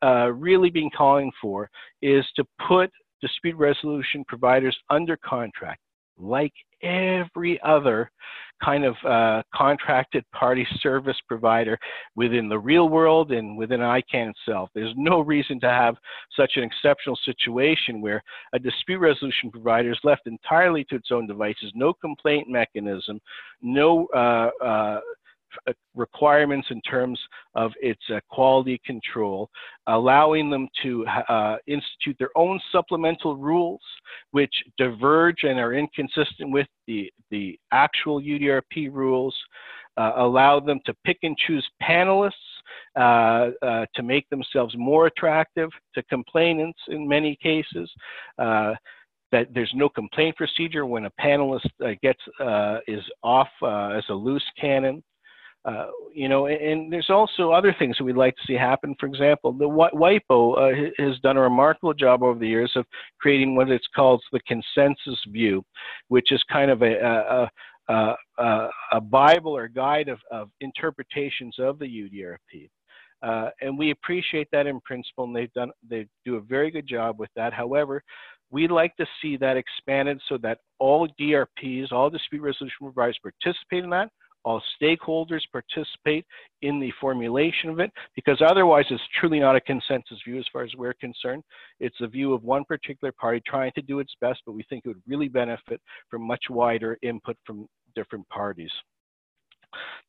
uh, 0.03 0.31
really 0.31 0.69
been 0.69 0.89
calling 0.95 1.31
for 1.41 1.69
is 2.01 2.25
to 2.37 2.45
put 2.65 2.89
dispute 3.21 3.57
resolution 3.57 4.23
providers 4.27 4.77
under 4.89 5.17
contract, 5.17 5.81
like 6.17 6.53
every 6.81 7.59
other 7.61 8.09
kind 8.63 8.85
of 8.85 8.95
uh, 9.07 9.43
contracted 9.53 10.23
party 10.31 10.65
service 10.79 11.17
provider 11.27 11.77
within 12.15 12.49
the 12.49 12.57
real 12.57 12.89
world 12.89 13.31
and 13.31 13.57
within 13.57 13.79
ICANN 13.79 14.31
itself. 14.31 14.69
There's 14.73 14.93
no 14.95 15.19
reason 15.21 15.59
to 15.61 15.69
have 15.69 15.95
such 16.35 16.53
an 16.55 16.63
exceptional 16.63 17.17
situation 17.25 18.01
where 18.01 18.23
a 18.53 18.59
dispute 18.59 18.99
resolution 18.99 19.51
provider 19.51 19.91
is 19.91 19.99
left 20.03 20.27
entirely 20.27 20.83
to 20.85 20.95
its 20.95 21.09
own 21.11 21.27
devices, 21.27 21.71
no 21.75 21.93
complaint 21.93 22.47
mechanism, 22.49 23.19
no 23.61 24.07
uh, 24.15 24.49
uh, 24.63 24.99
requirements 25.95 26.67
in 26.71 26.81
terms 26.81 27.19
of 27.55 27.71
its 27.81 28.01
uh, 28.13 28.19
quality 28.29 28.79
control, 28.85 29.49
allowing 29.87 30.49
them 30.49 30.67
to 30.81 31.05
uh, 31.29 31.57
institute 31.67 32.15
their 32.19 32.35
own 32.35 32.59
supplemental 32.71 33.35
rules, 33.35 33.81
which 34.31 34.53
diverge 34.77 35.43
and 35.43 35.59
are 35.59 35.73
inconsistent 35.73 36.51
with 36.51 36.67
the, 36.87 37.11
the 37.31 37.57
actual 37.71 38.21
UDRP 38.21 38.91
rules, 38.91 39.35
uh, 39.97 40.13
allow 40.17 40.59
them 40.59 40.79
to 40.85 40.93
pick 41.05 41.19
and 41.23 41.37
choose 41.37 41.67
panelists 41.81 42.31
uh, 42.95 43.49
uh, 43.61 43.85
to 43.95 44.03
make 44.03 44.27
themselves 44.29 44.75
more 44.77 45.07
attractive 45.07 45.69
to 45.93 46.01
complainants 46.03 46.79
in 46.87 47.07
many 47.07 47.35
cases 47.41 47.89
that 49.33 49.47
there's 49.51 49.71
no 49.73 49.89
complaint 49.89 50.37
procedure 50.37 50.85
when 50.85 51.05
a 51.05 51.11
panelist 51.19 51.67
uh, 51.83 51.89
gets 52.03 52.19
uh, 52.39 52.77
is 52.87 53.03
off 53.23 53.49
uh, 53.63 53.87
as 53.89 54.03
a 54.09 54.13
loose 54.13 54.45
cannon. 54.61 55.03
Uh, 55.65 55.87
you 56.13 56.27
know, 56.27 56.47
and, 56.47 56.61
and, 56.61 56.93
there's 56.93 57.09
also 57.09 57.51
other 57.51 57.73
things 57.79 57.95
that 57.97 58.03
we'd 58.03 58.17
like 58.17 58.35
to 58.35 58.41
see 58.45 58.53
happen. 58.53 58.93
For 58.99 59.05
example, 59.05 59.53
the 59.53 59.63
WIPO 59.63 60.57
uh, 60.57 60.91
has 60.97 61.17
done 61.19 61.37
a 61.37 61.41
remarkable 61.41 61.93
job 61.93 62.21
over 62.21 62.37
the 62.37 62.47
years 62.47 62.73
of 62.75 62.85
creating 63.21 63.55
what 63.55 63.69
it's 63.69 63.87
called 63.95 64.21
the 64.33 64.41
consensus 64.41 65.17
view, 65.29 65.63
which 66.09 66.33
is 66.33 66.43
kind 66.51 66.69
of 66.69 66.81
a, 66.81 67.49
a, 67.87 68.15
a, 68.37 68.69
a 68.91 69.01
Bible 69.01 69.55
or 69.55 69.69
guide 69.69 70.09
of, 70.09 70.19
of, 70.31 70.49
interpretations 70.59 71.55
of 71.59 71.79
the 71.79 71.85
UDRP. 71.85 72.69
Uh, 73.21 73.49
and 73.61 73.77
we 73.77 73.91
appreciate 73.91 74.49
that 74.51 74.67
in 74.67 74.81
principle, 74.81 75.23
and 75.23 75.35
they've 75.35 75.53
done 75.53 75.71
they 75.89 76.05
do 76.25 76.35
a 76.35 76.41
very 76.41 76.71
good 76.71 76.85
job 76.85 77.17
with 77.19 77.29
that. 77.37 77.53
However, 77.53 78.03
we'd 78.51 78.69
like 78.69 78.93
to 78.97 79.05
see 79.21 79.37
that 79.37 79.55
expanded 79.55 80.19
so 80.27 80.37
that 80.39 80.57
all 80.77 81.07
DRPs, 81.17 81.93
all 81.93 82.09
dispute 82.09 82.41
resolution 82.41 82.75
providers 82.81 83.17
participate 83.21 83.85
in 83.85 83.89
that, 83.91 84.09
all 84.43 84.61
stakeholders 84.81 85.41
participate 85.51 86.25
in 86.61 86.79
the 86.79 86.91
formulation 86.99 87.69
of 87.69 87.79
it 87.79 87.91
because 88.15 88.41
otherwise 88.45 88.85
it's 88.89 89.01
truly 89.19 89.39
not 89.39 89.55
a 89.55 89.61
consensus 89.61 90.19
view 90.25 90.37
as 90.37 90.45
far 90.51 90.63
as 90.63 90.71
we're 90.77 90.93
concerned. 90.95 91.43
It's 91.79 91.95
a 92.01 92.07
view 92.07 92.33
of 92.33 92.43
one 92.43 92.65
particular 92.65 93.11
party 93.19 93.41
trying 93.45 93.71
to 93.75 93.81
do 93.81 93.99
its 93.99 94.13
best, 94.21 94.41
but 94.45 94.53
we 94.53 94.63
think 94.69 94.83
it 94.85 94.89
would 94.89 95.03
really 95.07 95.27
benefit 95.27 95.81
from 96.09 96.23
much 96.23 96.43
wider 96.49 96.97
input 97.01 97.37
from 97.45 97.67
different 97.95 98.27
parties. 98.29 98.71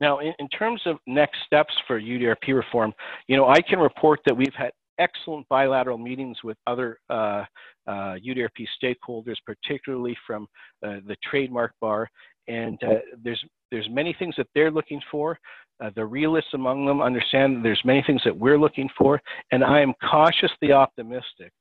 Now, 0.00 0.18
in, 0.18 0.32
in 0.38 0.48
terms 0.48 0.82
of 0.86 0.96
next 1.06 1.38
steps 1.46 1.72
for 1.86 2.00
UDRP 2.00 2.54
reform, 2.54 2.92
you 3.28 3.36
know, 3.36 3.48
I 3.48 3.60
can 3.62 3.78
report 3.78 4.20
that 4.26 4.36
we've 4.36 4.54
had 4.56 4.72
excellent 4.98 5.48
bilateral 5.48 5.98
meetings 5.98 6.38
with 6.44 6.56
other 6.66 6.98
uh, 7.10 7.44
uh, 7.86 8.16
UDRP 8.26 8.66
stakeholders, 8.82 9.36
particularly 9.44 10.16
from 10.26 10.46
uh, 10.84 10.96
the 11.06 11.16
trademark 11.28 11.72
bar. 11.80 12.08
And 12.46 12.82
uh, 12.84 13.00
there's 13.22 13.42
there's 13.74 13.90
many 13.90 14.14
things 14.16 14.36
that 14.36 14.46
they're 14.54 14.70
looking 14.70 15.00
for. 15.10 15.36
Uh, 15.82 15.90
the 15.96 16.06
realists 16.06 16.54
among 16.54 16.86
them 16.86 17.02
understand 17.02 17.64
there's 17.64 17.80
many 17.84 18.00
things 18.06 18.22
that 18.24 18.36
we're 18.36 18.56
looking 18.56 18.88
for, 18.96 19.20
and 19.50 19.64
I 19.64 19.80
am 19.80 19.92
cautiously 20.08 20.70
optimistic 20.70 21.52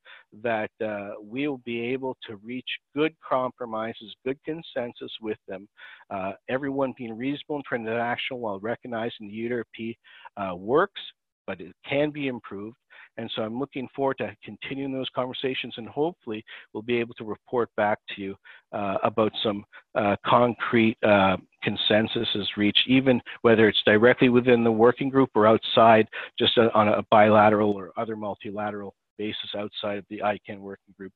that 0.44 0.70
uh, 0.86 1.14
we'll 1.18 1.58
be 1.66 1.82
able 1.82 2.16
to 2.28 2.36
reach 2.44 2.70
good 2.96 3.16
compromises, 3.28 4.16
good 4.24 4.38
consensus 4.46 5.12
with 5.22 5.40
them. 5.48 5.68
Uh, 6.12 6.34
everyone 6.50 6.94
being 6.96 7.18
reasonable 7.18 7.56
and 7.56 7.66
transactional 7.68 8.38
while 8.38 8.60
recognizing 8.60 9.28
the 9.28 9.64
UDRP 9.80 9.98
uh, 10.38 10.56
works, 10.56 11.02
but 11.48 11.60
it 11.60 11.74
can 11.90 12.12
be 12.12 12.28
improved. 12.28 12.78
And 13.18 13.30
so 13.36 13.44
I'm 13.44 13.60
looking 13.60 13.88
forward 13.96 14.18
to 14.20 14.36
continuing 14.44 14.94
those 14.94 15.10
conversations 15.16 15.74
and 15.78 15.88
hopefully 15.88 16.44
we'll 16.74 16.84
be 16.84 16.98
able 16.98 17.14
to 17.16 17.24
report 17.24 17.70
back 17.78 18.00
to 18.16 18.22
you 18.22 18.36
uh, 18.72 18.98
about 19.04 19.32
some 19.44 19.64
uh, 19.96 20.16
concrete 20.26 20.98
uh, 21.04 21.38
consensus 21.64 22.28
is 22.36 22.48
reached, 22.58 22.84
even 22.88 23.22
whether 23.42 23.68
it's 23.68 23.82
directly 23.86 24.30
within 24.30 24.64
the 24.64 24.72
working 24.72 25.10
group 25.10 25.30
or 25.36 25.48
outside, 25.48 26.08
just 26.40 26.58
on 26.58 26.88
a 26.90 27.04
bilateral 27.12 27.72
or 27.72 27.92
other 27.98 28.16
multilateral 28.16 28.96
basis 29.18 29.50
outside 29.58 29.98
of 29.98 30.06
the 30.10 30.20
ICANN 30.20 30.60
working 30.60 30.94
group 30.98 31.12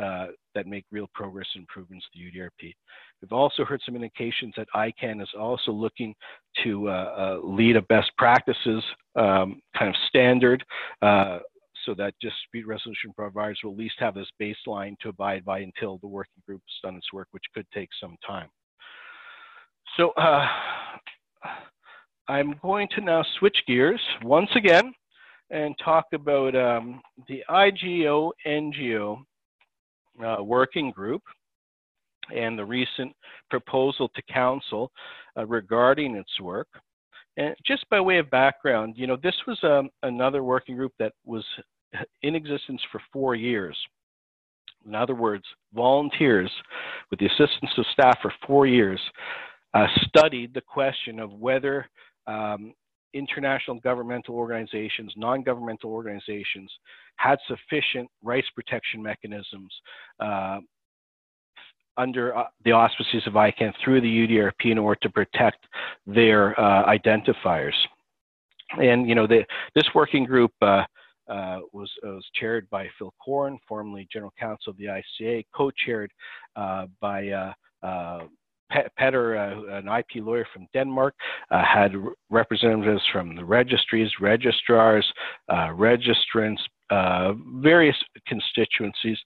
uh, 0.00 0.26
that 0.54 0.66
make 0.66 0.84
real 0.90 1.08
progress 1.14 1.46
improvements 1.56 2.06
to 2.12 2.18
the 2.18 2.40
UDRP. 2.40 2.74
We've 3.20 3.32
also 3.32 3.64
heard 3.64 3.80
some 3.84 3.94
indications 3.94 4.54
that 4.56 4.68
ICANN 4.74 5.22
is 5.22 5.28
also 5.38 5.72
looking 5.72 6.14
to 6.62 6.88
uh, 6.88 6.92
uh, 6.92 7.38
lead 7.46 7.76
a 7.76 7.82
best 7.82 8.10
practices 8.18 8.82
um, 9.16 9.60
kind 9.76 9.88
of 9.88 9.94
standard 10.08 10.64
uh, 11.02 11.38
so 11.84 11.94
that 11.94 12.14
dispute 12.20 12.66
resolution 12.66 13.12
providers 13.16 13.60
will 13.62 13.72
at 13.72 13.78
least 13.78 13.96
have 13.98 14.14
this 14.14 14.28
baseline 14.40 14.98
to 15.00 15.08
abide 15.08 15.44
by 15.44 15.60
until 15.60 15.98
the 15.98 16.06
working 16.06 16.42
group 16.46 16.62
has 16.66 16.88
done 16.88 16.96
its 16.96 17.12
work, 17.12 17.28
which 17.32 17.44
could 17.54 17.66
take 17.74 17.90
some 18.00 18.16
time. 18.26 18.48
So 19.96 20.10
uh, 20.10 20.46
I'm 22.28 22.54
going 22.62 22.88
to 22.96 23.00
now 23.00 23.24
switch 23.38 23.56
gears 23.66 24.00
once 24.22 24.50
again 24.56 24.92
and 25.50 25.74
talk 25.84 26.06
about 26.12 26.56
um, 26.56 27.02
the 27.28 27.42
IGO 27.50 28.30
NGO 28.46 29.18
uh, 30.22 30.42
working 30.42 30.90
group 30.90 31.22
and 32.34 32.58
the 32.58 32.64
recent 32.64 33.14
proposal 33.50 34.08
to 34.14 34.22
council 34.22 34.90
uh, 35.36 35.46
regarding 35.46 36.16
its 36.16 36.40
work. 36.40 36.68
And 37.36 37.54
just 37.66 37.88
by 37.90 38.00
way 38.00 38.18
of 38.18 38.30
background, 38.30 38.94
you 38.96 39.06
know, 39.06 39.16
this 39.16 39.34
was 39.46 39.58
um, 39.64 39.90
another 40.02 40.44
working 40.44 40.76
group 40.76 40.92
that 40.98 41.12
was 41.24 41.44
in 42.22 42.34
existence 42.34 42.80
for 42.90 43.00
four 43.12 43.34
years. 43.34 43.76
In 44.86 44.94
other 44.94 45.14
words, 45.14 45.44
volunteers 45.74 46.50
with 47.10 47.18
the 47.18 47.26
assistance 47.26 47.70
of 47.76 47.86
staff 47.92 48.18
for 48.20 48.32
four 48.46 48.66
years 48.66 49.00
uh, 49.72 49.86
studied 50.06 50.54
the 50.54 50.60
question 50.60 51.18
of 51.18 51.32
whether 51.32 51.88
um, 52.26 52.72
international 53.14 53.78
governmental 53.80 54.34
organizations, 54.34 55.12
non-governmental 55.16 55.90
organizations, 55.90 56.70
had 57.16 57.38
sufficient 57.46 58.08
rights 58.22 58.48
protection 58.54 59.02
mechanisms 59.02 59.72
uh, 60.20 60.58
under 61.96 62.36
uh, 62.36 62.44
the 62.64 62.72
auspices 62.72 63.22
of 63.26 63.34
ICANN 63.34 63.72
through 63.82 64.00
the 64.00 64.26
UDRP 64.26 64.72
in 64.72 64.78
order 64.78 64.98
to 65.02 65.10
protect 65.10 65.64
their 66.06 66.58
uh, 66.60 66.84
identifiers. 66.86 67.74
And 68.78 69.08
you 69.08 69.14
know, 69.14 69.26
the, 69.26 69.44
this 69.74 69.84
working 69.94 70.24
group 70.24 70.52
uh, 70.60 70.82
uh, 71.28 71.60
was, 71.72 71.90
was 72.02 72.24
chaired 72.34 72.68
by 72.70 72.88
Phil 72.98 73.14
Corwin, 73.24 73.58
formerly 73.68 74.08
General 74.12 74.32
Counsel 74.38 74.72
of 74.72 74.76
the 74.76 74.86
ICA, 74.86 75.44
co-chaired 75.54 76.10
uh, 76.56 76.86
by 77.00 77.28
uh, 77.82 78.20
Petter, 78.96 79.36
uh, 79.36 79.78
an 79.78 79.88
IP 79.88 80.24
lawyer 80.24 80.46
from 80.52 80.66
Denmark, 80.72 81.14
uh, 81.50 81.62
had 81.64 81.92
representatives 82.30 83.02
from 83.12 83.36
the 83.36 83.44
registries, 83.44 84.10
registrars, 84.20 85.06
uh, 85.48 85.68
registrants, 85.68 86.58
various 87.60 87.96
constituencies. 88.28 89.18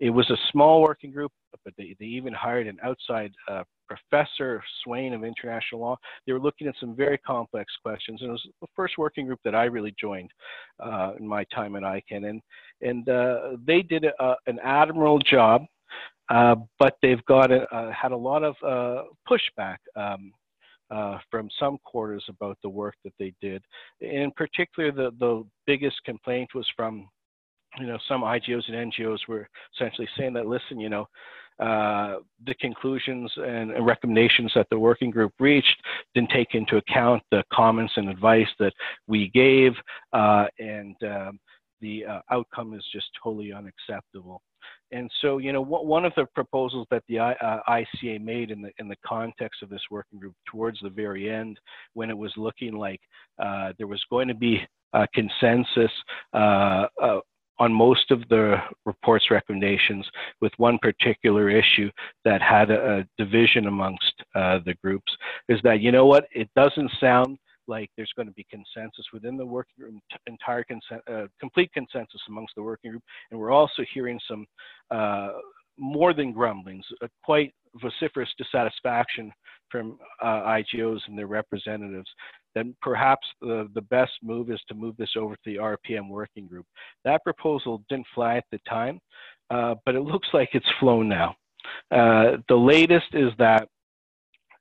It 0.00 0.10
was 0.10 0.28
a 0.30 0.36
small 0.52 0.82
working 0.82 1.10
group, 1.10 1.32
but 1.64 1.74
they, 1.76 1.96
they 1.98 2.06
even 2.06 2.32
hired 2.32 2.66
an 2.66 2.78
outside 2.82 3.32
Professor 3.86 4.62
Swaine 4.82 5.12
of 5.12 5.24
International 5.24 5.80
Law. 5.80 5.96
They 6.26 6.32
were 6.32 6.40
looking 6.40 6.66
at 6.66 6.74
some 6.80 6.94
very 6.94 7.18
complex 7.18 7.72
questions, 7.82 8.20
and 8.20 8.30
it 8.30 8.32
was 8.32 8.48
the 8.60 8.66
first 8.74 8.98
working 8.98 9.26
group 9.26 9.40
that 9.44 9.54
I 9.54 9.64
really 9.64 9.94
joined 10.00 10.30
uh, 10.80 11.12
in 11.18 11.26
my 11.26 11.44
time 11.54 11.76
at 11.76 11.82
ICANN. 11.82 12.28
And, 12.28 12.42
and 12.82 13.08
uh, 13.08 13.56
they 13.64 13.82
did 13.82 14.04
a, 14.04 14.34
an 14.46 14.58
admirable 14.62 15.18
job, 15.20 15.64
uh, 16.28 16.56
but 16.78 16.96
they've 17.02 17.24
got 17.26 17.50
a, 17.50 17.62
uh, 17.74 17.92
had 17.92 18.12
a 18.12 18.16
lot 18.16 18.42
of 18.42 18.54
uh, 18.64 19.04
pushback 19.28 19.76
um, 19.94 20.32
uh, 20.90 21.18
from 21.30 21.48
some 21.58 21.78
quarters 21.84 22.24
about 22.28 22.58
the 22.62 22.68
work 22.68 22.94
that 23.04 23.12
they 23.18 23.32
did. 23.40 23.62
In 24.00 24.30
particular, 24.32 24.90
the, 24.92 25.10
the 25.18 25.44
biggest 25.66 25.96
complaint 26.04 26.50
was 26.54 26.66
from 26.76 27.08
you 27.78 27.86
know, 27.86 27.98
some 28.08 28.22
IGOs 28.22 28.62
and 28.72 28.92
NGOs 28.92 29.18
were 29.28 29.48
essentially 29.74 30.08
saying 30.16 30.32
that, 30.32 30.46
listen, 30.46 30.80
you 30.80 30.88
know, 30.88 31.06
uh, 31.60 32.16
the 32.46 32.54
conclusions 32.54 33.30
and, 33.36 33.70
and, 33.70 33.86
recommendations 33.86 34.52
that 34.54 34.66
the 34.70 34.78
working 34.78 35.10
group 35.10 35.32
reached 35.40 35.76
didn't 36.14 36.30
take 36.30 36.54
into 36.54 36.76
account 36.76 37.22
the 37.30 37.42
comments 37.50 37.94
and 37.96 38.10
advice 38.10 38.48
that 38.58 38.74
we 39.06 39.30
gave, 39.30 39.72
and 40.12 40.96
um, 41.02 41.38
the 41.80 42.04
outcome 42.30 42.74
is 42.74 42.84
just 42.92 43.06
totally 43.22 43.52
unacceptable. 43.54 44.42
And 44.92 45.10
so, 45.20 45.38
you 45.38 45.52
know, 45.52 45.62
one 45.62 46.04
of 46.04 46.12
the 46.16 46.26
proposals 46.34 46.86
that 46.90 47.02
the 47.08 47.16
ICA 47.16 48.16
uh, 48.16 48.24
made 48.24 48.50
in 48.50 48.62
the 48.62 48.70
in 48.78 48.88
the 48.88 48.96
context 49.04 49.62
of 49.62 49.68
this 49.68 49.82
working 49.90 50.18
group 50.18 50.34
towards 50.46 50.78
the 50.80 50.90
very 50.90 51.30
end, 51.30 51.58
when 51.94 52.10
it 52.10 52.16
was 52.16 52.32
looking 52.36 52.76
like 52.76 53.00
uh, 53.42 53.72
there 53.78 53.88
was 53.88 54.02
going 54.10 54.28
to 54.28 54.34
be 54.34 54.60
a 54.92 55.06
consensus 55.12 55.90
on 57.58 57.72
most 57.72 58.10
of 58.10 58.20
the 58.28 58.56
report's 58.84 59.30
recommendations 59.30 60.06
with 60.40 60.52
one 60.58 60.78
particular 60.78 61.48
issue 61.48 61.90
that 62.24 62.42
had 62.42 62.70
a, 62.70 62.98
a 62.98 63.04
division 63.16 63.66
amongst 63.66 64.12
uh, 64.34 64.58
the 64.64 64.74
groups 64.82 65.10
is 65.48 65.58
that 65.62 65.80
you 65.80 65.90
know 65.90 66.06
what 66.06 66.26
it 66.34 66.48
doesn't 66.54 66.90
sound 67.00 67.38
like 67.68 67.90
there's 67.96 68.12
going 68.16 68.28
to 68.28 68.34
be 68.34 68.46
consensus 68.50 69.04
within 69.12 69.36
the 69.36 69.44
working 69.44 69.74
group 69.78 69.94
entire 70.26 70.64
consent, 70.64 71.02
uh, 71.10 71.26
complete 71.40 71.72
consensus 71.72 72.20
amongst 72.28 72.54
the 72.56 72.62
working 72.62 72.90
group 72.90 73.02
and 73.30 73.38
we're 73.38 73.52
also 73.52 73.82
hearing 73.92 74.20
some 74.28 74.46
uh, 74.90 75.32
more 75.78 76.14
than 76.14 76.32
grumblings 76.32 76.84
quite 77.24 77.52
vociferous 77.76 78.28
dissatisfaction 78.38 79.32
from 79.70 79.98
uh, 80.22 80.42
IGOs 80.42 81.00
and 81.06 81.18
their 81.18 81.26
representatives 81.26 82.08
then 82.56 82.74
perhaps 82.80 83.26
the, 83.42 83.68
the 83.74 83.82
best 83.82 84.12
move 84.22 84.50
is 84.50 84.58
to 84.66 84.74
move 84.74 84.96
this 84.96 85.10
over 85.16 85.34
to 85.34 85.40
the 85.44 85.56
RPM 85.56 86.08
working 86.08 86.46
group. 86.46 86.64
That 87.04 87.22
proposal 87.22 87.82
didn't 87.90 88.06
fly 88.14 88.38
at 88.38 88.44
the 88.50 88.58
time, 88.66 88.98
uh, 89.50 89.74
but 89.84 89.94
it 89.94 90.00
looks 90.12 90.28
like 90.32 90.48
it's 90.54 90.66
flown 90.80 91.06
now. 91.06 91.36
Uh, 91.90 92.38
the 92.48 92.56
latest 92.56 93.08
is 93.12 93.30
that 93.38 93.68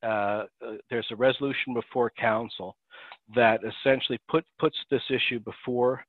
uh, 0.03 0.43
there's 0.89 1.07
a 1.11 1.15
resolution 1.15 1.73
before 1.73 2.11
council 2.19 2.75
that 3.33 3.61
essentially 3.63 4.19
put, 4.29 4.45
puts 4.59 4.77
this 4.89 5.01
issue 5.09 5.39
before 5.39 6.05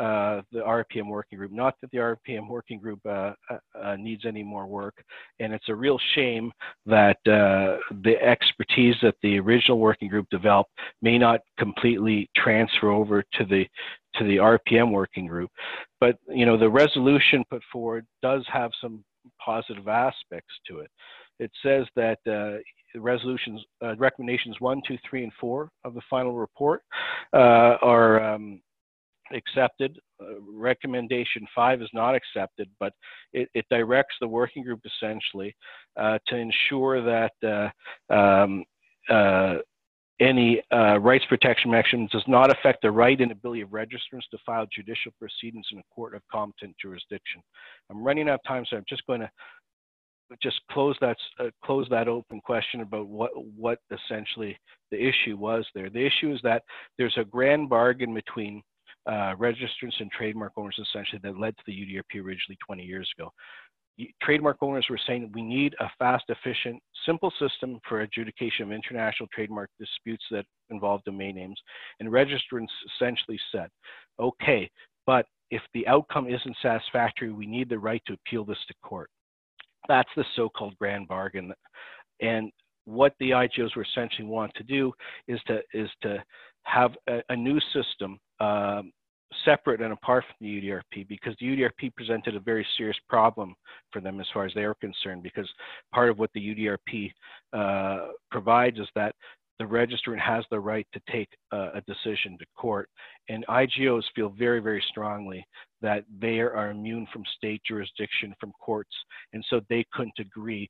uh, 0.00 0.40
the 0.50 0.60
RPM 0.60 1.08
working 1.08 1.36
group. 1.36 1.52
Not 1.52 1.74
that 1.82 1.90
the 1.90 1.98
RPM 1.98 2.48
working 2.48 2.78
group 2.78 3.00
uh, 3.04 3.32
uh, 3.50 3.58
uh, 3.78 3.96
needs 3.96 4.24
any 4.24 4.42
more 4.42 4.66
work, 4.66 4.94
and 5.40 5.52
it's 5.52 5.68
a 5.68 5.74
real 5.74 5.98
shame 6.14 6.50
that 6.86 7.18
uh, 7.26 7.76
the 8.02 8.16
expertise 8.22 8.94
that 9.02 9.16
the 9.22 9.38
original 9.38 9.78
working 9.78 10.08
group 10.08 10.26
developed 10.30 10.70
may 11.02 11.18
not 11.18 11.40
completely 11.58 12.30
transfer 12.34 12.90
over 12.90 13.22
to 13.34 13.44
the 13.44 13.66
to 14.14 14.24
the 14.24 14.36
RPM 14.36 14.90
working 14.90 15.26
group. 15.26 15.50
But 16.00 16.16
you 16.28 16.46
know, 16.46 16.56
the 16.56 16.70
resolution 16.70 17.44
put 17.50 17.62
forward 17.70 18.06
does 18.22 18.42
have 18.50 18.70
some 18.80 19.04
positive 19.38 19.86
aspects 19.86 20.54
to 20.68 20.78
it. 20.78 20.90
It 21.38 21.50
says 21.62 21.84
that 21.96 22.18
resolutions, 22.96 23.62
recommendations 23.96 24.56
one, 24.60 24.82
two, 24.86 24.98
three, 25.08 25.22
and 25.22 25.32
four 25.40 25.70
of 25.84 25.94
the 25.94 26.02
final 26.10 26.34
report 26.34 26.82
are 27.32 28.22
um, 28.22 28.60
accepted. 29.34 29.98
Uh, 30.20 30.40
recommendation 30.52 31.46
five 31.54 31.82
is 31.82 31.88
not 31.92 32.14
accepted, 32.14 32.68
but 32.78 32.92
it, 33.32 33.48
it 33.54 33.64
directs 33.70 34.14
the 34.20 34.28
working 34.28 34.62
group 34.62 34.80
essentially 34.84 35.54
uh, 35.98 36.18
to 36.26 36.36
ensure 36.36 37.02
that 37.02 37.72
uh, 38.10 38.12
um, 38.12 38.64
uh, 39.08 39.56
any 40.20 40.60
uh, 40.70 40.98
rights 40.98 41.24
protection 41.28 41.70
mechanism 41.70 42.06
does 42.12 42.24
not 42.28 42.50
affect 42.50 42.82
the 42.82 42.90
right 42.90 43.20
and 43.20 43.32
ability 43.32 43.62
of 43.62 43.70
registrants 43.70 44.28
to 44.30 44.38
file 44.44 44.66
judicial 44.74 45.12
proceedings 45.18 45.66
in 45.72 45.78
a 45.78 45.94
court 45.94 46.14
of 46.14 46.20
competent 46.30 46.76
jurisdiction. 46.80 47.42
I'm 47.90 48.02
running 48.04 48.28
out 48.28 48.34
of 48.34 48.44
time, 48.46 48.66
so 48.68 48.76
I'm 48.76 48.84
just 48.86 49.06
going 49.06 49.20
to 49.20 49.30
just 50.42 50.60
close 50.70 50.96
that 51.00 51.16
uh, 51.38 51.50
close 51.64 51.86
that 51.90 52.08
open 52.08 52.40
question 52.40 52.80
about 52.80 53.08
what 53.08 53.30
what 53.56 53.78
essentially 53.90 54.56
the 54.90 54.98
issue 54.98 55.36
was 55.36 55.66
there. 55.74 55.90
The 55.90 56.04
issue 56.04 56.32
is 56.32 56.40
that 56.42 56.62
there's 56.98 57.16
a 57.16 57.24
grand 57.24 57.68
bargain 57.68 58.14
between 58.14 58.62
uh, 59.06 59.34
registrants 59.36 59.98
and 59.98 60.10
trademark 60.10 60.52
owners 60.56 60.78
essentially 60.80 61.20
that 61.22 61.38
led 61.38 61.56
to 61.56 61.62
the 61.66 61.72
UDRP 61.72 62.22
originally 62.22 62.58
20 62.64 62.84
years 62.84 63.08
ago. 63.18 63.30
Trademark 64.22 64.56
owners 64.62 64.86
were 64.88 65.00
saying 65.06 65.30
we 65.34 65.42
need 65.42 65.74
a 65.78 65.90
fast, 65.98 66.24
efficient, 66.28 66.80
simple 67.04 67.32
system 67.38 67.78
for 67.86 68.00
adjudication 68.00 68.64
of 68.66 68.72
international 68.72 69.28
trademark 69.34 69.68
disputes 69.78 70.24
that 70.30 70.46
involve 70.70 71.02
domain 71.04 71.34
names. 71.34 71.60
And 71.98 72.08
registrants 72.08 72.68
essentially 72.94 73.38
said, 73.52 73.68
okay, 74.18 74.70
but 75.06 75.26
if 75.50 75.60
the 75.74 75.86
outcome 75.86 76.28
isn't 76.28 76.56
satisfactory, 76.62 77.32
we 77.32 77.46
need 77.46 77.68
the 77.68 77.78
right 77.78 78.02
to 78.06 78.14
appeal 78.14 78.44
this 78.44 78.58
to 78.68 78.74
court. 78.82 79.10
That's 79.88 80.10
the 80.16 80.24
so-called 80.36 80.76
grand 80.78 81.08
bargain. 81.08 81.52
And 82.20 82.50
what 82.84 83.14
the 83.20 83.30
IGOs 83.30 83.76
were 83.76 83.82
essentially 83.84 84.26
want 84.26 84.52
to 84.54 84.62
do 84.62 84.92
is 85.28 85.40
to 85.46 85.60
is 85.72 85.88
to 86.02 86.22
have 86.64 86.92
a, 87.08 87.20
a 87.28 87.36
new 87.36 87.58
system 87.72 88.18
um, 88.40 88.92
separate 89.44 89.80
and 89.80 89.92
apart 89.92 90.24
from 90.24 90.34
the 90.40 90.60
UDRP 90.60 91.06
because 91.08 91.34
the 91.40 91.46
UDRP 91.46 91.94
presented 91.94 92.34
a 92.34 92.40
very 92.40 92.66
serious 92.76 92.96
problem 93.08 93.54
for 93.92 94.00
them 94.00 94.20
as 94.20 94.26
far 94.34 94.44
as 94.44 94.52
they 94.54 94.64
are 94.64 94.74
concerned 94.74 95.22
because 95.22 95.48
part 95.92 96.10
of 96.10 96.18
what 96.18 96.30
the 96.34 96.40
UDRP 96.40 97.12
uh, 97.52 98.08
provides 98.30 98.78
is 98.78 98.88
that 98.94 99.14
the 99.60 99.66
registrant 99.66 100.18
has 100.18 100.42
the 100.50 100.58
right 100.58 100.86
to 100.94 101.00
take 101.12 101.28
a 101.52 101.82
decision 101.86 102.38
to 102.38 102.46
court. 102.56 102.88
And 103.28 103.46
IGOs 103.46 104.04
feel 104.16 104.30
very, 104.30 104.58
very 104.60 104.82
strongly 104.88 105.44
that 105.82 106.04
they 106.18 106.40
are 106.40 106.70
immune 106.70 107.06
from 107.12 107.22
state 107.36 107.60
jurisdiction, 107.68 108.34
from 108.40 108.52
courts, 108.58 108.96
and 109.34 109.44
so 109.50 109.60
they 109.68 109.84
couldn't 109.92 110.18
agree 110.18 110.68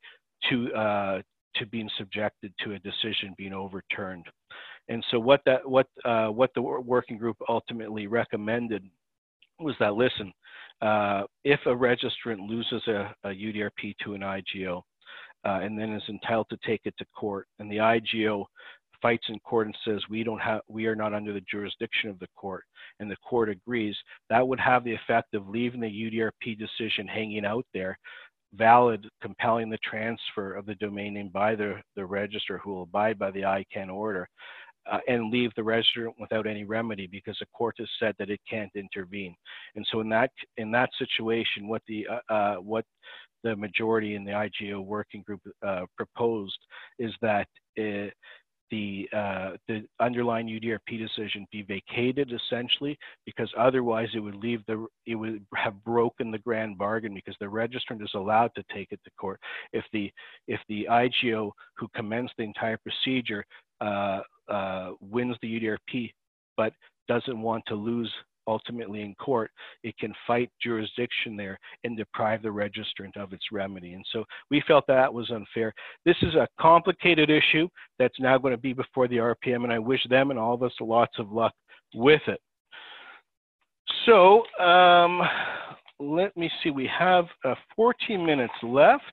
to, 0.51 0.74
uh, 0.74 1.22
to 1.55 1.66
being 1.66 1.88
subjected 1.97 2.53
to 2.64 2.72
a 2.72 2.78
decision 2.80 3.32
being 3.38 3.53
overturned. 3.53 4.26
And 4.88 5.05
so 5.12 5.20
what 5.20 5.41
that 5.47 5.68
what 5.68 5.86
uh, 6.05 6.28
what 6.28 6.51
the 6.57 6.62
working 6.62 7.16
group 7.16 7.36
ultimately 7.49 8.09
recommended 8.09 8.82
was 9.61 9.76
that 9.78 9.95
listen, 9.95 10.32
uh, 10.82 11.22
if 11.45 11.61
a 11.66 11.70
registrant 11.70 12.49
loses 12.49 12.82
a, 12.88 13.14
a, 13.22 13.28
UDRP 13.28 13.95
to 14.03 14.14
an 14.14 14.22
IGO 14.22 14.82
uh, 15.45 15.61
and 15.62 15.78
then 15.78 15.93
is 15.93 16.03
entitled 16.09 16.49
to 16.51 16.59
take 16.66 16.80
it 16.84 16.95
to 16.99 17.05
court, 17.16 17.47
and 17.61 17.70
the 17.70 17.76
IGO 17.76 18.47
fights 19.03 19.27
in 19.29 19.39
court 19.41 19.67
and 19.67 19.77
says 19.85 20.03
we 20.09 20.23
don't 20.23 20.41
have 20.41 20.61
we 20.69 20.87
are 20.87 20.97
not 20.97 21.15
under 21.15 21.33
the 21.33 21.43
jurisdiction 21.51 22.11
of 22.11 22.19
the 22.19 22.29
court 22.37 22.65
and 22.99 23.11
the 23.11 23.17
court 23.17 23.49
agrees 23.49 23.97
that 24.29 24.47
would 24.47 24.61
have 24.61 24.85
the 24.85 24.95
effect 24.95 25.35
of 25.35 25.49
leaving 25.49 25.81
the 25.81 25.87
UDRP 25.87 26.59
decision 26.59 27.07
hanging 27.07 27.45
out 27.45 27.67
there 27.73 27.99
valid 28.55 29.07
compelling 29.23 29.71
the 29.71 29.79
transfer 29.79 30.55
of 30.55 30.67
the 30.67 30.75
domain 30.77 31.15
name 31.15 31.31
by 31.33 31.55
the, 31.55 31.75
the 31.97 32.05
registrar 32.05 32.59
who 32.59 32.71
will 32.73 32.83
abide 32.83 33.19
by 33.19 33.31
the 33.31 33.43
ICANN 33.43 33.93
order 33.93 34.29
uh, 34.91 34.99
and 35.09 35.31
leave 35.31 35.51
the 35.55 35.63
resident 35.63 36.15
without 36.19 36.47
any 36.47 36.65
remedy 36.65 37.07
because 37.07 37.37
the 37.39 37.47
court 37.55 37.77
has 37.79 37.89
said 37.99 38.15
that 38.19 38.31
it 38.31 38.41
can't 38.49 38.71
intervene. 38.75 39.35
And 39.77 39.87
so 39.91 40.01
in 40.01 40.09
that 40.09 40.31
in 40.57 40.71
that 40.73 40.91
situation, 40.99 41.69
what 41.69 41.83
the 41.87 42.07
uh, 42.09 42.33
uh, 42.33 42.57
what 42.57 42.85
the 43.43 43.57
majority 43.57 44.15
in 44.17 44.25
the 44.25 44.33
IGO 44.33 44.85
working 44.85 45.23
group 45.23 45.41
uh, 45.67 45.87
proposed 45.97 46.59
is 46.99 47.13
that 47.23 47.47
it, 47.77 48.13
the 48.71 49.09
uh, 49.12 49.51
the 49.68 49.85
underlying 50.01 50.47
UDRP 50.47 50.99
decision 50.99 51.47
be 51.51 51.62
vacated 51.62 52.33
essentially 52.33 52.99
because 53.27 53.51
otherwise 53.59 54.09
it 54.14 54.21
would 54.21 54.37
leave 54.37 54.64
the 54.66 54.87
it 55.07 55.14
would 55.14 55.45
have 55.55 55.83
broken 55.85 56.31
the 56.31 56.39
grand 56.39 56.79
bargain 56.79 57.14
because 57.14 57.37
the 57.41 57.47
registrant 57.47 58.03
is 58.03 58.11
allowed 58.14 58.51
to 58.55 58.64
take 58.73 58.93
it 58.93 59.01
to 59.05 59.11
court. 59.18 59.41
If 59.73 59.85
the 59.93 60.11
if 60.49 60.61
the 60.68 60.87
IGO 60.91 61.53
who 61.77 61.89
commenced 61.95 62.35
the 62.39 62.45
entire 62.45 62.79
procedure 62.79 63.45
uh, 63.81 64.21
uh, 64.49 64.93
wins 65.01 65.37
the 65.43 65.61
UDRP 65.61 66.12
but 66.57 66.73
doesn't 67.09 67.41
want 67.41 67.64
to 67.66 67.75
lose 67.75 68.12
ultimately 68.47 69.03
in 69.03 69.14
court, 69.14 69.51
it 69.82 69.97
can 69.99 70.14
fight 70.26 70.51
jurisdiction 70.62 71.36
there 71.36 71.59
and 71.84 71.97
deprive 71.97 72.43
the 72.43 72.49
registrant 72.49 73.16
of 73.16 73.32
its 73.32 73.45
remedy. 73.53 73.93
And 73.95 74.05
so 74.12 74.24
we 74.51 74.62
felt 74.66 74.86
that 74.88 75.12
was 75.12 75.30
unfair. 75.30 75.72
This 76.05 76.16
is 76.22 76.34
a 76.34 76.49
complicated 76.61 77.30
issue 77.30 77.68
that's 77.99 78.18
now 78.20 78.38
going 78.38 78.55
to 78.55 78.61
be 78.61 78.72
before 78.72 79.09
the 79.09 79.16
RPM, 79.16 79.64
and 79.64 79.72
I 79.72 79.78
wish 79.78 80.05
them 80.09 80.30
and 80.30 80.38
all 80.38 80.55
of 80.55 80.62
us 80.62 80.72
lots 80.80 81.18
of 81.18 81.30
luck 81.32 81.53
with 81.95 82.22
it. 82.26 82.41
So 84.07 84.45
um, 84.62 85.20
let 85.99 86.36
me 86.36 86.51
see, 86.62 86.70
we 86.70 86.88
have 86.99 87.26
uh, 87.45 87.55
14 87.76 88.24
minutes 88.24 88.55
left. 88.62 89.05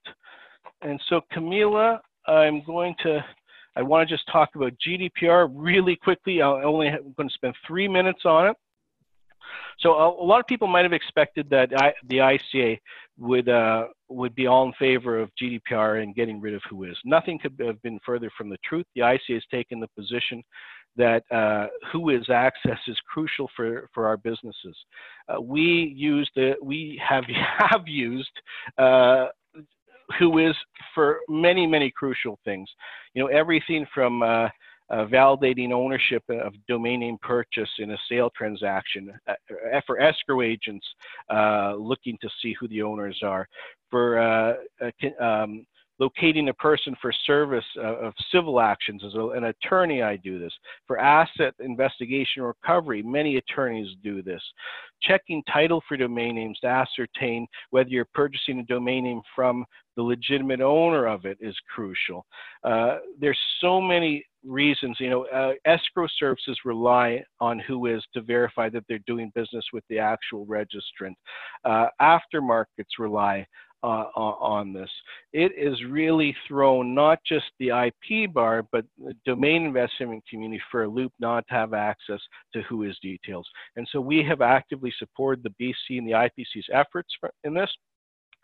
And 0.82 1.02
so 1.10 1.22
Kamila, 1.34 2.00
I'm 2.28 2.64
going 2.66 2.96
to 3.04 3.24
I 3.78 3.84
want 3.84 4.10
to 4.10 4.16
just 4.16 4.28
talk 4.32 4.50
about 4.56 4.74
GDPR 4.86 5.52
really 5.54 5.96
quickly. 5.96 6.42
I'm 6.42 6.66
only 6.66 6.90
going 7.16 7.30
to 7.30 7.36
spend 7.36 7.54
three 7.68 7.88
minutes 7.88 8.22
on 8.26 8.48
it. 8.48 8.58
So 9.80 9.94
a, 9.94 10.10
a 10.10 10.26
lot 10.26 10.40
of 10.40 10.48
people 10.48 10.68
might 10.68 10.84
have 10.84 10.94
expected 10.94 11.50
that 11.50 11.70
I, 11.76 11.94
the 12.10 12.18
ICA 12.18 12.80
would 13.18 13.50
uh, 13.50 13.88
would 14.10 14.36
be 14.36 14.48
all 14.48 14.66
in 14.66 14.74
favor 14.74 15.20
of 15.20 15.30
GDPR 15.42 16.02
and 16.02 16.16
getting 16.16 16.40
rid 16.40 16.54
of 16.54 16.62
WHOIS. 16.72 16.96
Nothing 17.04 17.40
could 17.40 17.60
have 17.66 17.82
been 17.82 18.00
further 18.06 18.32
from 18.38 18.50
the 18.50 18.58
truth. 18.64 18.86
The 18.96 19.02
ICA 19.02 19.34
has 19.34 19.44
taken 19.52 19.80
the 19.80 19.88
position 19.90 20.44
that 20.96 21.24
uh, 21.32 21.68
WHOIS 21.94 22.30
access 22.30 22.80
is 22.88 22.98
crucial 23.12 23.50
for, 23.56 23.90
for 23.94 24.08
our 24.08 24.18
businesses. 24.18 24.76
Uh, 25.30 25.40
we 25.42 25.94
use 25.96 26.30
the 26.36 26.56
we 26.62 27.02
have 27.08 27.24
have 27.58 27.88
used 27.88 28.32
uh, 28.78 29.28
WHOIS 30.20 30.56
for 30.94 31.20
many 31.28 31.68
many 31.68 31.92
crucial 31.92 32.40
things. 32.46 32.70
You 33.14 33.24
know 33.24 33.30
everything 33.30 33.86
from 33.94 34.24
uh, 34.90 35.06
validating 35.06 35.72
ownership 35.72 36.24
of 36.30 36.54
domain 36.68 37.02
name 37.02 37.18
purchase 37.22 37.70
in 37.80 37.92
a 37.92 37.98
sale 38.10 38.32
transaction, 38.36 39.12
uh, 39.28 39.34
uh 39.76 39.82
for 39.86 40.00
escrow 40.00 40.42
agents 40.42 40.86
uh, 41.34 41.74
looking 41.76 42.18
to 42.22 42.30
see 42.42 42.56
who 42.60 42.68
the 42.68 42.82
owners 42.82 43.20
are, 43.24 43.48
for 43.90 44.20
uh, 44.20 44.54
uh, 44.82 45.24
um, 45.24 45.66
locating 46.00 46.50
a 46.50 46.54
person 46.54 46.96
for 47.02 47.12
service 47.26 47.66
of 47.82 48.14
civil 48.32 48.60
actions. 48.60 49.02
As 49.04 49.14
an 49.16 49.46
attorney, 49.46 50.04
I 50.04 50.16
do 50.18 50.38
this. 50.38 50.54
For 50.86 51.00
asset 51.00 51.56
investigation 51.60 52.44
recovery, 52.44 53.02
many 53.02 53.38
attorneys 53.38 53.96
do 54.04 54.22
this. 54.22 54.42
Checking 55.02 55.42
title 55.52 55.82
for 55.88 55.98
domain 55.98 56.36
names 56.36 56.60
to 56.62 56.68
ascertain 56.68 57.48
whether 57.72 57.90
you're 57.90 58.08
purchasing 58.14 58.60
a 58.60 58.64
domain 58.64 59.06
name 59.06 59.22
from 59.36 59.66
the 59.96 60.04
legitimate 60.04 60.62
owner 60.62 61.08
of 61.08 61.26
it 61.26 61.40
is 61.42 61.56
crucial. 61.74 62.26
Uh, 62.64 62.98
there's 63.20 63.40
so 63.60 63.82
many 63.82 64.24
reasons, 64.48 64.98
you 65.00 65.10
know, 65.10 65.26
uh, 65.26 65.54
escrow 65.66 66.08
services 66.20 66.58
rely 66.66 67.24
on 67.40 67.62
WHOIS 67.68 68.02
to 68.14 68.22
verify 68.22 68.70
that 68.70 68.84
they're 68.88 69.00
doing 69.06 69.32
business 69.36 69.66
with 69.74 69.84
the 69.90 70.00
actual 70.00 70.46
registrant. 70.46 71.16
Uh, 71.66 71.88
aftermarkets 72.02 72.98
rely 73.00 73.46
uh, 73.84 74.06
on 74.16 74.74
this. 74.74 74.90
It 75.34 75.52
is 75.58 75.78
really 75.88 76.36
thrown 76.48 76.96
not 76.96 77.20
just 77.28 77.46
the 77.60 77.70
IP 77.70 78.34
bar, 78.34 78.64
but 78.72 78.86
the 78.98 79.14
domain 79.26 79.66
investment 79.66 80.24
community 80.30 80.62
for 80.72 80.84
a 80.84 80.88
loop 80.88 81.14
not 81.20 81.48
to 81.48 81.54
have 81.54 81.74
access 81.74 82.20
to 82.54 82.64
WHOIS 82.70 82.98
details. 83.02 83.48
And 83.76 83.88
so 83.92 84.02
we 84.02 84.24
have 84.24 84.42
actively 84.42 84.94
supported 84.98 85.44
the 85.44 85.54
BC 85.64 85.98
and 86.00 86.08
the 86.08 86.14
IPC's 86.14 86.68
efforts 86.74 87.14
in 87.44 87.54
this. 87.54 87.70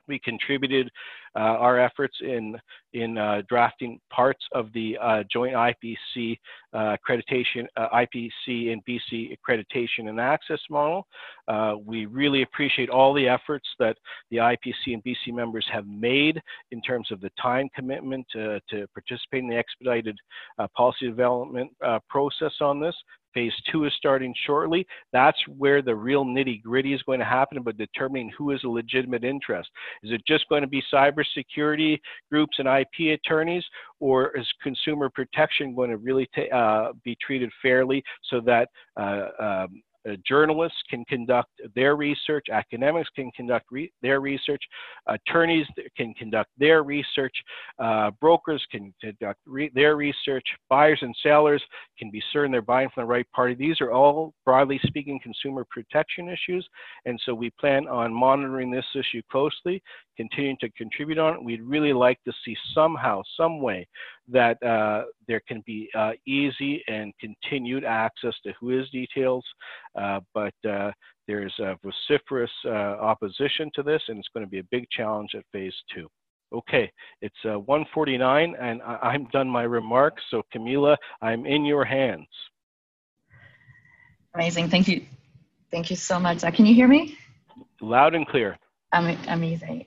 We 0.08 0.20
contributed 0.20 0.90
uh, 1.36 1.40
our 1.40 1.80
efforts 1.80 2.16
in, 2.22 2.58
in 2.94 3.18
uh, 3.18 3.42
drafting 3.50 4.00
parts 4.12 4.44
of 4.54 4.72
the 4.74 4.98
uh, 5.02 5.24
joint 5.32 5.56
IPC 5.56 6.38
uh, 6.74 6.96
accreditation, 6.98 7.66
uh, 7.78 7.88
IPC 7.90 8.72
and 8.72 8.84
BC 8.86 9.36
accreditation 9.38 10.10
and 10.10 10.20
access 10.20 10.60
model. 10.70 11.08
Uh, 11.48 11.76
we 11.84 12.06
really 12.06 12.44
appreciate 12.44 12.90
all 12.90 13.14
the 13.14 13.28
efforts 13.28 13.68
that 13.80 13.98
the 14.30 14.38
IPC 14.38 14.88
and 14.88 15.04
BC 15.04 15.34
members 15.34 15.66
have 15.72 15.88
made 15.88 16.42
in 16.72 16.82
terms 16.82 17.12
of 17.12 17.20
the 17.22 17.32
time 17.42 17.70
commitment 17.76 18.26
to, 18.32 18.60
to 18.70 18.86
participate 18.94 19.44
in 19.44 19.50
the 19.50 19.58
expedited 19.58 20.18
policy 20.76 21.08
development 21.08 21.72
process 22.10 22.54
on 22.62 22.80
this. 22.80 22.96
Phase 23.34 23.54
two 23.72 23.86
is 23.86 23.94
starting 23.98 24.34
shortly. 24.46 24.86
That's 25.12 25.38
where 25.58 25.82
the 25.82 25.96
real 25.96 26.26
nitty 26.26 26.62
gritty 26.62 26.94
is 26.94 27.02
going 27.04 27.20
to 27.20 27.26
happen 27.26 27.58
about 27.58 27.78
determining 27.78 28.32
who 28.38 28.52
is 28.52 28.64
a 28.64 28.70
legitimate 28.70 29.24
interest. 29.24 29.70
Is 30.04 30.12
it 30.12 30.22
just 30.28 30.48
going 30.50 30.62
to 30.62 30.68
be 30.68 30.84
cybersecurity 30.94 32.00
groups 32.32 32.58
and 32.60 32.68
IP 32.68 33.20
attorneys, 33.20 33.64
or 34.00 34.36
is 34.38 34.48
consumer 34.62 35.10
protection 35.10 35.76
going 35.76 35.90
to 35.90 35.98
really 35.98 36.28
uh, 36.54 36.94
be 37.04 37.18
treated 37.26 37.50
fairly 37.62 38.04
so 38.30 38.40
that 38.42 38.70
uh, 39.00 39.28
um, 39.40 39.82
uh, 40.08 40.14
journalists 40.28 40.78
can 40.90 41.04
conduct 41.06 41.50
their 41.76 41.96
research, 41.96 42.46
academics 42.52 43.10
can 43.16 43.32
conduct 43.32 43.66
re 43.72 43.92
their 44.02 44.20
research, 44.20 44.62
attorneys 45.08 45.68
can 45.98 46.14
conduct 46.14 46.50
their 46.58 46.84
research, 46.84 47.36
uh, 47.80 48.12
brokers 48.22 48.64
can 48.72 48.94
conduct 49.02 49.40
re 49.46 49.72
their 49.74 49.96
research, 49.96 50.46
buyers 50.70 51.00
and 51.02 51.16
sellers 51.24 51.64
can 51.98 52.10
be 52.12 52.22
certain 52.32 52.52
they're 52.52 52.62
buying 52.62 52.90
from 52.94 53.04
the 53.04 53.08
right 53.08 53.30
party. 53.32 53.54
These 53.54 53.82
are 53.82 53.92
all, 53.92 54.34
broadly 54.46 54.80
speaking, 54.86 55.20
consumer 55.22 55.66
protection 55.70 56.30
issues, 56.30 56.68
and 57.06 57.20
so 57.26 57.34
we 57.34 57.50
plan 57.60 57.88
on 57.88 58.14
monitoring 58.14 58.72
this 58.72 58.86
issue 58.96 59.22
closely, 59.32 59.82
continuing 60.18 60.58
to 60.62 60.70
contribute 60.72 61.18
on 61.18 61.36
it. 61.36 61.44
We'd 61.44 61.62
really 61.62 61.94
like 61.94 62.20
to 62.26 62.34
see 62.46 62.56
somehow, 62.74 63.22
some 63.38 63.62
way, 63.62 63.88
that 64.28 64.62
uh, 64.64 65.04
there 65.28 65.42
can 65.48 65.64
be 65.66 65.90
uh, 65.98 66.12
easy 66.28 66.84
and 66.88 67.14
continued 67.20 67.84
access 67.84 68.34
to 68.44 68.54
WHOIS 68.62 68.90
details, 68.92 69.46
uh, 70.00 70.20
but 70.34 70.54
uh, 70.70 70.92
there's 71.28 71.54
a 71.60 71.78
vociferous 71.84 72.52
uh, 72.66 72.70
opposition 72.70 73.72
to 73.76 73.84
this, 73.84 74.02
and 74.08 74.20
it's 74.20 74.28
going 74.34 74.46
to 74.46 74.50
be 74.50 74.60
a 74.60 74.68
big 74.72 74.86
challenge 74.92 75.32
at 75.36 75.44
phase 75.52 75.74
two. 75.94 76.08
Okay, 76.54 76.92
it's 77.22 77.36
uh, 77.46 77.60
149, 77.60 78.56
and 78.62 78.82
I- 78.84 79.16
am 79.16 79.26
done 79.32 79.50
my 79.50 79.64
remarks. 79.64 80.22
So, 80.30 80.44
Kamila, 80.54 80.96
I'm 81.22 81.46
in 81.46 81.66
your 81.66 81.84
hands. 81.84 82.28
Amazing. 84.36 84.70
Thank 84.70 84.88
you. 84.88 85.06
Thank 85.72 85.90
you 85.90 85.96
so 85.96 86.20
much. 86.20 86.42
can 86.42 86.66
you 86.66 86.76
hear 86.76 86.88
me? 86.88 87.18
Loud 87.82 88.14
and 88.14 88.28
clear. 88.28 88.58
Amazing. 88.94 89.86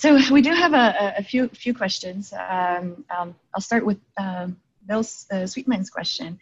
So 0.00 0.18
we 0.32 0.40
do 0.40 0.54
have 0.54 0.72
a, 0.72 1.14
a 1.18 1.22
few 1.22 1.48
few 1.48 1.74
questions. 1.74 2.32
Um, 2.32 3.04
um, 3.14 3.34
I'll 3.54 3.60
start 3.60 3.84
with 3.84 3.98
um, 4.16 4.56
Bill 4.86 5.00
uh, 5.00 5.46
Sweetman's 5.46 5.90
question. 5.90 6.40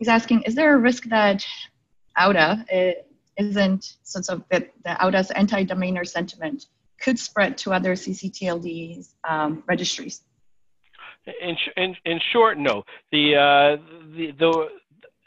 He's 0.00 0.08
asking, 0.08 0.42
is 0.42 0.56
there 0.56 0.74
a 0.74 0.78
risk 0.78 1.04
that 1.04 1.46
auDA 2.18 2.64
uh, 2.72 3.00
isn't 3.36 3.94
sort 4.02 4.28
of 4.28 4.42
that 4.50 4.72
the 4.84 4.90
auDA's 5.00 5.30
anti-domainer 5.30 6.04
sentiment 6.04 6.66
could 7.00 7.18
spread 7.18 7.56
to 7.58 7.72
other 7.72 7.94
CCTLD 7.94 9.08
um, 9.22 9.62
registries? 9.68 10.22
In, 11.40 11.56
in, 11.76 11.96
in 12.04 12.20
short, 12.32 12.58
no. 12.58 12.82
The, 13.12 13.36
uh, 13.36 13.76
the, 14.16 14.32
the, 14.38 14.68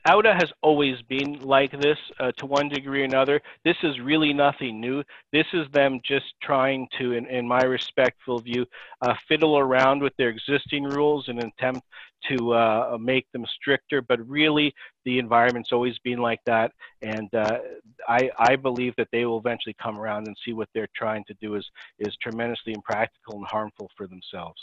auDA 0.08 0.34
has 0.34 0.52
always 0.62 1.02
been 1.04 1.40
like 1.42 1.72
this 1.72 1.98
uh, 2.20 2.32
to 2.38 2.46
one 2.46 2.70
degree 2.70 3.02
or 3.02 3.06
another. 3.06 3.42
This 3.64 3.76
is 3.84 4.00
really 4.00 4.34
nothing 4.34 4.80
new. 4.80 5.04
This 5.32 5.46
is 5.54 5.68
them 5.74 6.00
just 6.06 6.26
trying 6.42 6.88
to, 6.98 7.14
in, 7.14 7.26
in 7.28 7.48
my 7.48 7.62
respectful 7.62 8.40
view, 8.40 8.66
uh, 9.02 9.14
fiddle 9.28 9.58
around 9.58 10.02
with 10.02 10.14
their 10.18 10.30
existing 10.30 10.84
rules 10.86 11.28
in 11.28 11.40
an 11.40 11.52
attempt 11.58 11.86
to 12.30 12.54
uh, 12.54 12.98
make 13.00 13.26
them 13.32 13.46
stricter. 13.56 14.02
But 14.02 14.28
really, 14.28 14.74
the 15.06 15.20
environment's 15.20 15.72
always 15.72 15.98
been 16.00 16.20
like 16.20 16.40
that. 16.46 16.72
And 17.02 17.34
uh, 17.34 17.60
I, 18.08 18.30
I 18.38 18.56
believe 18.56 18.94
that 18.98 19.10
they 19.12 19.26
will 19.26 19.40
eventually 19.40 19.76
come 19.82 20.00
around 20.00 20.28
and 20.28 20.36
see 20.46 20.54
what 20.54 20.70
they're 20.74 20.90
trying 20.96 21.24
to 21.26 21.34
do 21.36 21.56
is, 21.56 21.66
is 22.00 22.16
tremendously 22.22 22.74
impractical 22.74 23.36
and 23.36 23.46
harmful 23.48 23.90
for 23.98 24.08
themselves. 24.08 24.62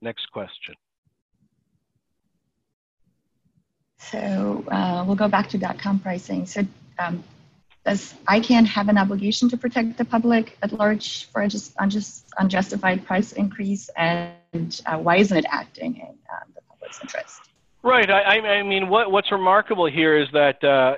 Next 0.00 0.26
question. 0.32 0.74
So 4.10 4.64
uh, 4.70 5.04
we'll 5.06 5.16
go 5.16 5.28
back 5.28 5.48
to 5.50 5.58
dot 5.58 5.78
.com 5.78 5.98
pricing. 5.98 6.46
So 6.46 6.62
um, 6.98 7.24
does 7.84 8.14
ICANN 8.28 8.66
have 8.66 8.88
an 8.88 8.98
obligation 8.98 9.48
to 9.50 9.56
protect 9.56 9.98
the 9.98 10.04
public 10.04 10.56
at 10.62 10.72
large 10.72 11.26
for 11.26 11.46
just 11.48 11.74
unjust, 11.78 12.26
unjustified 12.38 13.04
price 13.06 13.32
increase? 13.32 13.90
And 13.96 14.80
uh, 14.86 14.98
why 14.98 15.16
isn't 15.16 15.36
it 15.36 15.46
acting 15.48 15.96
in 15.96 16.08
um, 16.32 16.52
the 16.54 16.62
public's 16.68 17.00
interest? 17.00 17.40
Right. 17.82 18.10
I, 18.10 18.40
I 18.40 18.62
mean, 18.62 18.88
what, 18.88 19.10
what's 19.10 19.30
remarkable 19.30 19.86
here 19.86 20.16
is 20.16 20.28
that 20.32 20.64
uh, 20.64 20.96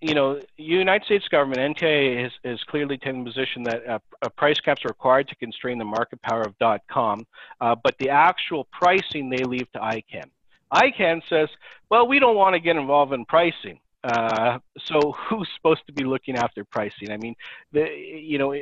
you 0.00 0.14
know, 0.14 0.40
United 0.56 1.04
States 1.04 1.28
government, 1.28 1.76
NTA, 1.76 2.30
has 2.44 2.62
clearly 2.64 2.96
taken 2.96 3.22
the 3.22 3.30
position 3.30 3.62
that 3.64 3.86
uh, 3.86 3.98
uh, 4.22 4.28
price 4.30 4.58
caps 4.58 4.84
are 4.84 4.88
required 4.88 5.28
to 5.28 5.36
constrain 5.36 5.78
the 5.78 5.84
market 5.84 6.20
power 6.22 6.40
of 6.42 6.58
dot 6.58 6.80
.com, 6.90 7.26
uh, 7.60 7.74
but 7.74 7.96
the 7.98 8.08
actual 8.08 8.64
pricing 8.72 9.28
they 9.28 9.44
leave 9.44 9.70
to 9.72 9.78
ICANN. 9.78 10.30
ICANN 10.72 11.22
says, 11.28 11.48
well, 11.90 12.06
we 12.06 12.18
don't 12.18 12.36
want 12.36 12.54
to 12.54 12.60
get 12.60 12.76
involved 12.76 13.12
in 13.12 13.24
pricing. 13.24 13.80
Uh, 14.02 14.58
so 14.86 15.12
who's 15.28 15.48
supposed 15.56 15.82
to 15.86 15.92
be 15.92 16.04
looking 16.04 16.36
after 16.36 16.64
pricing? 16.64 17.10
I 17.10 17.16
mean, 17.16 17.34
the, 17.72 17.86
you 17.90 18.38
know, 18.38 18.54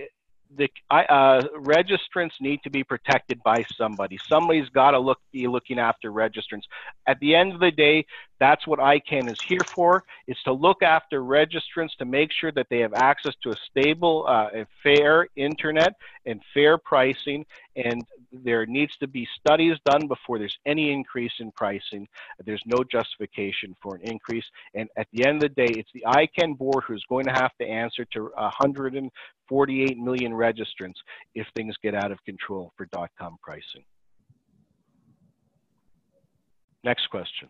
the 0.56 0.68
uh, 0.90 1.42
registrants 1.58 2.32
need 2.40 2.62
to 2.62 2.70
be 2.70 2.82
protected 2.82 3.42
by 3.42 3.64
somebody. 3.76 4.18
Somebody's 4.28 4.68
got 4.70 4.92
to 4.92 4.98
look 4.98 5.18
be 5.32 5.46
looking 5.46 5.78
after 5.78 6.10
registrants. 6.10 6.62
At 7.06 7.20
the 7.20 7.34
end 7.34 7.52
of 7.52 7.60
the 7.60 7.70
day, 7.70 8.06
that's 8.40 8.66
what 8.66 8.78
ICANN 8.78 9.30
is 9.30 9.38
here 9.46 9.66
for: 9.74 10.04
is 10.26 10.38
to 10.44 10.52
look 10.52 10.82
after 10.82 11.20
registrants 11.20 11.94
to 11.98 12.04
make 12.04 12.30
sure 12.32 12.52
that 12.52 12.66
they 12.70 12.78
have 12.78 12.94
access 12.94 13.34
to 13.42 13.50
a 13.50 13.56
stable 13.70 14.24
uh, 14.26 14.48
and 14.54 14.66
fair 14.82 15.28
internet 15.36 15.92
and 16.24 16.40
fair 16.54 16.78
pricing. 16.78 17.44
And 17.76 18.04
there 18.32 18.66
needs 18.66 18.92
to 18.98 19.06
be 19.06 19.26
studies 19.38 19.76
done 19.84 20.06
before 20.06 20.38
there's 20.38 20.56
any 20.66 20.92
increase 20.92 21.32
in 21.40 21.50
pricing. 21.52 22.06
There's 22.44 22.62
no 22.66 22.84
justification 22.90 23.74
for 23.82 23.96
an 23.96 24.02
increase. 24.02 24.44
And 24.74 24.88
at 24.96 25.06
the 25.12 25.26
end 25.26 25.42
of 25.42 25.54
the 25.54 25.66
day, 25.66 25.72
it's 25.78 25.90
the 25.94 26.04
ICANN 26.06 26.58
board 26.58 26.84
who's 26.86 27.04
going 27.08 27.24
to 27.26 27.32
have 27.32 27.52
to 27.60 27.66
answer 27.66 28.04
to 28.12 28.30
148 28.34 29.98
million 29.98 30.32
registrants 30.32 30.96
if 31.34 31.46
things 31.56 31.74
get 31.82 31.94
out 31.94 32.12
of 32.12 32.22
control 32.24 32.72
for 32.76 32.86
dot 32.86 33.10
.com 33.18 33.36
pricing. 33.42 33.84
Next 36.84 37.06
question. 37.08 37.48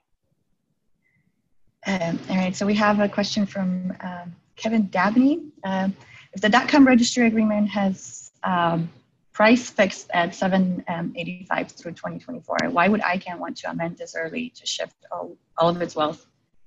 Um, 1.87 2.19
all 2.29 2.37
right, 2.37 2.55
so 2.55 2.67
we 2.67 2.75
have 2.75 3.01
a 3.01 3.09
question 3.09 3.47
from 3.47 3.97
um, 4.01 4.35
Kevin 4.57 4.89
Dabney. 4.89 5.45
Um, 5.65 5.95
if 6.33 6.41
the 6.41 6.49
dot 6.49 6.69
.com 6.69 6.87
registry 6.87 7.27
agreement 7.27 7.69
has 7.71 8.31
um, 8.43 8.91
price 9.39 9.71
fixed 9.71 10.11
at 10.13 10.35
785 10.35 11.59
um, 11.59 11.69
through 11.69 11.93
2024, 11.93 12.71
why 12.71 12.89
would 12.89 13.01
ICANN 13.03 13.39
want 13.39 13.57
to 13.57 13.71
amend 13.71 13.97
this 13.97 14.17
early 14.17 14.51
to 14.57 14.67
shift 14.67 14.97
all, 15.13 15.37
all 15.57 15.69
of 15.69 15.81
its 15.81 15.95
wealth 15.95 16.27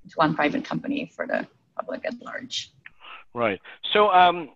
to 0.10 0.16
one 0.16 0.34
private 0.34 0.64
company 0.64 1.12
for 1.14 1.28
the 1.28 1.46
public 1.76 2.06
at 2.06 2.14
large? 2.22 2.72
Right. 3.34 3.60
So 3.92 4.10
um, 4.12 4.52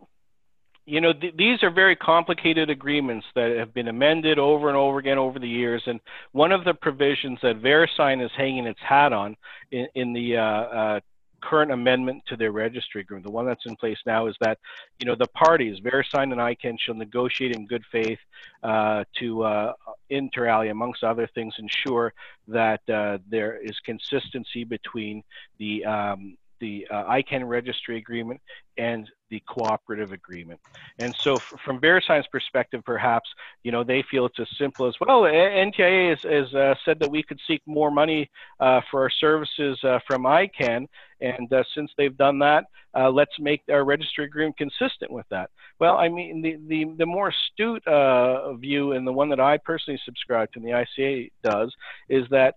you 0.85 1.01
know, 1.01 1.11
th- 1.11 1.35
these 1.35 1.61
are 1.61 1.69
very 1.69 1.97
complicated 1.97 2.69
agreements 2.69 3.25
that 3.35 3.57
have 3.57 3.73
been 3.73 3.89
amended 3.89 4.39
over 4.39 4.69
and 4.69 4.77
over 4.77 4.99
again 4.99 5.17
over 5.17 5.37
the 5.37 5.49
years. 5.49 5.83
And 5.85 5.99
one 6.31 6.53
of 6.53 6.63
the 6.63 6.73
provisions 6.73 7.39
that 7.41 7.61
VeriSign 7.61 8.23
is 8.23 8.31
hanging 8.37 8.65
its 8.65 8.79
hat 8.79 9.11
on 9.11 9.35
in, 9.71 9.87
in 9.93 10.13
the 10.13 10.37
uh, 10.37 10.41
uh, 10.41 10.99
current 11.49 11.71
amendment 11.71 12.23
to 12.27 12.35
their 12.35 12.51
registry 12.51 13.01
agreement, 13.01 13.25
the 13.25 13.31
one 13.31 13.45
that's 13.45 13.65
in 13.65 13.75
place 13.75 13.97
now, 14.05 14.27
is 14.27 14.35
that, 14.41 14.57
you 14.99 15.05
know, 15.05 15.15
the 15.15 15.27
parties, 15.27 15.79
VeriSign 15.79 16.31
and 16.31 16.41
ICANN, 16.41 16.77
shall 16.79 16.95
negotiate 16.95 17.55
in 17.55 17.67
good 17.67 17.83
faith 17.91 18.19
uh, 18.63 19.03
to, 19.19 19.43
uh, 19.43 19.73
inter 20.09 20.47
alia, 20.47 20.71
amongst 20.71 21.03
other 21.03 21.27
things, 21.35 21.53
ensure 21.59 22.13
that 22.47 22.81
uh, 22.89 23.17
there 23.29 23.57
is 23.57 23.77
consistency 23.85 24.63
between 24.63 25.23
the 25.59 25.85
um, 25.85 26.37
the 26.59 26.87
uh, 26.89 27.03
ICANN 27.11 27.47
registry 27.47 27.97
agreement 27.97 28.39
and 28.77 29.09
the 29.29 29.41
cooperative 29.47 30.11
agreement. 30.11 30.59
And 30.99 31.15
so 31.15 31.37
from 31.37 31.79
VeriSign's 31.79 32.27
perspective, 32.27 32.83
perhaps, 32.85 33.29
you 33.63 33.71
know, 33.71 33.83
they 33.83 34.03
feel 34.09 34.25
it's 34.25 34.39
as 34.39 34.47
simple 34.57 34.87
as, 34.87 34.95
well, 34.99 35.21
NTIA 35.21 36.17
has, 36.23 36.53
uh, 36.53 36.75
said 36.85 36.99
that 36.99 37.09
we 37.09 37.23
could 37.23 37.39
seek 37.47 37.61
more 37.65 37.91
money 37.91 38.29
uh, 38.59 38.81
for 38.89 39.01
our 39.01 39.09
services 39.09 39.79
uh, 39.83 39.99
from 40.07 40.23
ICANN. 40.23 40.87
And 41.21 41.51
uh, 41.51 41.63
since 41.73 41.91
they've 41.97 42.15
done 42.15 42.39
that, 42.39 42.65
uh, 42.93 43.09
let's 43.09 43.37
make 43.39 43.61
our 43.69 43.83
registry 43.83 44.25
agreement 44.25 44.57
consistent 44.57 45.11
with 45.11 45.25
that. 45.29 45.49
Well, 45.79 45.97
I 45.97 46.09
mean, 46.09 46.41
the, 46.41 46.57
the, 46.67 46.95
the 46.97 47.05
more 47.05 47.29
astute 47.29 47.85
uh, 47.87 48.53
view 48.53 48.93
and 48.93 49.07
the 49.07 49.13
one 49.13 49.29
that 49.29 49.39
I 49.39 49.57
personally 49.57 49.99
subscribe 50.05 50.51
to 50.53 50.59
and 50.59 50.67
the 50.67 50.85
ICA 50.99 51.31
does 51.43 51.73
is 52.09 52.25
that 52.29 52.55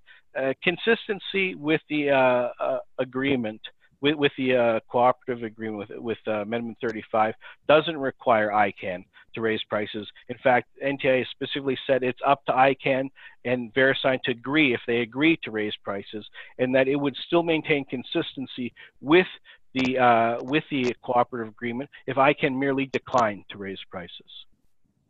consistency 0.62 1.56
with 1.56 1.80
the 1.88 2.50
agreement 2.98 3.60
with, 4.00 4.16
with 4.16 4.32
the 4.38 4.56
uh, 4.56 4.80
cooperative 4.90 5.42
agreement 5.42 5.88
with, 5.88 5.98
with 5.98 6.18
uh, 6.26 6.42
Amendment 6.42 6.78
35 6.80 7.34
doesn't 7.68 7.96
require 7.96 8.50
ICANN 8.50 9.04
to 9.34 9.40
raise 9.40 9.62
prices. 9.68 10.08
In 10.28 10.36
fact, 10.42 10.68
NTIA 10.84 11.24
specifically 11.30 11.78
said 11.86 12.02
it's 12.02 12.20
up 12.26 12.44
to 12.46 12.52
ICANN 12.52 13.10
and 13.44 13.72
VeriSign 13.74 14.22
to 14.22 14.30
agree 14.30 14.74
if 14.74 14.80
they 14.86 14.98
agree 14.98 15.38
to 15.44 15.50
raise 15.50 15.74
prices, 15.84 16.26
and 16.58 16.74
that 16.74 16.88
it 16.88 16.96
would 16.96 17.16
still 17.26 17.42
maintain 17.42 17.84
consistency 17.84 18.72
with 19.00 19.26
the 19.74 19.98
uh, 19.98 20.38
with 20.42 20.64
the 20.70 20.94
cooperative 21.02 21.52
agreement 21.52 21.90
if 22.06 22.16
ICANN 22.16 22.58
merely 22.58 22.86
declined 22.86 23.44
to 23.50 23.58
raise 23.58 23.78
prices, 23.90 24.46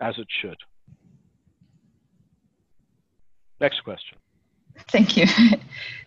as 0.00 0.18
it 0.18 0.26
should. 0.40 0.56
Next 3.60 3.80
question. 3.80 4.18
Thank 4.90 5.16
you. 5.16 5.26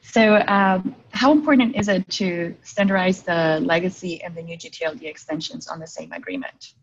So, 0.04 0.44
um, 0.48 0.94
how 1.12 1.32
important 1.32 1.78
is 1.78 1.88
it 1.88 2.10
to 2.10 2.54
standardize 2.64 3.22
the 3.22 3.62
legacy 3.62 4.22
and 4.22 4.36
the 4.36 4.42
new 4.42 4.58
GTLD 4.58 5.04
extensions 5.04 5.70
on 5.70 5.80
the 5.80 5.88
same 5.88 6.12
agreement? 6.12 6.74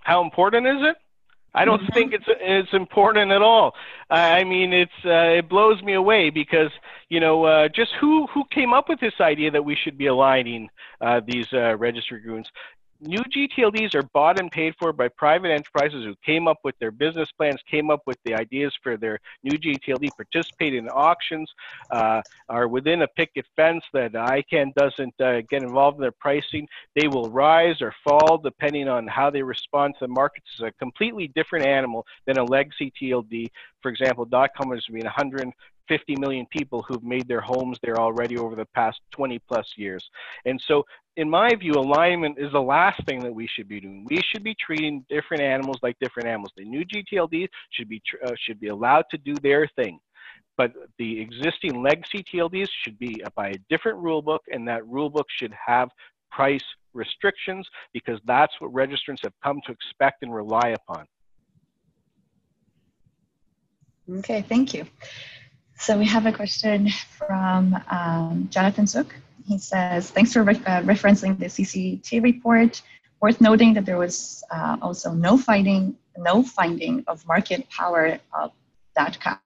How 0.00 0.22
important 0.22 0.68
is 0.68 0.76
it? 0.80 0.96
I 1.54 1.64
don't 1.64 1.82
mm-hmm. 1.82 1.92
think 1.92 2.12
it's 2.12 2.24
it's 2.28 2.72
important 2.72 3.32
at 3.32 3.42
all. 3.42 3.74
I 4.10 4.44
mean, 4.44 4.72
it's 4.72 4.92
uh, 5.04 5.38
it 5.38 5.48
blows 5.48 5.82
me 5.82 5.94
away 5.94 6.30
because 6.30 6.70
you 7.08 7.20
know 7.20 7.44
uh, 7.44 7.68
just 7.68 7.92
who 8.00 8.26
who 8.28 8.44
came 8.50 8.72
up 8.72 8.88
with 8.88 9.00
this 9.00 9.14
idea 9.20 9.50
that 9.50 9.64
we 9.64 9.76
should 9.76 9.98
be 9.98 10.06
aligning 10.06 10.68
uh, 11.00 11.20
these 11.26 11.46
uh, 11.52 11.76
registry 11.76 12.18
agreements 12.18 12.50
new 13.02 13.20
GTLDs 13.20 13.94
are 13.94 14.02
bought 14.14 14.38
and 14.38 14.50
paid 14.50 14.74
for 14.78 14.92
by 14.92 15.08
private 15.08 15.50
enterprises 15.50 16.04
who 16.04 16.14
came 16.24 16.46
up 16.46 16.58
with 16.64 16.78
their 16.78 16.90
business 16.90 17.28
plans, 17.32 17.60
came 17.70 17.90
up 17.90 18.00
with 18.06 18.18
the 18.24 18.34
ideas 18.34 18.72
for 18.82 18.96
their 18.96 19.18
new 19.42 19.58
GTLD, 19.58 20.08
participate 20.16 20.74
in 20.74 20.88
auctions, 20.88 21.50
uh, 21.90 22.22
are 22.48 22.68
within 22.68 23.02
a 23.02 23.08
picket 23.08 23.46
fence 23.56 23.84
that 23.92 24.12
ICANN 24.12 24.74
doesn't 24.74 25.20
uh, 25.20 25.40
get 25.50 25.62
involved 25.62 25.96
in 25.96 26.02
their 26.02 26.12
pricing. 26.12 26.66
They 26.94 27.08
will 27.08 27.30
rise 27.30 27.80
or 27.80 27.94
fall 28.04 28.38
depending 28.38 28.88
on 28.88 29.06
how 29.06 29.30
they 29.30 29.42
respond 29.42 29.94
to 29.94 30.06
the 30.06 30.08
markets. 30.08 30.46
It's 30.54 30.62
a 30.62 30.72
completely 30.78 31.28
different 31.28 31.66
animal 31.66 32.06
than 32.26 32.38
a 32.38 32.44
legacy 32.44 32.92
TLD. 33.00 33.48
For 33.80 33.90
example, 33.90 34.26
.com 34.26 34.70
has 34.70 34.84
been 34.86 35.04
100 35.04 35.52
50 35.88 36.16
million 36.16 36.46
people 36.50 36.84
who've 36.86 37.02
made 37.02 37.28
their 37.28 37.40
homes 37.40 37.78
there 37.82 37.98
already 37.98 38.38
over 38.38 38.54
the 38.54 38.66
past 38.74 39.00
20 39.12 39.38
plus 39.48 39.72
years. 39.76 40.08
And 40.44 40.60
so, 40.60 40.84
in 41.16 41.28
my 41.28 41.54
view, 41.54 41.72
alignment 41.72 42.38
is 42.38 42.52
the 42.52 42.62
last 42.62 43.04
thing 43.06 43.20
that 43.20 43.34
we 43.34 43.46
should 43.46 43.68
be 43.68 43.80
doing. 43.80 44.06
We 44.08 44.22
should 44.22 44.42
be 44.42 44.54
treating 44.54 45.04
different 45.10 45.42
animals 45.42 45.78
like 45.82 45.96
different 46.00 46.28
animals. 46.28 46.52
The 46.56 46.64
new 46.64 46.84
GTLDs 46.84 47.48
should 47.70 47.88
be 47.88 48.00
uh, 48.24 48.32
should 48.38 48.60
be 48.60 48.68
allowed 48.68 49.04
to 49.10 49.18
do 49.18 49.34
their 49.34 49.68
thing. 49.76 49.98
But 50.56 50.72
the 50.98 51.20
existing 51.20 51.82
legacy 51.82 52.24
TLDs 52.32 52.68
should 52.82 52.98
be 52.98 53.22
by 53.34 53.48
a 53.48 53.58
different 53.68 53.98
rule 53.98 54.22
book, 54.22 54.42
and 54.52 54.66
that 54.68 54.86
rule 54.86 55.10
book 55.10 55.26
should 55.38 55.52
have 55.66 55.88
price 56.30 56.64
restrictions 56.94 57.68
because 57.92 58.18
that's 58.26 58.52
what 58.58 58.72
registrants 58.72 59.22
have 59.22 59.32
come 59.42 59.60
to 59.66 59.72
expect 59.72 60.22
and 60.22 60.34
rely 60.34 60.74
upon. 60.88 61.06
Okay, 64.10 64.42
thank 64.42 64.74
you. 64.74 64.86
So 65.82 65.98
we 65.98 66.06
have 66.06 66.26
a 66.26 66.32
question 66.32 66.88
from 67.18 67.76
um, 67.90 68.46
Jonathan 68.52 68.84
Zuck. 68.84 69.10
He 69.48 69.58
says, 69.58 70.10
thanks 70.10 70.32
for 70.32 70.44
re 70.44 70.54
uh, 70.54 70.82
referencing 70.82 71.36
the 71.40 71.46
CCT 71.46 72.22
report. 72.22 72.80
Worth 73.20 73.40
noting 73.40 73.74
that 73.74 73.84
there 73.84 73.98
was 73.98 74.44
uh, 74.52 74.76
also 74.80 75.10
no 75.12 75.36
finding, 75.36 75.96
no 76.16 76.44
finding 76.44 77.02
of 77.08 77.26
market 77.26 77.68
power 77.68 78.20
of 78.32 78.52
that 78.94 79.18
.com. 79.18 79.40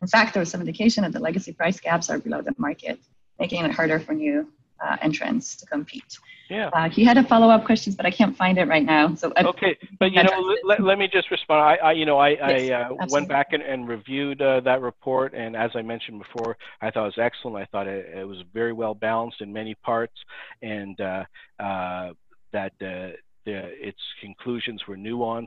In 0.00 0.06
fact, 0.06 0.34
there 0.34 0.40
was 0.40 0.52
some 0.52 0.60
indication 0.60 1.02
that 1.02 1.12
the 1.12 1.18
legacy 1.18 1.52
price 1.52 1.80
gaps 1.80 2.10
are 2.10 2.20
below 2.20 2.42
the 2.42 2.54
market, 2.56 3.00
making 3.40 3.64
it 3.64 3.72
harder 3.72 3.98
for 3.98 4.12
new 4.12 4.48
uh, 4.80 4.98
entrants 5.02 5.56
to 5.56 5.66
compete. 5.66 6.20
Yeah. 6.50 6.68
Uh, 6.72 6.90
he 6.90 7.04
had 7.04 7.16
a 7.16 7.22
follow-up 7.22 7.64
question, 7.64 7.92
but 7.92 8.04
I 8.04 8.10
can't 8.10 8.36
find 8.36 8.58
it 8.58 8.66
right 8.66 8.84
now. 8.84 9.14
So 9.14 9.32
I, 9.36 9.44
okay, 9.44 9.78
but 10.00 10.10
you 10.10 10.22
know, 10.24 10.56
let, 10.64 10.82
let 10.82 10.98
me 10.98 11.08
just 11.10 11.30
respond. 11.30 11.60
I, 11.60 11.76
I 11.76 11.92
you 11.92 12.04
know, 12.04 12.18
I, 12.18 12.30
yes, 12.30 12.70
I 12.70 12.74
uh, 12.74 13.06
went 13.08 13.28
back 13.28 13.52
and, 13.52 13.62
and 13.62 13.86
reviewed 13.86 14.42
uh, 14.42 14.58
that 14.60 14.80
report, 14.80 15.32
and 15.32 15.54
as 15.54 15.70
I 15.76 15.82
mentioned 15.82 16.18
before, 16.18 16.56
I 16.82 16.90
thought 16.90 17.02
it 17.04 17.16
was 17.16 17.18
excellent. 17.18 17.56
I 17.56 17.66
thought 17.66 17.86
it, 17.86 18.18
it 18.18 18.24
was 18.26 18.38
very 18.52 18.72
well 18.72 18.94
balanced 18.94 19.40
in 19.40 19.52
many 19.52 19.76
parts, 19.76 20.16
and 20.60 21.00
uh, 21.00 21.24
uh, 21.60 22.10
that 22.52 22.72
uh, 22.82 23.14
the, 23.46 23.70
its 23.80 24.00
conclusions 24.20 24.82
were 24.88 24.96
nuanced, 24.96 25.46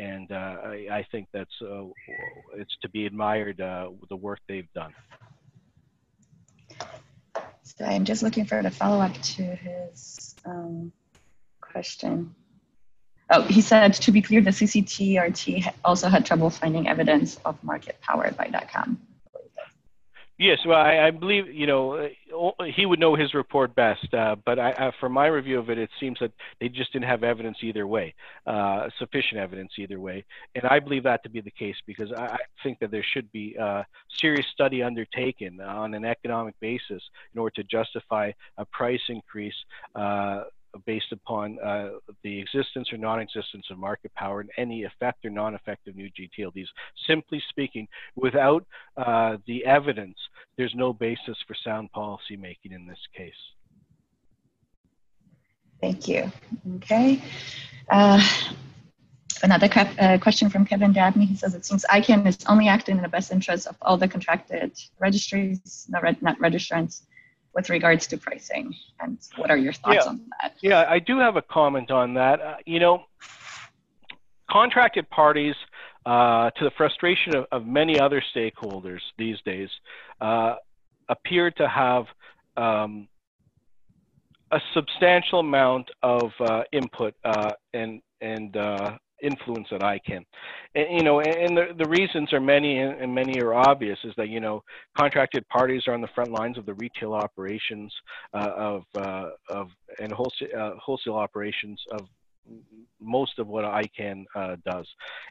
and 0.00 0.32
I, 0.32 0.86
I, 0.90 1.06
think 1.12 1.28
that's 1.32 1.54
it's 2.56 2.76
to 2.82 2.88
be 2.88 3.06
admired 3.06 3.58
the 3.58 4.16
work 4.16 4.40
they've 4.48 4.72
done. 4.74 4.92
So 7.76 7.84
I'm 7.84 8.04
just 8.04 8.22
looking 8.22 8.44
for 8.44 8.62
the 8.62 8.70
follow 8.70 9.00
up 9.00 9.14
to 9.14 9.42
his 9.42 10.34
um, 10.44 10.92
question. 11.60 12.34
Oh, 13.30 13.42
he 13.42 13.60
said, 13.60 13.94
to 13.94 14.10
be 14.10 14.22
clear, 14.22 14.40
the 14.40 14.50
CCTRT 14.50 15.72
also 15.84 16.08
had 16.08 16.26
trouble 16.26 16.50
finding 16.50 16.88
evidence 16.88 17.38
of 17.44 17.62
market 17.62 18.00
power 18.00 18.32
by 18.32 18.50
.com. 18.72 19.00
Yes, 20.40 20.58
well, 20.64 20.78
I, 20.78 21.08
I, 21.08 21.10
believe 21.10 21.52
you 21.52 21.66
know 21.66 22.08
he 22.74 22.86
would 22.86 22.98
know 22.98 23.14
his 23.14 23.34
report 23.34 23.74
best. 23.74 24.14
Uh, 24.14 24.36
but 24.42 24.58
I, 24.58 24.70
I, 24.70 24.90
from 24.98 25.12
my 25.12 25.26
review 25.26 25.58
of 25.58 25.68
it, 25.68 25.76
it 25.76 25.90
seems 26.00 26.18
that 26.20 26.32
they 26.60 26.70
just 26.70 26.94
didn't 26.94 27.08
have 27.08 27.22
evidence 27.22 27.58
either 27.60 27.86
way, 27.86 28.14
uh, 28.46 28.88
sufficient 28.98 29.38
evidence 29.38 29.72
either 29.76 30.00
way. 30.00 30.24
And 30.54 30.64
I 30.64 30.80
believe 30.80 31.02
that 31.02 31.22
to 31.24 31.28
be 31.28 31.42
the 31.42 31.50
case 31.50 31.76
because 31.86 32.10
I, 32.16 32.38
think 32.62 32.78
that 32.78 32.90
there 32.90 33.04
should 33.12 33.30
be 33.32 33.54
a 33.56 33.86
serious 34.18 34.46
study 34.54 34.82
undertaken 34.82 35.60
on 35.60 35.92
an 35.92 36.06
economic 36.06 36.54
basis 36.58 37.02
in 37.34 37.38
order 37.38 37.52
to 37.56 37.64
justify 37.64 38.32
a 38.56 38.64
price 38.64 39.00
increase 39.10 39.54
uh, 39.94 40.44
based 40.86 41.12
upon 41.12 41.58
uh, 41.60 41.90
the 42.22 42.40
existence 42.40 42.92
or 42.92 42.96
non-existence 42.96 43.66
of 43.70 43.78
market 43.78 44.12
power 44.14 44.40
and 44.40 44.50
any 44.56 44.84
effect 44.84 45.24
or 45.24 45.30
non-effect 45.30 45.88
of 45.88 45.96
new 45.96 46.08
GTLDs. 46.10 46.66
Simply 47.06 47.42
speaking, 47.48 47.88
without 48.16 48.64
uh, 48.96 49.36
the 49.46 49.64
evidence, 49.64 50.16
there's 50.56 50.74
no 50.74 50.92
basis 50.92 51.36
for 51.46 51.54
sound 51.64 51.90
policy 51.92 52.36
making 52.36 52.72
in 52.72 52.86
this 52.86 52.98
case. 53.16 53.32
Thank 55.80 56.08
you. 56.08 56.30
Okay. 56.76 57.22
Uh, 57.88 58.22
another 59.42 59.68
uh, 59.98 60.18
question 60.18 60.50
from 60.50 60.66
Kevin 60.66 60.92
Dabney. 60.92 61.24
He 61.24 61.36
says, 61.36 61.54
it 61.54 61.64
seems 61.64 61.84
ICANN 61.90 62.26
is 62.26 62.38
only 62.48 62.68
acting 62.68 62.96
in 62.96 63.02
the 63.02 63.08
best 63.08 63.32
interest 63.32 63.66
of 63.66 63.76
all 63.82 63.96
the 63.96 64.06
contracted 64.06 64.72
registries, 64.98 65.86
not, 65.88 66.02
re 66.02 66.16
not 66.20 66.38
registrants 66.38 67.02
with 67.54 67.68
regards 67.68 68.06
to 68.06 68.16
pricing 68.16 68.74
and 69.00 69.18
what 69.36 69.50
are 69.50 69.56
your 69.56 69.72
thoughts 69.72 70.04
yeah. 70.04 70.10
on 70.10 70.20
that 70.40 70.54
yeah 70.62 70.84
i 70.88 70.98
do 70.98 71.18
have 71.18 71.36
a 71.36 71.42
comment 71.42 71.90
on 71.90 72.14
that 72.14 72.40
uh, 72.40 72.56
you 72.66 72.78
know 72.78 73.02
contracted 74.50 75.08
parties 75.10 75.54
uh, 76.06 76.50
to 76.52 76.64
the 76.64 76.70
frustration 76.76 77.36
of, 77.36 77.46
of, 77.52 77.66
many 77.66 78.00
other 78.00 78.22
stakeholders 78.34 79.00
these 79.18 79.36
days 79.44 79.68
uh, 80.20 80.54
appear 81.08 81.50
to 81.50 81.68
have 81.68 82.06
um, 82.56 83.06
a 84.50 84.60
substantial 84.74 85.40
amount 85.40 85.90
of 86.02 86.32
uh, 86.40 86.62
input 86.72 87.14
uh, 87.24 87.50
and 87.74 88.00
and 88.20 88.56
uh, 88.56 88.96
influence 89.22 89.68
that 89.70 89.80
ICANN. 89.80 90.24
And, 90.74 90.86
you 90.90 91.02
know, 91.02 91.20
and 91.20 91.56
the, 91.56 91.68
the 91.76 91.88
reasons 91.88 92.32
are 92.32 92.40
many 92.40 92.78
and 92.78 93.14
many 93.14 93.40
are 93.40 93.54
obvious 93.54 93.98
is 94.04 94.14
that, 94.16 94.28
you 94.28 94.40
know, 94.40 94.62
contracted 94.96 95.48
parties 95.48 95.84
are 95.86 95.94
on 95.94 96.00
the 96.00 96.08
front 96.08 96.30
lines 96.30 96.58
of 96.58 96.66
the 96.66 96.74
retail 96.74 97.14
operations 97.14 97.94
uh, 98.34 98.50
of, 98.56 98.84
uh, 98.96 99.30
of, 99.48 99.70
and 99.98 100.12
wholesale, 100.12 100.48
uh, 100.56 100.70
wholesale 100.78 101.14
operations 101.14 101.80
of 101.92 102.08
most 103.00 103.38
of 103.38 103.46
what 103.46 103.64
ICANN 103.64 104.24
uh, 104.34 104.56
does. 104.64 104.86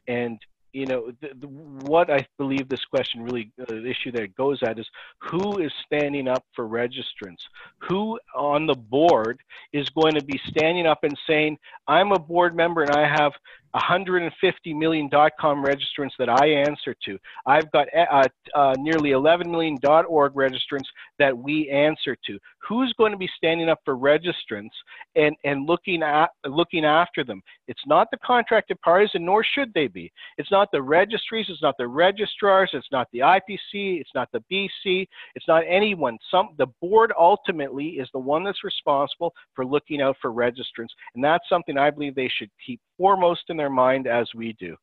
And 0.08 0.40
you 0.74 0.86
know, 0.86 1.12
the, 1.22 1.30
the, 1.40 1.48
what 1.48 2.12
I 2.12 2.26
believe 2.38 2.70
this 2.70 2.84
question 2.86 3.24
really, 3.24 3.52
uh, 3.60 3.66
the 3.68 3.86
issue 3.86 4.12
that 4.12 4.22
it 4.22 4.36
goes 4.36 4.60
at 4.64 4.78
is 4.78 4.88
who 5.20 5.60
is 5.60 5.72
standing 5.86 6.28
up 6.28 6.46
for 6.56 6.68
registrants? 6.68 7.42
Who 7.88 8.20
on 8.36 8.68
the 8.68 8.76
board 8.76 9.42
is 9.74 9.90
going 9.90 10.14
to 10.14 10.24
be 10.24 10.40
standing 10.48 10.86
up 10.86 11.04
and 11.04 11.18
saying, 11.28 11.58
I'm 11.88 12.12
a 12.12 12.20
board 12.20 12.56
member 12.56 12.84
and 12.84 12.92
I 12.92 13.08
have 13.08 13.34
150 13.72 14.74
million 14.74 15.10
.com 15.10 15.64
registrants 15.64 16.12
that 16.18 16.30
I 16.30 16.48
answer 16.48 16.96
to. 17.06 17.18
I've 17.46 17.72
got 17.72 17.88
uh, 17.96 18.28
uh, 18.56 18.76
nearly 18.78 19.12
11 19.12 19.50
million 19.50 19.78
.org 19.86 20.34
registrants 20.34 20.88
that 21.20 21.38
we 21.38 21.70
answer 21.70 22.16
to. 22.28 22.40
Who's 22.68 22.94
going 22.98 23.12
to 23.12 23.18
be 23.18 23.30
standing 23.38 23.70
up 23.70 23.80
for 23.86 23.98
registrants 23.98 24.70
and, 25.16 25.36
and 25.44 25.68
looking 25.68 26.04
at 26.04 26.30
looking 26.46 26.86
after 26.86 27.24
them? 27.24 27.42
It's 27.68 27.82
not 27.88 28.08
the 28.12 28.18
contracted 28.18 28.80
parties, 28.82 29.10
and 29.14 29.26
nor 29.26 29.44
should 29.44 29.74
they 29.74 29.88
be. 29.88 30.12
It's 30.38 30.52
not 30.52 30.70
the 30.72 30.82
registries. 30.82 31.46
It's 31.50 31.62
not 31.62 31.76
the 31.78 31.88
registrars. 31.88 32.72
It's 32.74 32.88
not 32.92 33.08
the 33.12 33.20
IPC. 33.20 34.02
It's 34.02 34.12
not 34.14 34.30
the 34.32 34.44
BC. 34.52 35.08
It's 35.36 35.48
not 35.48 35.64
anyone. 35.68 36.18
Some 36.32 36.50
the 36.58 36.68
board 36.82 37.14
ultimately 37.18 37.88
is 37.88 38.10
the 38.14 38.20
one 38.20 38.44
that's 38.44 38.64
responsible 38.64 39.34
for 39.56 39.66
looking 39.66 40.02
out 40.02 40.18
for 40.22 40.32
registrants, 40.32 40.90
and 41.16 41.24
that's 41.24 41.48
something 41.50 41.78
I 41.78 41.90
believe 41.90 42.16
they 42.16 42.32
should 42.38 42.50
keep 42.66 42.80
foremost 43.00 43.44
in 43.50 43.58
their 43.58 43.70
mind 43.70 44.06
as 44.06 44.28
we 44.36 44.54
do. 44.60 44.76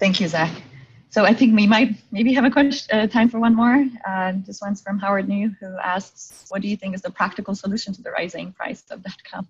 Thank 0.00 0.20
you, 0.20 0.28
Zak. 0.28 0.52
So 1.08 1.24
I 1.24 1.32
think 1.32 1.54
we 1.54 1.68
might 1.68 1.90
maybe 2.10 2.34
have 2.34 2.44
a 2.44 2.50
question, 2.50 2.98
uh, 2.98 3.06
time 3.06 3.28
for 3.28 3.38
one 3.38 3.54
more. 3.54 3.86
Uh, 4.04 4.32
this 4.44 4.60
one's 4.60 4.82
from 4.82 4.98
Howard 4.98 5.28
Neu, 5.28 5.54
who 5.60 5.78
asks, 5.78 6.46
what 6.48 6.60
do 6.60 6.66
you 6.66 6.76
think 6.76 6.96
is 6.96 7.02
the 7.02 7.10
practical 7.10 7.54
solution 7.54 7.94
to 7.94 8.02
the 8.02 8.10
rising 8.10 8.52
price 8.52 8.82
of 8.90 9.04
that 9.04 9.22
.com? 9.30 9.46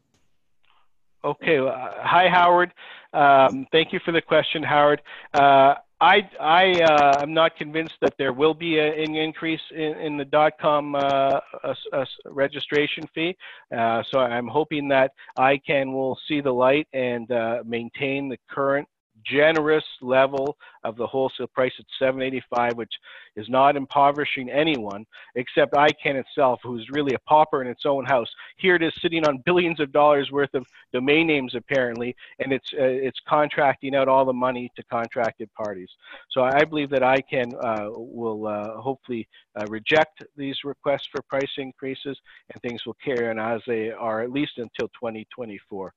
Okay, 1.24 1.56
uh, 1.56 1.72
hi 2.02 2.28
Howard. 2.28 2.70
Um, 3.14 3.66
thank 3.72 3.94
you 3.94 4.00
for 4.04 4.12
the 4.12 4.20
question, 4.20 4.62
Howard. 4.62 5.00
Uh, 5.32 5.76
I, 6.04 6.16
I 6.38 6.64
uh, 6.82 7.22
am 7.22 7.32
not 7.32 7.56
convinced 7.56 7.94
that 8.02 8.14
there 8.18 8.34
will 8.34 8.52
be 8.52 8.78
a, 8.78 8.88
an 9.04 9.14
increase 9.14 9.66
in, 9.74 9.92
in 10.06 10.16
the 10.18 10.24
dot 10.26 10.52
.com 10.60 10.94
uh, 10.94 11.40
a, 11.70 11.74
a 11.92 12.06
registration 12.26 13.04
fee. 13.14 13.34
Uh, 13.74 14.02
so 14.10 14.18
I'm 14.18 14.46
hoping 14.46 14.86
that 14.88 15.12
ICANN 15.38 15.92
will 15.92 16.18
see 16.28 16.40
the 16.42 16.52
light 16.52 16.86
and 16.92 17.30
uh, 17.32 17.62
maintain 17.64 18.28
the 18.28 18.38
current 18.50 18.86
generous 19.26 19.84
level 20.00 20.56
of 20.84 20.96
the 20.96 21.06
wholesale 21.06 21.46
price 21.48 21.72
at 21.78 21.86
785 21.98 22.76
which 22.76 22.92
is 23.36 23.48
not 23.48 23.76
impoverishing 23.76 24.50
anyone 24.50 25.04
except 25.34 25.74
ICANN 25.74 26.16
itself 26.16 26.60
who's 26.62 26.86
really 26.90 27.14
a 27.14 27.18
pauper 27.20 27.62
in 27.62 27.68
its 27.68 27.86
own 27.86 28.04
house. 28.04 28.28
Here 28.56 28.76
it 28.76 28.82
is 28.82 28.92
sitting 29.00 29.26
on 29.26 29.42
billions 29.44 29.80
of 29.80 29.92
dollars 29.92 30.30
worth 30.30 30.54
of 30.54 30.66
domain 30.92 31.26
names 31.26 31.54
apparently 31.54 32.14
and 32.38 32.52
it's 32.52 32.68
uh, 32.74 32.84
it's 32.84 33.18
contracting 33.28 33.94
out 33.94 34.08
all 34.08 34.24
the 34.24 34.32
money 34.32 34.70
to 34.76 34.82
contracted 34.84 35.52
parties. 35.54 35.90
So 36.30 36.42
I 36.42 36.64
believe 36.64 36.90
that 36.90 37.02
ICANN 37.02 37.52
uh, 37.62 37.90
will 37.92 38.46
uh, 38.46 38.80
hopefully 38.80 39.26
uh, 39.58 39.66
reject 39.68 40.24
these 40.36 40.56
requests 40.64 41.08
for 41.10 41.22
price 41.22 41.50
increases 41.58 42.18
and 42.52 42.62
things 42.62 42.84
will 42.86 42.96
carry 43.04 43.28
on 43.28 43.38
as 43.38 43.60
they 43.66 43.90
are 43.90 44.22
at 44.22 44.30
least 44.30 44.58
until 44.58 44.88
2024 44.88 45.92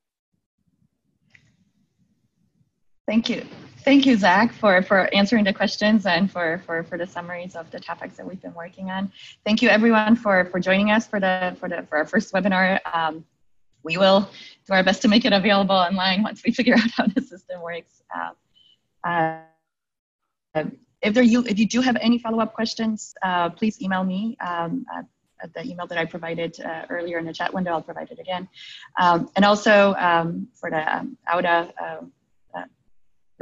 Thank 3.08 3.30
you. 3.30 3.46
Thank 3.86 4.06
you, 4.06 4.18
Zak, 4.18 4.52
for, 4.52 4.82
for 4.82 5.08
answering 5.16 5.46
the 5.46 5.54
questions 5.54 6.06
and 6.06 6.30
for, 6.30 6.62
for, 6.66 6.84
for 6.84 6.98
the 6.98 7.08
summaries 7.08 7.56
of 7.56 7.72
the 7.72 7.80
topics 7.80 8.18
that 8.18 8.28
we've 8.28 8.42
been 8.42 8.54
working 8.54 8.90
on. 8.90 9.14
Thank 9.46 9.62
you 9.62 9.70
everyone 9.70 10.18
for, 10.18 10.44
for 10.44 10.60
joining 10.60 10.92
us 10.92 11.08
for, 11.08 11.22
the, 11.22 11.56
for, 11.58 11.70
the, 11.70 11.84
for 11.84 12.00
our 12.00 12.06
first 12.06 12.34
webinar. 12.34 12.80
Um, 12.94 13.24
we 13.84 13.96
will 13.96 14.30
do 14.66 14.74
our 14.74 14.84
best 14.84 15.02
to 15.04 15.08
make 15.08 15.24
it 15.24 15.32
available 15.32 15.74
online 15.74 16.22
once 16.22 16.44
we 16.44 16.52
figure 16.60 16.74
out 16.74 16.92
how 16.98 17.08
the 17.08 17.22
system 17.22 17.62
works. 17.62 18.02
Uh, 18.14 19.08
uh, 19.08 20.64
if, 21.02 21.14
there 21.14 21.24
you, 21.24 21.46
if 21.46 21.58
you 21.58 21.66
do 21.66 21.80
have 21.80 21.96
any 22.02 22.20
follow-up 22.20 22.54
questions, 22.54 23.16
uh, 23.24 23.50
please 23.52 23.82
email 23.82 24.04
me 24.04 24.36
um, 24.46 24.86
at, 24.94 25.06
at, 25.42 25.54
the 25.54 25.64
email 25.64 25.88
that 25.88 25.98
I 25.98 26.04
provided 26.04 26.60
uh, 26.60 26.88
earlier 26.90 27.20
in 27.20 27.26
the 27.26 27.32
chat 27.32 27.54
window. 27.54 27.72
I'll 27.72 27.82
provide 27.82 28.12
it 28.12 28.20
again. 28.20 28.50
Um, 29.00 29.30
and 29.38 29.46
also 29.46 29.94
um, 29.94 30.50
for 30.60 30.70
the 30.70 30.98
um, 30.98 31.18
auDA 31.32 31.72
um, 31.82 32.12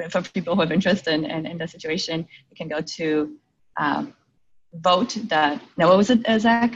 for 0.09 0.21
people 0.21 0.55
who 0.55 0.61
have 0.61 0.71
interest 0.71 1.07
in, 1.07 1.25
in, 1.25 1.45
in 1.45 1.57
the 1.57 1.67
situation, 1.67 2.27
you 2.49 2.55
can 2.55 2.67
go 2.67 2.81
to 2.81 3.37
um, 3.77 4.13
vote. 4.73 5.17
no, 5.31 5.59
what 5.77 5.97
was 5.97 6.09
it, 6.09 6.27
uh, 6.27 6.39
Zak? 6.39 6.73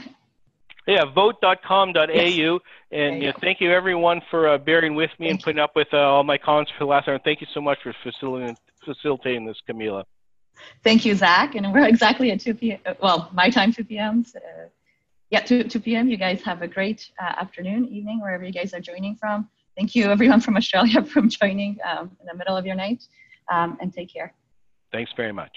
Yeah, 0.86 1.04
vote.com.au. 1.04 2.10
Yes. 2.12 2.60
And 2.90 3.22
you 3.22 3.32
thank 3.40 3.60
you 3.60 3.70
everyone 3.70 4.22
for 4.30 4.48
uh, 4.48 4.58
bearing 4.58 4.94
with 4.94 5.10
me 5.18 5.26
thank 5.26 5.30
and 5.30 5.40
putting 5.40 5.58
you. 5.58 5.64
up 5.64 5.76
with 5.76 5.88
uh, 5.92 5.98
all 5.98 6.24
my 6.24 6.38
comments 6.38 6.72
for 6.76 6.84
the 6.84 6.90
last 6.90 7.06
hour. 7.06 7.14
And 7.14 7.22
thank 7.22 7.40
you 7.40 7.46
so 7.54 7.60
much 7.60 7.78
for 7.82 7.94
facilitating, 8.02 8.56
facilitating 8.84 9.46
this, 9.46 9.58
Kamila. 9.68 10.04
Thank 10.82 11.04
you, 11.04 11.14
Zak. 11.14 11.54
And 11.54 11.72
we're 11.72 11.86
exactly 11.86 12.30
at 12.32 12.40
2 12.40 12.54
p.m. 12.54 12.80
Well, 13.00 13.30
my 13.32 13.50
time, 13.50 13.72
2 13.72 13.84
p.m. 13.84 14.24
So, 14.24 14.40
yeah, 15.30 15.40
2, 15.40 15.64
2 15.64 15.80
p.m. 15.80 16.08
You 16.08 16.16
guys 16.16 16.42
have 16.42 16.62
a 16.62 16.68
great 16.68 17.08
uh, 17.20 17.34
afternoon, 17.40 17.86
evening, 17.88 18.20
wherever 18.20 18.44
you 18.44 18.52
guys 18.52 18.74
are 18.74 18.80
joining 18.80 19.14
from. 19.14 19.48
Thank 19.80 19.94
you, 19.94 20.10
everyone 20.10 20.42
from 20.42 20.58
Australia, 20.58 21.02
from 21.14 21.30
joining 21.30 21.78
um, 21.90 22.14
in 22.20 22.26
the 22.26 22.34
middle 22.34 22.54
of 22.54 22.66
your 22.66 22.74
night, 22.74 23.02
um, 23.50 23.78
and 23.80 23.90
take 23.90 24.12
care. 24.12 24.34
Thanks 24.92 25.10
very 25.16 25.32
much. 25.32 25.56